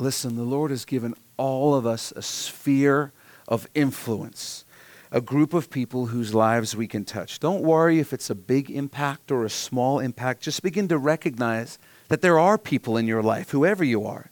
Listen, 0.00 0.36
the 0.36 0.42
Lord 0.42 0.70
has 0.70 0.86
given 0.86 1.14
all 1.36 1.74
of 1.74 1.84
us 1.86 2.10
a 2.16 2.22
sphere 2.22 3.12
of 3.46 3.68
influence, 3.74 4.64
a 5.12 5.20
group 5.20 5.52
of 5.52 5.68
people 5.68 6.06
whose 6.06 6.32
lives 6.32 6.74
we 6.74 6.86
can 6.86 7.04
touch. 7.04 7.38
Don't 7.38 7.62
worry 7.62 7.98
if 7.98 8.14
it's 8.14 8.30
a 8.30 8.34
big 8.34 8.70
impact 8.70 9.30
or 9.30 9.44
a 9.44 9.50
small 9.50 9.98
impact. 9.98 10.40
Just 10.40 10.62
begin 10.62 10.88
to 10.88 10.96
recognize 10.96 11.78
that 12.08 12.22
there 12.22 12.38
are 12.38 12.56
people 12.56 12.96
in 12.96 13.06
your 13.06 13.22
life, 13.22 13.50
whoever 13.50 13.84
you 13.84 14.06
are, 14.06 14.30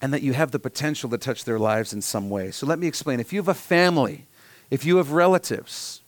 and 0.00 0.14
that 0.14 0.22
you 0.22 0.32
have 0.32 0.50
the 0.50 0.58
potential 0.58 1.10
to 1.10 1.18
touch 1.18 1.44
their 1.44 1.58
lives 1.58 1.92
in 1.92 2.00
some 2.00 2.30
way. 2.30 2.50
So 2.50 2.66
let 2.66 2.78
me 2.78 2.86
explain. 2.86 3.20
If 3.20 3.34
you 3.34 3.38
have 3.40 3.48
a 3.48 3.54
family, 3.54 4.28
if 4.70 4.86
you 4.86 4.96
have 4.96 5.12
relatives, 5.12 6.00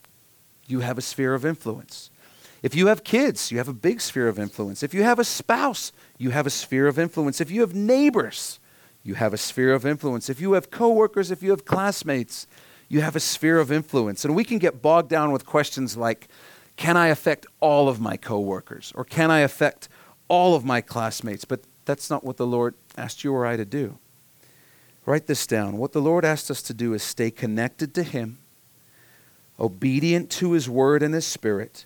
you 0.65 0.79
have 0.79 0.97
a 0.97 1.01
sphere 1.01 1.35
of 1.35 1.45
influence. 1.45 2.09
If 2.63 2.73
you 2.73 2.87
have 2.87 3.03
kids, 3.03 3.51
you 3.51 3.59
have 3.59 3.67
a 3.67 3.73
big 3.73 4.01
sphere 4.01 4.27
of 4.27 4.39
influence. 4.39 4.81
If 4.81 4.95
you 4.95 5.03
have 5.03 5.19
a 5.19 5.23
spouse, 5.23 5.91
you 6.17 6.31
have 6.31 6.47
a 6.47 6.49
sphere 6.49 6.87
of 6.87 6.97
influence. 6.97 7.39
If 7.39 7.51
you 7.51 7.61
have 7.61 7.75
neighbors, 7.75 8.59
you 9.03 9.15
have 9.15 9.33
a 9.33 9.37
sphere 9.37 9.73
of 9.73 9.85
influence. 9.85 10.29
If 10.29 10.39
you 10.39 10.53
have 10.53 10.71
coworkers, 10.71 11.29
if 11.29 11.43
you 11.43 11.51
have 11.51 11.65
classmates, 11.65 12.47
you 12.87 13.01
have 13.01 13.15
a 13.15 13.19
sphere 13.19 13.59
of 13.59 13.71
influence. 13.71 14.23
And 14.23 14.35
we 14.35 14.43
can 14.43 14.59
get 14.59 14.81
bogged 14.81 15.09
down 15.09 15.31
with 15.31 15.45
questions 15.45 15.97
like 15.97 16.27
can 16.75 16.97
I 16.97 17.07
affect 17.07 17.45
all 17.59 17.87
of 17.87 17.99
my 17.99 18.17
coworkers 18.17 18.91
or 18.95 19.05
can 19.05 19.29
I 19.29 19.39
affect 19.39 19.89
all 20.27 20.55
of 20.55 20.65
my 20.65 20.81
classmates? 20.81 21.45
But 21.45 21.61
that's 21.85 22.09
not 22.09 22.23
what 22.23 22.37
the 22.37 22.47
Lord 22.47 22.73
asked 22.97 23.23
you 23.23 23.33
or 23.33 23.45
I 23.45 23.57
to 23.57 23.65
do. 23.65 23.99
Write 25.05 25.27
this 25.27 25.45
down. 25.45 25.77
What 25.77 25.91
the 25.91 26.01
Lord 26.01 26.23
asked 26.23 26.49
us 26.49 26.61
to 26.63 26.73
do 26.73 26.93
is 26.93 27.03
stay 27.03 27.29
connected 27.29 27.93
to 27.95 28.03
Him, 28.03 28.37
obedient 29.59 30.29
to 30.31 30.53
His 30.53 30.69
word 30.69 31.03
and 31.03 31.13
His 31.13 31.27
spirit, 31.27 31.85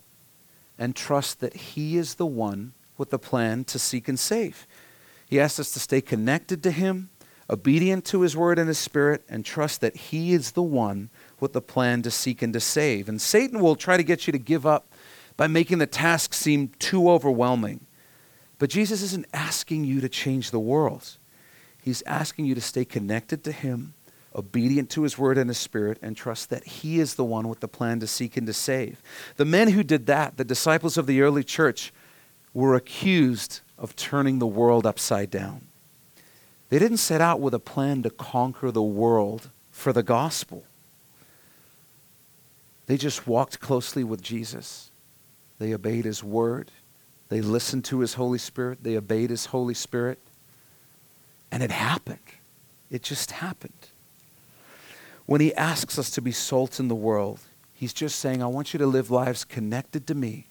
and 0.78 0.96
trust 0.96 1.40
that 1.40 1.56
He 1.56 1.98
is 1.98 2.16
the 2.16 2.28
one 2.28 2.74
with 2.98 3.10
the 3.10 3.20
plan 3.20 3.64
to 3.66 3.80
seek 3.80 4.08
and 4.08 4.20
save. 4.20 4.68
He 5.28 5.40
asks 5.40 5.60
us 5.60 5.72
to 5.72 5.80
stay 5.80 6.02
connected 6.02 6.64
to 6.64 6.72
Him, 6.72 7.10
obedient 7.50 8.06
to 8.06 8.22
His 8.22 8.36
word 8.36 8.58
and 8.58 8.68
His 8.68 8.78
spirit, 8.78 9.24
and 9.28 9.44
trust 9.44 9.82
that 9.82 9.96
He 9.96 10.34
is 10.34 10.52
the 10.52 10.64
one 10.64 11.10
with 11.40 11.54
the 11.54 11.62
plan 11.62 12.02
to 12.04 12.12
seek 12.12 12.42
and 12.42 12.54
to 12.54 12.60
save. 12.60 13.10
And 13.10 13.22
Satan 13.22 13.60
will 13.60 13.76
try 13.76 13.98
to 13.98 14.04
get 14.04 14.26
you 14.26 14.32
to 14.32 14.40
give 14.40 14.66
up 14.66 14.92
by 15.36 15.48
making 15.48 15.78
the 15.78 15.86
task 15.86 16.34
seem 16.34 16.70
too 16.80 17.10
overwhelming. 17.10 17.86
But 18.58 18.70
Jesus 18.70 19.02
isn't 19.04 19.28
asking 19.34 19.84
you 19.84 20.02
to 20.02 20.10
change 20.10 20.50
the 20.50 20.60
world. 20.60 21.18
He's 21.82 22.02
asking 22.04 22.46
you 22.46 22.56
to 22.56 22.62
stay 22.62 22.86
connected 22.86 23.44
to 23.44 23.52
Him, 23.52 23.94
obedient 24.34 24.90
to 24.92 25.04
His 25.04 25.18
word 25.18 25.38
and 25.38 25.50
His 25.50 25.58
spirit, 25.58 26.00
and 26.02 26.16
trust 26.16 26.50
that 26.50 26.66
He 26.66 27.00
is 27.00 27.16
the 27.16 27.26
one 27.26 27.50
with 27.50 27.60
the 27.60 27.68
plan 27.68 28.00
to 28.00 28.08
seek 28.08 28.38
and 28.38 28.48
to 28.48 28.54
save. 28.54 29.02
The 29.36 29.46
men 29.46 29.70
who 29.70 29.84
did 29.84 30.06
that, 30.08 30.38
the 30.38 30.46
disciples 30.46 30.98
of 30.98 31.06
the 31.06 31.22
early 31.22 31.44
church, 31.44 31.94
were 32.54 32.76
accused 32.76 33.60
of 33.78 33.96
turning 33.96 34.40
the 34.40 34.48
world 34.48 34.86
upside 34.86 35.30
down. 35.30 35.68
They 36.70 36.80
didn't 36.80 36.98
set 36.98 37.22
out 37.22 37.40
with 37.40 37.54
a 37.54 37.60
plan 37.60 38.04
to 38.04 38.10
conquer 38.10 38.72
the 38.72 38.82
world 38.82 39.50
for 39.72 39.94
the 39.94 40.04
gospel. 40.04 40.64
They 42.88 42.98
just 42.98 43.28
walked 43.28 43.60
closely 43.60 44.04
with 44.04 44.22
Jesus. 44.22 44.92
They 45.60 45.74
obeyed 45.74 46.06
his 46.06 46.24
word. 46.24 46.72
They 47.30 47.42
listened 47.42 47.86
to 47.86 48.00
his 48.00 48.16
Holy 48.16 48.38
Spirit. 48.38 48.84
They 48.84 48.98
obeyed 48.98 49.30
his 49.30 49.48
Holy 49.48 49.74
Spirit. 49.74 50.20
And 51.52 51.62
it 51.64 51.72
happened. 51.72 52.20
It 52.90 53.04
just 53.04 53.32
happened. 53.32 53.90
When 55.26 55.42
he 55.42 55.54
asks 55.56 56.00
us 56.00 56.10
to 56.12 56.22
be 56.22 56.32
salt 56.32 56.80
in 56.80 56.88
the 56.88 56.96
world, 56.96 57.42
he's 57.74 57.94
just 57.94 58.20
saying, 58.20 58.42
I 58.42 58.48
want 58.48 58.74
you 58.74 58.78
to 58.80 58.88
live 58.88 59.12
lives 59.12 59.44
connected 59.44 60.08
to 60.08 60.16
me 60.16 60.48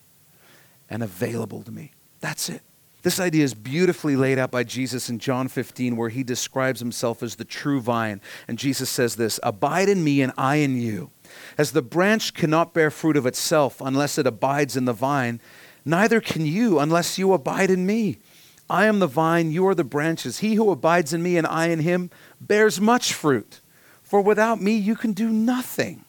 and 0.90 1.02
available 1.02 1.62
to 1.62 1.72
me. 1.72 1.92
That's 2.20 2.48
it. 2.50 2.62
This 3.06 3.20
idea 3.20 3.44
is 3.44 3.54
beautifully 3.54 4.16
laid 4.16 4.36
out 4.36 4.50
by 4.50 4.64
Jesus 4.64 5.08
in 5.08 5.20
John 5.20 5.46
15, 5.46 5.96
where 5.96 6.08
he 6.08 6.24
describes 6.24 6.80
himself 6.80 7.22
as 7.22 7.36
the 7.36 7.44
true 7.44 7.80
vine. 7.80 8.20
And 8.48 8.58
Jesus 8.58 8.90
says 8.90 9.14
this 9.14 9.38
Abide 9.44 9.88
in 9.88 10.02
me, 10.02 10.22
and 10.22 10.32
I 10.36 10.56
in 10.56 10.80
you. 10.80 11.12
As 11.56 11.70
the 11.70 11.82
branch 11.82 12.34
cannot 12.34 12.74
bear 12.74 12.90
fruit 12.90 13.16
of 13.16 13.24
itself 13.24 13.80
unless 13.80 14.18
it 14.18 14.26
abides 14.26 14.76
in 14.76 14.86
the 14.86 14.92
vine, 14.92 15.40
neither 15.84 16.20
can 16.20 16.46
you 16.46 16.80
unless 16.80 17.16
you 17.16 17.32
abide 17.32 17.70
in 17.70 17.86
me. 17.86 18.18
I 18.68 18.86
am 18.86 18.98
the 18.98 19.06
vine, 19.06 19.52
you 19.52 19.64
are 19.68 19.74
the 19.76 19.84
branches. 19.84 20.40
He 20.40 20.56
who 20.56 20.72
abides 20.72 21.12
in 21.12 21.22
me 21.22 21.36
and 21.36 21.46
I 21.46 21.68
in 21.68 21.78
him 21.78 22.10
bears 22.40 22.80
much 22.80 23.12
fruit. 23.12 23.60
For 24.02 24.20
without 24.20 24.60
me, 24.60 24.74
you 24.74 24.96
can 24.96 25.12
do 25.12 25.30
nothing. 25.30 26.04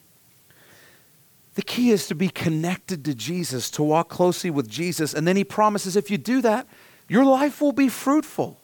The 1.54 1.62
key 1.62 1.92
is 1.92 2.08
to 2.08 2.16
be 2.16 2.30
connected 2.30 3.06
to 3.06 3.14
Jesus, 3.14 3.70
to 3.72 3.84
walk 3.84 4.10
closely 4.10 4.50
with 4.50 4.68
Jesus. 4.68 5.14
And 5.14 5.28
then 5.28 5.36
he 5.36 5.44
promises 5.44 5.96
if 5.96 6.10
you 6.10 6.18
do 6.18 6.42
that, 6.42 6.68
your 7.08 7.26
life 7.26 7.62
will 7.62 7.72
be 7.72 7.90
fruitful. 7.90 8.60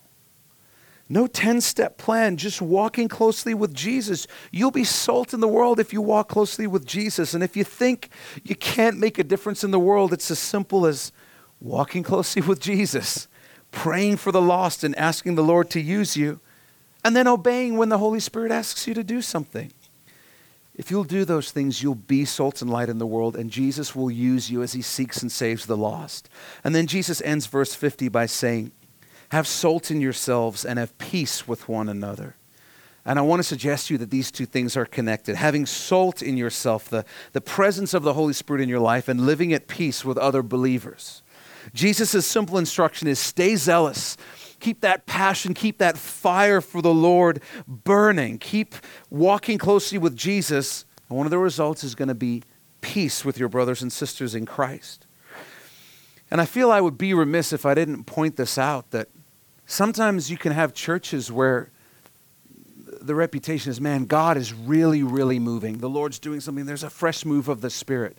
No 1.10 1.28
10 1.28 1.62
step 1.62 1.98
plan, 1.98 2.38
just 2.38 2.62
walking 2.62 3.08
closely 3.08 3.54
with 3.54 3.74
Jesus. 3.74 4.26
You'll 4.52 4.72
be 4.72 4.84
salt 4.84 5.34
in 5.34 5.42
the 5.42 5.48
world 5.48 5.80
if 5.80 5.94
you 5.94 6.02
walk 6.02 6.30
closely 6.30 6.66
with 6.66 6.86
Jesus. 6.86 7.34
And 7.34 7.44
if 7.44 7.56
you 7.56 7.64
think 7.64 8.10
you 8.44 8.56
can't 8.56 8.98
make 8.98 9.20
a 9.20 9.24
difference 9.24 9.64
in 9.64 9.72
the 9.72 9.80
world, 9.80 10.14
it's 10.14 10.32
as 10.32 10.40
simple 10.40 10.86
as 10.86 11.12
walking 11.60 12.04
closely 12.04 12.42
with 12.42 12.60
Jesus 12.60 13.28
praying 13.74 14.16
for 14.16 14.32
the 14.32 14.42
lost 14.42 14.86
and 14.86 14.96
asking 14.98 15.36
the 15.36 15.44
Lord 15.44 15.70
to 15.72 15.82
use 15.82 16.16
you, 16.16 16.40
and 17.04 17.16
then 17.16 17.28
obeying 17.28 17.76
when 17.76 17.90
the 17.90 17.98
Holy 17.98 18.22
Spirit 18.22 18.52
asks 18.52 18.88
you 18.88 18.94
to 18.94 19.04
do 19.04 19.22
something. 19.22 19.74
If 20.76 20.90
you'll 20.90 21.04
do 21.04 21.24
those 21.24 21.52
things, 21.52 21.84
you'll 21.84 21.94
be 21.94 22.26
salt 22.26 22.62
and 22.62 22.72
light 22.72 22.90
in 22.90 22.98
the 22.98 23.06
world, 23.06 23.36
and 23.36 23.52
Jesus 23.52 23.96
will 23.96 24.10
use 24.10 24.50
you 24.50 24.64
as 24.64 24.74
he 24.74 24.82
seeks 24.82 25.22
and 25.22 25.32
saves 25.32 25.66
the 25.68 25.78
lost. 25.78 26.30
And 26.64 26.74
then 26.74 26.88
Jesus 26.88 27.22
ends 27.22 27.46
verse 27.46 27.76
50 27.76 28.10
by 28.10 28.26
saying, 28.26 28.72
Have 29.30 29.48
salt 29.48 29.92
in 29.92 30.02
yourselves 30.02 30.66
and 30.66 30.80
have 30.80 30.98
peace 30.98 31.48
with 31.48 31.70
one 31.70 31.90
another. 31.90 32.36
And 33.06 33.20
I 33.20 33.22
want 33.22 33.40
to 33.40 33.44
suggest 33.44 33.88
to 33.88 33.96
you 33.96 33.98
that 34.00 34.12
these 34.12 34.32
two 34.32 34.46
things 34.46 34.78
are 34.78 34.86
connected. 34.86 35.36
Having 35.36 35.66
salt 35.66 36.22
in 36.22 36.38
yourself, 36.38 36.90
the, 36.90 37.06
the 37.34 37.42
presence 37.42 37.94
of 37.94 38.04
the 38.04 38.14
Holy 38.14 38.34
Spirit 38.34 38.62
in 38.62 38.70
your 38.70 38.80
life, 38.80 39.08
and 39.08 39.26
living 39.26 39.54
at 39.54 39.68
peace 39.68 40.06
with 40.06 40.18
other 40.18 40.42
believers. 40.42 41.22
Jesus' 41.74 42.26
simple 42.26 42.58
instruction 42.58 43.08
is 43.08 43.20
stay 43.20 43.56
zealous. 43.56 44.18
Keep 44.64 44.80
that 44.80 45.06
passion, 45.06 45.54
keep 45.54 45.80
that 45.80 45.98
fire 45.98 46.62
for 46.62 46.82
the 46.82 46.94
Lord 46.94 47.42
burning. 47.68 48.38
Keep 48.38 48.76
walking 49.10 49.58
closely 49.58 49.98
with 49.98 50.16
Jesus. 50.16 50.86
And 51.10 51.18
one 51.18 51.28
of 51.28 51.32
the 51.32 51.38
results 51.38 51.84
is 51.84 51.96
going 51.96 52.08
to 52.08 52.16
be 52.16 52.44
peace 52.80 53.26
with 53.26 53.38
your 53.38 53.50
brothers 53.50 53.82
and 53.82 53.92
sisters 53.92 54.34
in 54.34 54.46
Christ. 54.46 55.06
And 56.32 56.40
I 56.40 56.46
feel 56.46 56.72
I 56.72 56.80
would 56.80 56.98
be 56.98 57.14
remiss 57.14 57.52
if 57.52 57.66
I 57.66 57.74
didn't 57.74 58.06
point 58.06 58.38
this 58.38 58.58
out 58.58 58.90
that 58.92 59.10
sometimes 59.66 60.32
you 60.32 60.38
can 60.38 60.54
have 60.54 60.74
churches 60.74 61.30
where 61.30 61.70
the 63.02 63.16
reputation 63.16 63.70
is 63.70 63.82
man, 63.82 64.06
God 64.06 64.38
is 64.38 64.54
really, 64.54 65.04
really 65.04 65.40
moving. 65.40 65.80
The 65.80 65.90
Lord's 65.90 66.20
doing 66.20 66.40
something. 66.40 66.66
There's 66.66 66.84
a 66.84 66.90
fresh 66.90 67.26
move 67.26 67.50
of 67.50 67.60
the 67.60 67.70
Spirit. 67.70 68.18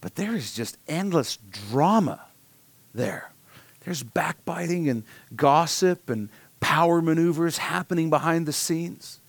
But 0.00 0.14
there 0.14 0.34
is 0.34 0.54
just 0.54 0.78
endless 0.88 1.36
drama 1.36 2.24
there. 2.94 3.33
There's 3.84 4.02
backbiting 4.02 4.88
and 4.88 5.04
gossip 5.36 6.08
and 6.08 6.28
power 6.60 7.02
maneuvers 7.02 7.58
happening 7.58 8.10
behind 8.10 8.46
the 8.46 8.52
scenes. 8.52 9.20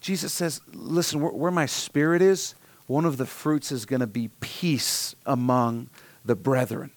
Jesus 0.00 0.32
says, 0.32 0.60
Listen, 0.72 1.20
where, 1.20 1.32
where 1.32 1.50
my 1.50 1.66
spirit 1.66 2.22
is, 2.22 2.54
one 2.86 3.04
of 3.04 3.16
the 3.16 3.26
fruits 3.26 3.72
is 3.72 3.84
going 3.84 4.00
to 4.00 4.06
be 4.06 4.30
peace 4.40 5.14
among 5.26 5.88
the 6.24 6.36
brethren. 6.36 6.90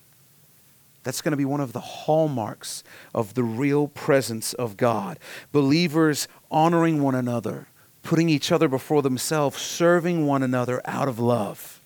That's 1.03 1.21
going 1.21 1.32
to 1.32 1.38
be 1.38 1.45
one 1.45 1.61
of 1.61 1.73
the 1.73 1.80
hallmarks 1.80 2.84
of 3.13 3.34
the 3.34 3.43
real 3.43 3.88
presence 3.88 4.53
of 4.53 4.77
God. 4.77 5.17
Believers 5.51 6.27
honoring 6.51 7.01
one 7.01 7.15
another, 7.15 7.67
putting 8.03 8.30
each 8.30 8.51
other 8.51 8.67
before 8.67 9.01
themselves, 9.01 9.61
serving 9.61 10.25
one 10.27 10.43
another 10.43 10.82
out 10.86 11.07
of 11.07 11.17
love. 11.19 11.82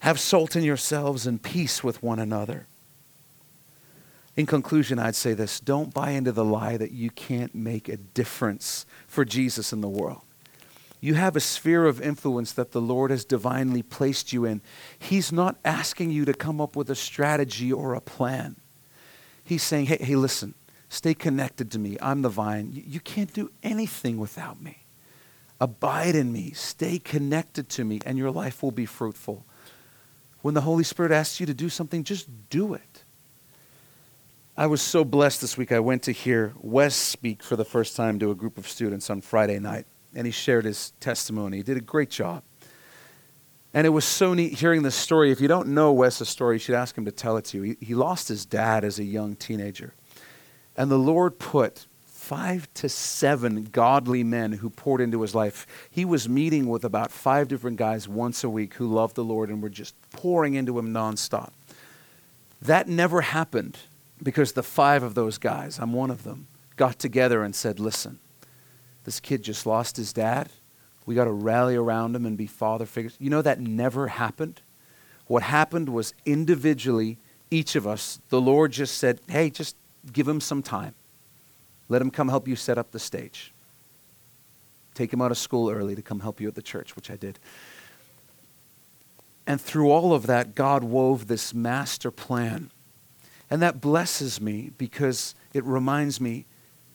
Have 0.00 0.20
salt 0.20 0.54
in 0.54 0.62
yourselves 0.62 1.26
and 1.26 1.42
peace 1.42 1.82
with 1.82 2.02
one 2.02 2.18
another. 2.18 2.66
In 4.36 4.46
conclusion, 4.46 4.98
I'd 4.98 5.14
say 5.14 5.32
this 5.34 5.60
don't 5.60 5.94
buy 5.94 6.10
into 6.10 6.32
the 6.32 6.44
lie 6.44 6.76
that 6.76 6.90
you 6.90 7.10
can't 7.10 7.54
make 7.54 7.88
a 7.88 7.96
difference 7.96 8.86
for 9.06 9.24
Jesus 9.24 9.72
in 9.72 9.80
the 9.80 9.88
world. 9.88 10.22
You 11.00 11.14
have 11.14 11.36
a 11.36 11.40
sphere 11.40 11.84
of 11.84 12.00
influence 12.00 12.52
that 12.52 12.72
the 12.72 12.80
Lord 12.80 13.10
has 13.10 13.26
divinely 13.26 13.82
placed 13.82 14.32
you 14.32 14.46
in. 14.46 14.62
He's 14.98 15.30
not 15.30 15.58
asking 15.64 16.10
you 16.10 16.24
to 16.24 16.32
come 16.32 16.62
up 16.62 16.76
with 16.76 16.88
a 16.88 16.94
strategy 16.94 17.70
or 17.70 17.94
a 17.94 18.00
plan. 18.00 18.56
He's 19.44 19.62
saying, 19.62 19.86
hey, 19.86 19.98
hey 20.00 20.16
listen, 20.16 20.54
stay 20.88 21.12
connected 21.12 21.70
to 21.72 21.78
me. 21.78 21.98
I'm 22.00 22.22
the 22.22 22.30
vine. 22.30 22.70
You, 22.72 22.82
you 22.86 23.00
can't 23.00 23.32
do 23.34 23.50
anything 23.62 24.16
without 24.16 24.62
me. 24.62 24.86
Abide 25.60 26.14
in 26.14 26.32
me. 26.32 26.52
Stay 26.52 26.98
connected 26.98 27.68
to 27.70 27.84
me, 27.84 28.00
and 28.06 28.16
your 28.16 28.30
life 28.30 28.62
will 28.62 28.72
be 28.72 28.86
fruitful. 28.86 29.44
When 30.40 30.54
the 30.54 30.62
Holy 30.62 30.84
Spirit 30.84 31.12
asks 31.12 31.38
you 31.38 31.46
to 31.46 31.54
do 31.54 31.68
something, 31.68 32.02
just 32.02 32.28
do 32.48 32.72
it. 32.72 32.93
I 34.56 34.68
was 34.68 34.80
so 34.80 35.04
blessed 35.04 35.40
this 35.40 35.58
week. 35.58 35.72
I 35.72 35.80
went 35.80 36.04
to 36.04 36.12
hear 36.12 36.52
Wes 36.60 36.94
speak 36.94 37.42
for 37.42 37.56
the 37.56 37.64
first 37.64 37.96
time 37.96 38.20
to 38.20 38.30
a 38.30 38.36
group 38.36 38.56
of 38.56 38.68
students 38.68 39.10
on 39.10 39.20
Friday 39.20 39.58
night, 39.58 39.84
and 40.14 40.26
he 40.26 40.30
shared 40.30 40.64
his 40.64 40.92
testimony. 41.00 41.56
He 41.56 41.62
did 41.64 41.76
a 41.76 41.80
great 41.80 42.08
job. 42.08 42.44
And 43.72 43.84
it 43.84 43.90
was 43.90 44.04
so 44.04 44.32
neat 44.32 44.52
hearing 44.52 44.84
this 44.84 44.94
story. 44.94 45.32
If 45.32 45.40
you 45.40 45.48
don't 45.48 45.68
know 45.68 45.92
Wes's 45.92 46.28
story, 46.28 46.54
you 46.54 46.60
should 46.60 46.76
ask 46.76 46.96
him 46.96 47.04
to 47.04 47.10
tell 47.10 47.36
it 47.36 47.46
to 47.46 47.56
you. 47.56 47.62
He, 47.80 47.86
he 47.86 47.94
lost 47.96 48.28
his 48.28 48.46
dad 48.46 48.84
as 48.84 49.00
a 49.00 49.04
young 49.04 49.34
teenager. 49.34 49.92
And 50.76 50.88
the 50.88 51.00
Lord 51.00 51.40
put 51.40 51.86
five 52.06 52.72
to 52.74 52.88
seven 52.88 53.64
godly 53.64 54.22
men 54.22 54.52
who 54.52 54.70
poured 54.70 55.00
into 55.00 55.20
his 55.22 55.34
life. 55.34 55.66
He 55.90 56.04
was 56.04 56.28
meeting 56.28 56.68
with 56.68 56.84
about 56.84 57.10
five 57.10 57.48
different 57.48 57.76
guys 57.76 58.06
once 58.06 58.44
a 58.44 58.48
week 58.48 58.74
who 58.74 58.86
loved 58.86 59.16
the 59.16 59.24
Lord 59.24 59.48
and 59.48 59.60
were 59.60 59.68
just 59.68 59.96
pouring 60.12 60.54
into 60.54 60.78
him 60.78 60.94
nonstop. 60.94 61.50
That 62.62 62.86
never 62.86 63.20
happened 63.22 63.78
because 64.22 64.52
the 64.52 64.62
five 64.62 65.02
of 65.02 65.14
those 65.14 65.38
guys, 65.38 65.78
I'm 65.78 65.92
one 65.92 66.10
of 66.10 66.24
them, 66.24 66.46
got 66.76 66.98
together 66.98 67.42
and 67.42 67.54
said, 67.54 67.78
Listen, 67.78 68.18
this 69.04 69.20
kid 69.20 69.42
just 69.42 69.66
lost 69.66 69.96
his 69.96 70.12
dad. 70.12 70.48
We 71.06 71.14
got 71.14 71.24
to 71.24 71.32
rally 71.32 71.76
around 71.76 72.16
him 72.16 72.24
and 72.24 72.36
be 72.36 72.46
father 72.46 72.86
figures. 72.86 73.16
You 73.18 73.30
know, 73.30 73.42
that 73.42 73.60
never 73.60 74.08
happened. 74.08 74.62
What 75.26 75.42
happened 75.42 75.88
was 75.90 76.14
individually, 76.24 77.18
each 77.50 77.76
of 77.76 77.86
us, 77.86 78.20
the 78.30 78.40
Lord 78.40 78.72
just 78.72 78.98
said, 78.98 79.20
hey, 79.28 79.50
just 79.50 79.76
give 80.12 80.26
him 80.26 80.40
some 80.40 80.62
time. 80.62 80.94
Let 81.88 82.00
him 82.00 82.10
come 82.10 82.28
help 82.28 82.48
you 82.48 82.56
set 82.56 82.78
up 82.78 82.90
the 82.90 82.98
stage. 82.98 83.52
Take 84.94 85.12
him 85.12 85.20
out 85.20 85.30
of 85.30 85.38
school 85.38 85.70
early 85.70 85.94
to 85.94 86.02
come 86.02 86.20
help 86.20 86.40
you 86.40 86.48
at 86.48 86.54
the 86.54 86.62
church, 86.62 86.96
which 86.96 87.10
I 87.10 87.16
did. 87.16 87.38
And 89.46 89.60
through 89.60 89.90
all 89.90 90.14
of 90.14 90.26
that, 90.26 90.54
God 90.54 90.84
wove 90.84 91.26
this 91.26 91.52
master 91.52 92.10
plan. 92.10 92.70
And 93.54 93.62
that 93.62 93.80
blesses 93.80 94.40
me 94.40 94.72
because 94.78 95.36
it 95.52 95.62
reminds 95.62 96.20
me 96.20 96.46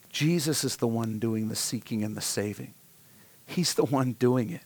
Jesus 0.10 0.66
is 0.66 0.76
the 0.76 0.90
one 0.90 1.18
doing 1.18 1.48
the 1.48 1.56
seeking 1.56 2.04
and 2.04 2.18
the 2.18 2.22
saving. 2.22 2.74
He's 3.46 3.76
the 3.76 3.86
one 3.86 4.12
doing 4.12 4.50
it. 4.50 4.64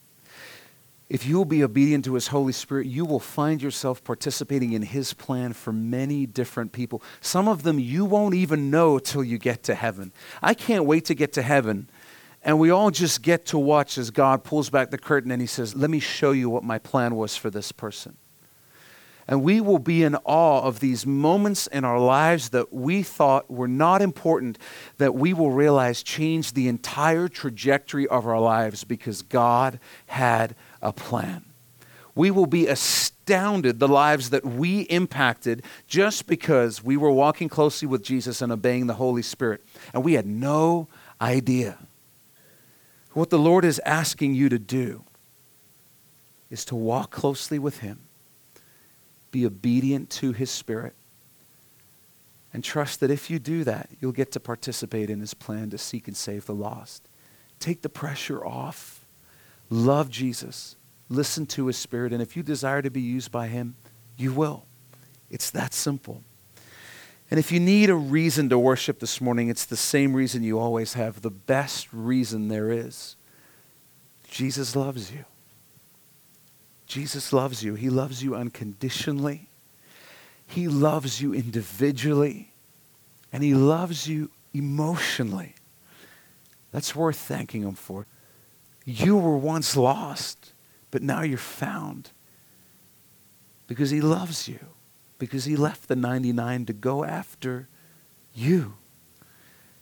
If 1.08 1.28
you 1.28 1.38
will 1.38 1.46
be 1.46 1.64
obedient 1.64 2.04
to 2.06 2.16
His 2.16 2.30
Holy 2.30 2.52
Spirit, 2.52 2.88
you 2.88 3.06
will 3.06 3.20
find 3.20 3.62
yourself 3.62 4.04
participating 4.04 4.74
in 4.74 4.82
His 4.82 5.14
plan 5.14 5.54
for 5.54 5.72
many 5.72 6.26
different 6.26 6.72
people. 6.72 7.04
Some 7.22 7.48
of 7.48 7.62
them 7.62 7.78
you 7.78 8.06
won't 8.06 8.34
even 8.34 8.72
know 8.72 8.98
till 8.98 9.24
you 9.24 9.38
get 9.38 9.62
to 9.66 9.76
heaven. 9.76 10.14
I 10.42 10.56
can't 10.56 10.86
wait 10.86 11.06
to 11.06 11.14
get 11.14 11.32
to 11.34 11.44
heaven. 11.44 11.92
And 12.42 12.58
we 12.58 12.72
all 12.72 12.90
just 12.90 13.22
get 13.22 13.46
to 13.46 13.60
watch 13.60 14.00
as 14.00 14.10
God 14.10 14.44
pulls 14.44 14.72
back 14.72 14.90
the 14.90 14.98
curtain 14.98 15.30
and 15.30 15.40
He 15.40 15.48
says, 15.48 15.76
Let 15.76 15.92
me 15.92 16.00
show 16.00 16.32
you 16.32 16.50
what 16.50 16.64
my 16.64 16.80
plan 16.80 17.16
was 17.16 17.38
for 17.38 17.52
this 17.52 17.72
person. 17.72 18.18
And 19.28 19.42
we 19.42 19.62
will 19.62 19.80
be 19.80 20.04
in 20.04 20.16
awe 20.26 20.62
of 20.64 20.80
these 20.80 21.06
moments 21.06 21.68
in 21.68 21.86
our 21.86 22.00
lives 22.00 22.50
that 22.50 22.74
we 22.74 23.04
thought 23.04 23.50
were 23.50 23.68
not 23.68 24.02
important, 24.02 24.58
that 24.98 25.16
we 25.16 25.34
will 25.34 25.52
realize 25.52 26.04
changed 26.04 26.56
the 26.56 26.68
entire 26.68 27.28
trajectory 27.28 28.08
of 28.08 28.28
our 28.28 28.40
lives 28.40 28.84
because 28.84 29.22
God 29.22 29.80
had 30.08 30.56
a 30.82 30.92
plan. 30.92 31.46
We 32.16 32.32
will 32.32 32.46
be 32.46 32.68
astounded 32.68 33.80
the 33.80 33.88
lives 33.88 34.30
that 34.32 34.46
we 34.46 34.82
impacted 34.82 35.64
just 35.88 36.28
because 36.28 36.84
we 36.84 36.98
were 36.98 37.12
walking 37.12 37.50
closely 37.50 37.88
with 37.88 38.04
Jesus 38.04 38.42
and 38.42 38.52
obeying 38.52 38.88
the 38.88 38.96
Holy 38.96 39.24
Spirit. 39.24 39.64
And 39.94 40.04
we 40.04 40.14
had 40.14 40.28
no 40.28 40.90
idea. 41.22 41.80
What 43.14 43.30
the 43.30 43.40
Lord 43.40 43.64
is 43.64 43.80
asking 43.86 44.36
you 44.36 44.50
to 44.50 44.60
do 44.60 45.06
is 46.50 46.66
to 46.66 46.76
walk 46.76 47.10
closely 47.10 47.58
with 47.58 47.80
Him 47.80 48.03
be 49.34 49.46
obedient 49.46 50.10
to 50.12 50.32
His 50.32 50.50
Spirit, 50.50 50.94
and 52.54 52.64
trust 52.64 53.02
that 53.02 53.12
if 53.12 53.30
you 53.30 53.40
do 53.40 53.66
that, 53.66 53.90
you'll 54.00 54.14
get 54.14 54.32
to 54.32 54.40
participate 54.40 55.10
in 55.10 55.20
His 55.20 55.34
plan 55.34 55.72
to 55.72 55.78
seek 55.78 56.08
and 56.08 56.16
save 56.16 56.46
the 56.46 56.54
lost. 56.54 57.10
Take 57.60 57.82
the 57.82 57.90
pressure 57.90 58.46
off. 58.46 59.06
Love 59.70 60.10
Jesus. 60.10 60.78
Listen 61.10 61.46
to 61.48 61.68
His 61.68 61.78
Spirit. 61.78 62.14
And 62.14 62.22
if 62.22 62.38
you 62.38 62.44
desire 62.44 62.82
to 62.82 62.92
be 62.92 63.02
used 63.02 63.32
by 63.32 63.48
Him, 63.48 63.76
you 64.18 64.32
will. 64.32 64.66
It's 65.30 65.50
that 65.50 65.74
simple. 65.74 66.24
And 67.32 67.40
if 67.40 67.52
you 67.52 67.60
need 67.60 67.90
a 67.90 67.96
reason 67.96 68.50
to 68.50 68.60
worship 68.60 69.00
this 69.00 69.20
morning, 69.20 69.50
it's 69.50 69.66
the 69.66 69.76
same 69.76 70.14
reason 70.14 70.44
you 70.44 70.60
always 70.60 70.94
have, 70.94 71.22
the 71.22 71.32
best 71.32 71.92
reason 71.92 72.50
there 72.50 72.72
is. 72.72 73.16
Jesus 74.30 74.76
loves 74.76 75.12
you. 75.12 75.26
Jesus 76.86 77.34
loves 77.34 77.64
you. 77.64 77.76
He 77.76 77.90
loves 77.90 78.24
you 78.24 78.36
unconditionally. 78.36 79.50
He 80.46 80.68
loves 80.68 81.22
you 81.22 81.34
individually. 81.34 82.54
And 83.32 83.44
He 83.44 83.54
loves 83.54 84.08
you 84.08 84.30
emotionally. 84.54 85.56
That's 86.72 86.96
worth 86.96 87.18
thanking 87.18 87.64
Him 87.64 87.76
for. 87.76 88.06
You 88.86 89.18
were 89.18 89.38
once 89.38 89.76
lost, 89.76 90.54
but 90.92 91.02
now 91.02 91.22
you're 91.22 91.38
found 91.38 92.12
because 93.68 93.90
He 93.90 94.02
loves 94.02 94.48
you, 94.48 94.60
because 95.18 95.46
He 95.46 95.56
left 95.56 95.88
the 95.88 95.96
99 95.96 96.66
to 96.66 96.74
go 96.74 97.04
after 97.04 97.68
you. 98.34 98.76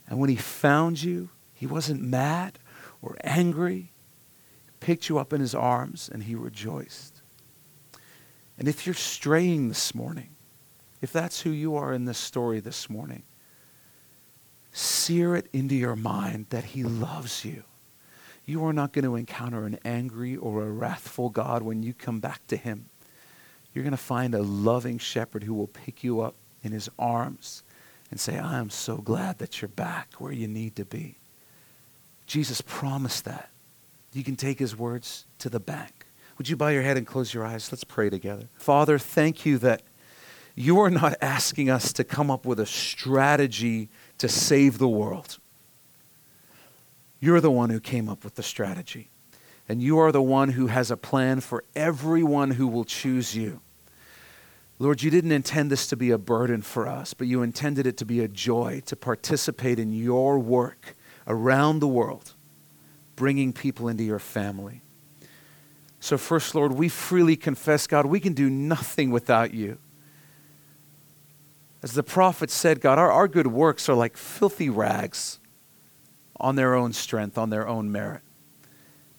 And 0.08 0.20
when 0.20 0.30
He 0.30 0.36
found 0.36 1.02
you, 1.02 1.30
He 1.54 1.66
wasn't 1.66 2.02
mad 2.02 2.60
or 3.02 3.18
angry 3.24 3.92
picked 4.82 5.08
you 5.08 5.18
up 5.18 5.32
in 5.32 5.40
his 5.40 5.56
arms 5.56 6.10
and 6.12 6.24
he 6.24 6.36
rejoiced. 6.36 7.22
And 8.60 8.68
if 8.68 8.86
you're 8.86 8.94
straying 8.94 9.70
this 9.70 9.96
morning, 9.96 10.30
if 11.02 11.14
that's 11.14 11.42
who 11.42 11.50
you 11.50 11.76
are 11.78 11.94
in 11.94 12.06
this 12.06 12.18
story 12.18 12.60
this 12.60 12.90
morning, 12.90 13.24
sear 14.74 15.36
it 15.36 15.48
into 15.54 15.76
your 15.76 15.96
mind 15.96 16.48
that 16.50 16.66
he 16.66 16.84
loves 16.84 17.46
you. 17.46 17.64
You 18.46 18.66
are 18.66 18.74
not 18.74 18.92
going 18.92 19.06
to 19.06 19.16
encounter 19.16 19.66
an 19.66 19.80
angry 19.86 20.36
or 20.36 20.64
a 20.64 20.70
wrathful 20.70 21.30
God 21.30 21.64
when 21.64 21.84
you 21.84 21.94
come 21.94 22.20
back 22.20 22.46
to 22.48 22.58
him. 22.58 22.90
You're 23.74 23.84
going 23.84 23.92
to 23.92 23.98
find 23.98 24.36
a 24.36 24.44
loving 24.44 24.98
shepherd 24.98 25.44
who 25.44 25.54
will 25.54 25.68
pick 25.68 26.04
you 26.04 26.22
up 26.22 26.36
in 26.64 26.72
his 26.72 26.90
arms 27.00 27.64
and 28.10 28.20
say, 28.20 28.38
I 28.38 28.60
am 28.60 28.70
so 28.70 28.98
glad 28.98 29.40
that 29.40 29.62
you're 29.62 29.70
back 29.70 30.16
where 30.18 30.34
you 30.34 30.48
need 30.48 30.76
to 30.76 30.86
be. 30.86 31.16
Jesus 32.28 32.62
promised 32.62 33.26
that. 33.26 33.50
You 34.14 34.24
can 34.24 34.36
take 34.36 34.60
his 34.60 34.76
words 34.76 35.26
to 35.40 35.50
the 35.50 35.60
bank. 35.60 36.06
Would 36.38 36.50
you 36.50 36.56
bow 36.56 36.70
your 36.70 36.82
head 36.82 36.98
and 36.98 37.06
close 37.06 37.34
your 37.34 37.46
eyes? 37.46 37.72
Let's 37.72 37.84
pray 37.84 38.10
together. 38.10 38.50
Father, 38.56 38.98
thank 38.98 39.46
you 39.46 39.58
that 39.60 39.84
you 40.56 40.80
are 40.80 40.90
not 40.90 41.16
asking 41.22 41.70
us 41.70 41.94
to 41.94 42.04
come 42.04 42.30
up 42.30 42.46
with 42.46 42.60
a 42.60 42.66
strategy 42.66 43.90
to 44.18 44.28
save 44.28 44.78
the 44.78 44.88
world. 44.88 45.40
You're 47.20 47.42
the 47.42 47.52
one 47.52 47.70
who 47.70 47.80
came 47.80 48.10
up 48.10 48.24
with 48.24 48.36
the 48.36 48.44
strategy. 48.44 49.10
And 49.70 49.82
you 49.82 50.00
are 50.00 50.12
the 50.12 50.22
one 50.22 50.50
who 50.50 50.68
has 50.68 50.92
a 50.92 50.98
plan 50.98 51.40
for 51.40 51.64
everyone 51.76 52.52
who 52.52 52.68
will 52.68 52.84
choose 52.84 53.36
you. 53.36 53.62
Lord, 54.80 55.04
you 55.04 55.12
didn't 55.12 55.32
intend 55.32 55.72
this 55.72 55.86
to 55.88 55.96
be 55.96 56.10
a 56.10 56.18
burden 56.18 56.64
for 56.64 56.88
us, 56.88 57.14
but 57.14 57.28
you 57.28 57.44
intended 57.44 57.86
it 57.86 57.98
to 57.98 58.06
be 58.06 58.20
a 58.20 58.28
joy 58.28 58.82
to 58.88 58.96
participate 58.96 59.78
in 59.78 59.94
your 59.94 60.40
work 60.40 60.96
around 61.28 61.80
the 61.80 61.88
world 61.88 62.34
bringing 63.22 63.54
people 63.54 63.88
into 63.88 64.04
your 64.04 64.18
family. 64.18 64.82
So, 66.00 66.18
first, 66.18 66.56
Lord, 66.56 66.72
we 66.72 66.90
freely 66.90 67.36
confess, 67.36 67.86
God, 67.86 68.08
we 68.08 68.20
can 68.20 68.34
do 68.34 68.50
nothing 68.50 69.12
without 69.12 69.54
you. 69.54 69.78
As 71.84 71.94
the 71.94 72.02
prophet 72.02 72.50
said, 72.50 72.82
God, 72.82 72.98
our, 72.98 73.12
our 73.12 73.28
good 73.28 73.46
works 73.46 73.88
are 73.88 73.94
like 73.94 74.18
filthy 74.18 74.72
rags 74.72 75.40
on 76.40 76.56
their 76.56 76.74
own 76.74 76.94
strength, 76.94 77.38
on 77.38 77.52
their 77.52 77.68
own 77.68 77.92
merit. 77.92 78.22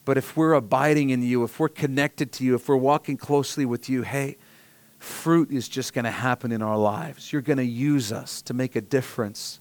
But 0.05 0.19
if 0.19 0.37
we're 0.37 0.55
abiding 0.55 1.11
in 1.11 1.23
you, 1.23 1.45
if 1.45 1.61
we're 1.61 1.69
connected 1.69 2.33
to 2.33 2.45
you, 2.45 2.57
if 2.57 2.69
we're 2.69 2.75
walking 2.75 3.17
closely 3.17 3.65
with 3.65 3.89
you, 3.89 4.03
hey, 4.03 4.37
fruit 4.99 5.53
is 5.53 5.69
just 5.69 5.93
going 5.93 6.07
to 6.07 6.11
happen 6.11 6.51
in 6.51 6.61
our 6.61 6.77
lives. 6.77 7.33
You're 7.33 7.41
going 7.41 7.59
to 7.59 7.65
use 7.65 8.11
us 8.11 8.43
to 8.43 8.53
make 8.53 8.75
a 8.75 8.81
difference. 8.81 9.61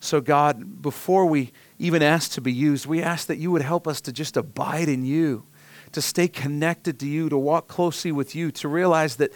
So, 0.00 0.22
God, 0.22 0.80
before 0.80 1.26
we 1.26 1.52
even 1.78 2.02
ask 2.02 2.32
to 2.32 2.40
be 2.40 2.52
used, 2.52 2.86
we 2.86 3.02
ask 3.02 3.26
that 3.26 3.36
you 3.36 3.50
would 3.50 3.62
help 3.62 3.86
us 3.86 4.00
to 4.02 4.12
just 4.12 4.36
abide 4.36 4.88
in 4.88 5.04
you, 5.04 5.44
to 5.92 6.00
stay 6.00 6.26
connected 6.26 6.98
to 7.00 7.06
you, 7.06 7.28
to 7.28 7.36
walk 7.36 7.68
closely 7.68 8.10
with 8.10 8.34
you, 8.34 8.50
to 8.52 8.68
realize 8.68 9.16
that 9.16 9.30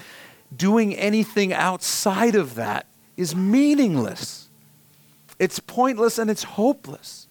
doing 0.57 0.95
anything 0.95 1.53
outside 1.53 2.35
of 2.35 2.55
that 2.55 2.87
is 3.17 3.37
meaningless. 3.37 4.49
It's 5.39 5.61
pointless 5.61 6.19
and 6.19 6.31
it's 6.31 6.45
hopeless. 6.45 7.29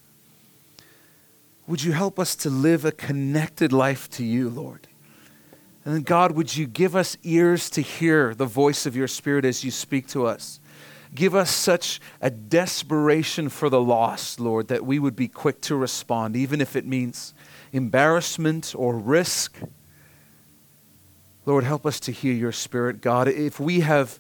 Would 1.66 1.84
you 1.84 1.94
help 1.94 2.20
us 2.20 2.36
to 2.38 2.50
live 2.50 2.86
a 2.86 2.92
connected 2.92 3.74
life 3.74 4.10
to 4.12 4.24
you, 4.24 4.50
Lord? 4.50 4.88
And 5.86 5.96
then, 5.96 6.02
God, 6.04 6.34
would 6.34 6.56
you 6.56 6.68
give 6.68 6.96
us 6.96 7.18
ears 7.24 7.70
to 7.72 7.82
hear 7.82 8.36
the 8.36 8.46
voice 8.46 8.86
of 8.86 8.96
your 8.96 9.08
Spirit 9.08 9.44
as 9.44 9.64
you 9.64 9.72
speak 9.72 10.08
to 10.10 10.26
us? 10.26 10.60
Give 11.14 11.36
us 11.36 11.52
such 11.52 12.02
a 12.22 12.32
desperation 12.32 13.50
for 13.50 13.70
the 13.70 13.82
lost, 13.82 14.40
Lord, 14.40 14.70
that 14.70 14.86
we 14.86 14.98
would 14.98 15.16
be 15.16 15.28
quick 15.28 15.62
to 15.62 15.76
respond, 15.76 16.36
even 16.36 16.60
if 16.60 16.76
it 16.76 16.86
means 16.86 17.34
embarrassment 17.72 18.74
or 18.76 18.98
risk. 18.98 19.60
Lord, 21.46 21.66
help 21.66 21.86
us 21.86 22.00
to 22.02 22.12
hear 22.12 22.34
your 22.34 22.52
spirit, 22.52 23.02
God. 23.02 23.28
If 23.28 23.60
we 23.60 23.82
have 23.82 24.20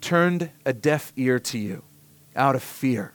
turned 0.00 0.50
a 0.66 0.72
deaf 0.72 1.12
ear 1.16 1.38
to 1.38 1.58
you 1.58 1.82
out 2.36 2.56
of 2.56 2.62
fear, 2.62 3.14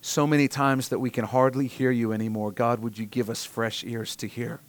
so 0.00 0.26
many 0.26 0.46
times 0.46 0.88
that 0.90 0.98
we 0.98 1.10
can 1.10 1.24
hardly 1.24 1.66
hear 1.66 1.90
you 1.90 2.12
anymore, 2.12 2.52
God, 2.52 2.80
would 2.80 2.98
you 2.98 3.06
give 3.06 3.30
us 3.30 3.44
fresh 3.44 3.82
ears 3.84 4.14
to 4.16 4.28
hear? 4.28 4.60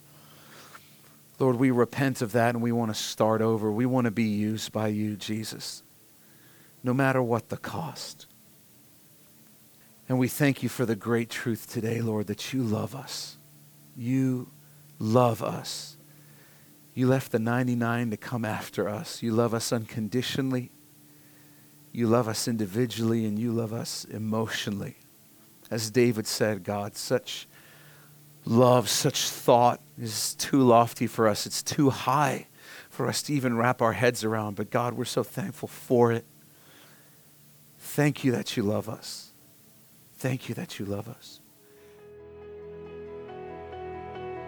Lord, 1.37 1.57
we 1.57 1.69
repent 1.69 2.21
of 2.21 2.31
that 2.31 2.55
and 2.55 2.63
we 2.63 2.71
want 2.71 2.93
to 2.93 2.99
start 2.99 3.41
over. 3.41 3.71
We 3.71 3.85
want 3.85 4.05
to 4.05 4.11
be 4.11 4.23
used 4.23 4.71
by 4.71 4.87
you, 4.87 5.15
Jesus 5.15 5.83
no 6.83 6.93
matter 6.93 7.21
what 7.21 7.49
the 7.49 7.57
cost. 7.57 8.27
And 10.09 10.19
we 10.19 10.27
thank 10.27 10.61
you 10.61 10.69
for 10.69 10.85
the 10.85 10.95
great 10.95 11.29
truth 11.29 11.71
today, 11.71 12.01
Lord, 12.01 12.27
that 12.27 12.53
you 12.53 12.61
love 12.61 12.93
us. 12.93 13.37
You 13.95 14.51
love 14.99 15.41
us. 15.41 15.97
You 16.93 17.07
left 17.07 17.31
the 17.31 17.39
99 17.39 18.11
to 18.11 18.17
come 18.17 18.45
after 18.45 18.87
us. 18.87 19.23
You 19.23 19.31
love 19.31 19.53
us 19.53 19.71
unconditionally. 19.71 20.71
You 21.91 22.07
love 22.07 22.27
us 22.27 22.47
individually, 22.47 23.25
and 23.25 23.39
you 23.39 23.51
love 23.51 23.71
us 23.71 24.05
emotionally. 24.05 24.97
As 25.71 25.89
David 25.89 26.27
said, 26.27 26.63
God, 26.63 26.95
such 26.95 27.47
love, 28.45 28.89
such 28.89 29.29
thought 29.29 29.79
is 29.97 30.35
too 30.35 30.61
lofty 30.61 31.07
for 31.07 31.27
us. 31.27 31.45
It's 31.45 31.63
too 31.63 31.89
high 31.89 32.47
for 32.89 33.07
us 33.07 33.23
to 33.23 33.33
even 33.33 33.57
wrap 33.57 33.81
our 33.81 33.93
heads 33.93 34.23
around. 34.23 34.55
But 34.55 34.69
God, 34.69 34.95
we're 34.95 35.05
so 35.05 35.23
thankful 35.23 35.67
for 35.67 36.11
it. 36.11 36.25
Thank 37.93 38.23
you 38.23 38.31
that 38.31 38.57
you 38.57 38.63
love 38.63 38.89
us. 38.89 39.33
Thank 40.17 40.49
you 40.49 40.55
that 40.55 40.79
you 40.79 40.85
love 40.85 41.07
us. 41.07 41.41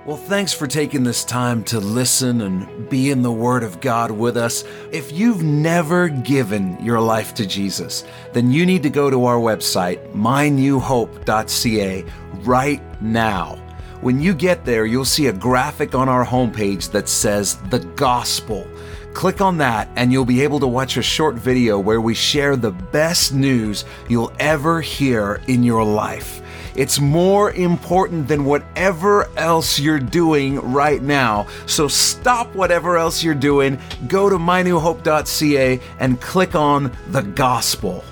Well, 0.03 0.17
thanks 0.17 0.51
for 0.51 0.65
taking 0.65 1.03
this 1.03 1.23
time 1.23 1.63
to 1.65 1.79
listen 1.79 2.41
and 2.41 2.89
be 2.89 3.11
in 3.11 3.21
the 3.21 3.31
Word 3.31 3.61
of 3.61 3.81
God 3.81 4.09
with 4.09 4.35
us. 4.35 4.63
If 4.91 5.11
you've 5.11 5.43
never 5.43 6.09
given 6.09 6.83
your 6.83 6.99
life 6.99 7.35
to 7.35 7.45
Jesus, 7.45 8.03
then 8.33 8.51
you 8.51 8.65
need 8.65 8.81
to 8.81 8.89
go 8.89 9.11
to 9.11 9.25
our 9.25 9.37
website, 9.37 10.11
mynewhope.ca, 10.13 12.03
right 12.41 13.01
now. 13.01 13.61
When 14.01 14.19
you 14.19 14.33
get 14.33 14.65
there, 14.65 14.87
you'll 14.87 15.05
see 15.05 15.27
a 15.27 15.33
graphic 15.33 15.93
on 15.93 16.09
our 16.09 16.25
homepage 16.25 16.91
that 16.93 17.07
says 17.07 17.57
the 17.69 17.79
gospel. 17.79 18.67
Click 19.15 19.39
on 19.39 19.57
that, 19.59 19.87
and 19.95 20.11
you'll 20.11 20.25
be 20.25 20.43
able 20.43 20.59
to 20.59 20.67
watch 20.67 20.97
a 20.97 21.01
short 21.01 21.35
video 21.35 21.79
where 21.79 22.01
we 22.01 22.13
share 22.13 22.57
the 22.57 22.71
best 22.71 23.33
news 23.33 23.85
you'll 24.09 24.33
ever 24.39 24.81
hear 24.81 25.41
in 25.47 25.63
your 25.63 25.85
life. 25.85 26.41
It's 26.75 26.99
more 26.99 27.51
important 27.51 28.27
than 28.27 28.43
whatever 28.43 29.29
else 29.37 29.79
you're 29.79 29.99
doing 29.99 30.59
right 30.59 31.01
now. 31.01 31.47
So 31.65 31.87
stop 31.87 32.53
whatever 32.53 32.97
else 32.97 33.23
you're 33.23 33.33
doing, 33.33 33.79
go 34.09 34.29
to 34.29 34.35
mynewhope.ca 34.35 35.79
and 35.99 36.19
click 36.19 36.53
on 36.53 36.91
the 37.07 37.21
gospel. 37.21 38.03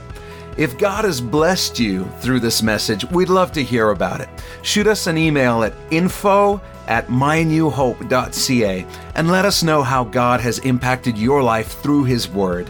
If 0.56 0.78
God 0.78 1.04
has 1.04 1.20
blessed 1.20 1.80
you 1.80 2.06
through 2.20 2.39
this 2.39 2.64
message, 2.64 3.04
we'd 3.12 3.28
love 3.28 3.51
to 3.54 3.64
hear 3.64 3.89
about 3.89 4.22
it. 4.22 4.30
Shoot 4.62 4.88
us 4.88 5.08
an 5.08 5.18
email 5.18 5.64
at 5.64 5.74
info 5.91 6.62
at 6.88 7.08
mynewhope.ca 7.08 8.86
and 9.16 9.32
let 9.32 9.46
us 9.46 9.64
know 9.64 9.84
how 9.84 10.04
God 10.04 10.40
has 10.42 10.60
impacted 10.60 11.18
your 11.18 11.44
life 11.44 11.82
through 11.82 12.06
His 12.06 12.30
Word. 12.30 12.70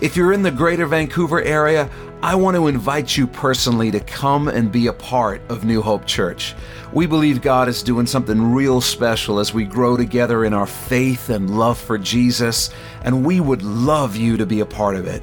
If 0.00 0.16
you're 0.16 0.32
in 0.32 0.42
the 0.42 0.50
greater 0.50 0.86
Vancouver 0.86 1.42
area, 1.42 1.90
I 2.22 2.34
want 2.34 2.56
to 2.56 2.66
invite 2.66 3.16
you 3.16 3.26
personally 3.26 3.90
to 3.90 4.00
come 4.00 4.48
and 4.48 4.70
be 4.70 4.86
a 4.86 4.92
part 4.92 5.40
of 5.48 5.64
New 5.64 5.80
Hope 5.80 6.06
Church. 6.06 6.54
We 6.92 7.06
believe 7.06 7.40
God 7.40 7.68
is 7.68 7.82
doing 7.82 8.06
something 8.06 8.52
real 8.52 8.80
special 8.80 9.38
as 9.38 9.54
we 9.54 9.64
grow 9.64 9.96
together 9.96 10.44
in 10.44 10.52
our 10.52 10.66
faith 10.66 11.30
and 11.30 11.58
love 11.58 11.78
for 11.78 11.96
Jesus, 11.96 12.70
and 13.04 13.24
we 13.24 13.40
would 13.40 13.62
love 13.62 14.16
you 14.16 14.36
to 14.36 14.44
be 14.44 14.60
a 14.60 14.66
part 14.66 14.96
of 14.96 15.06
it. 15.06 15.22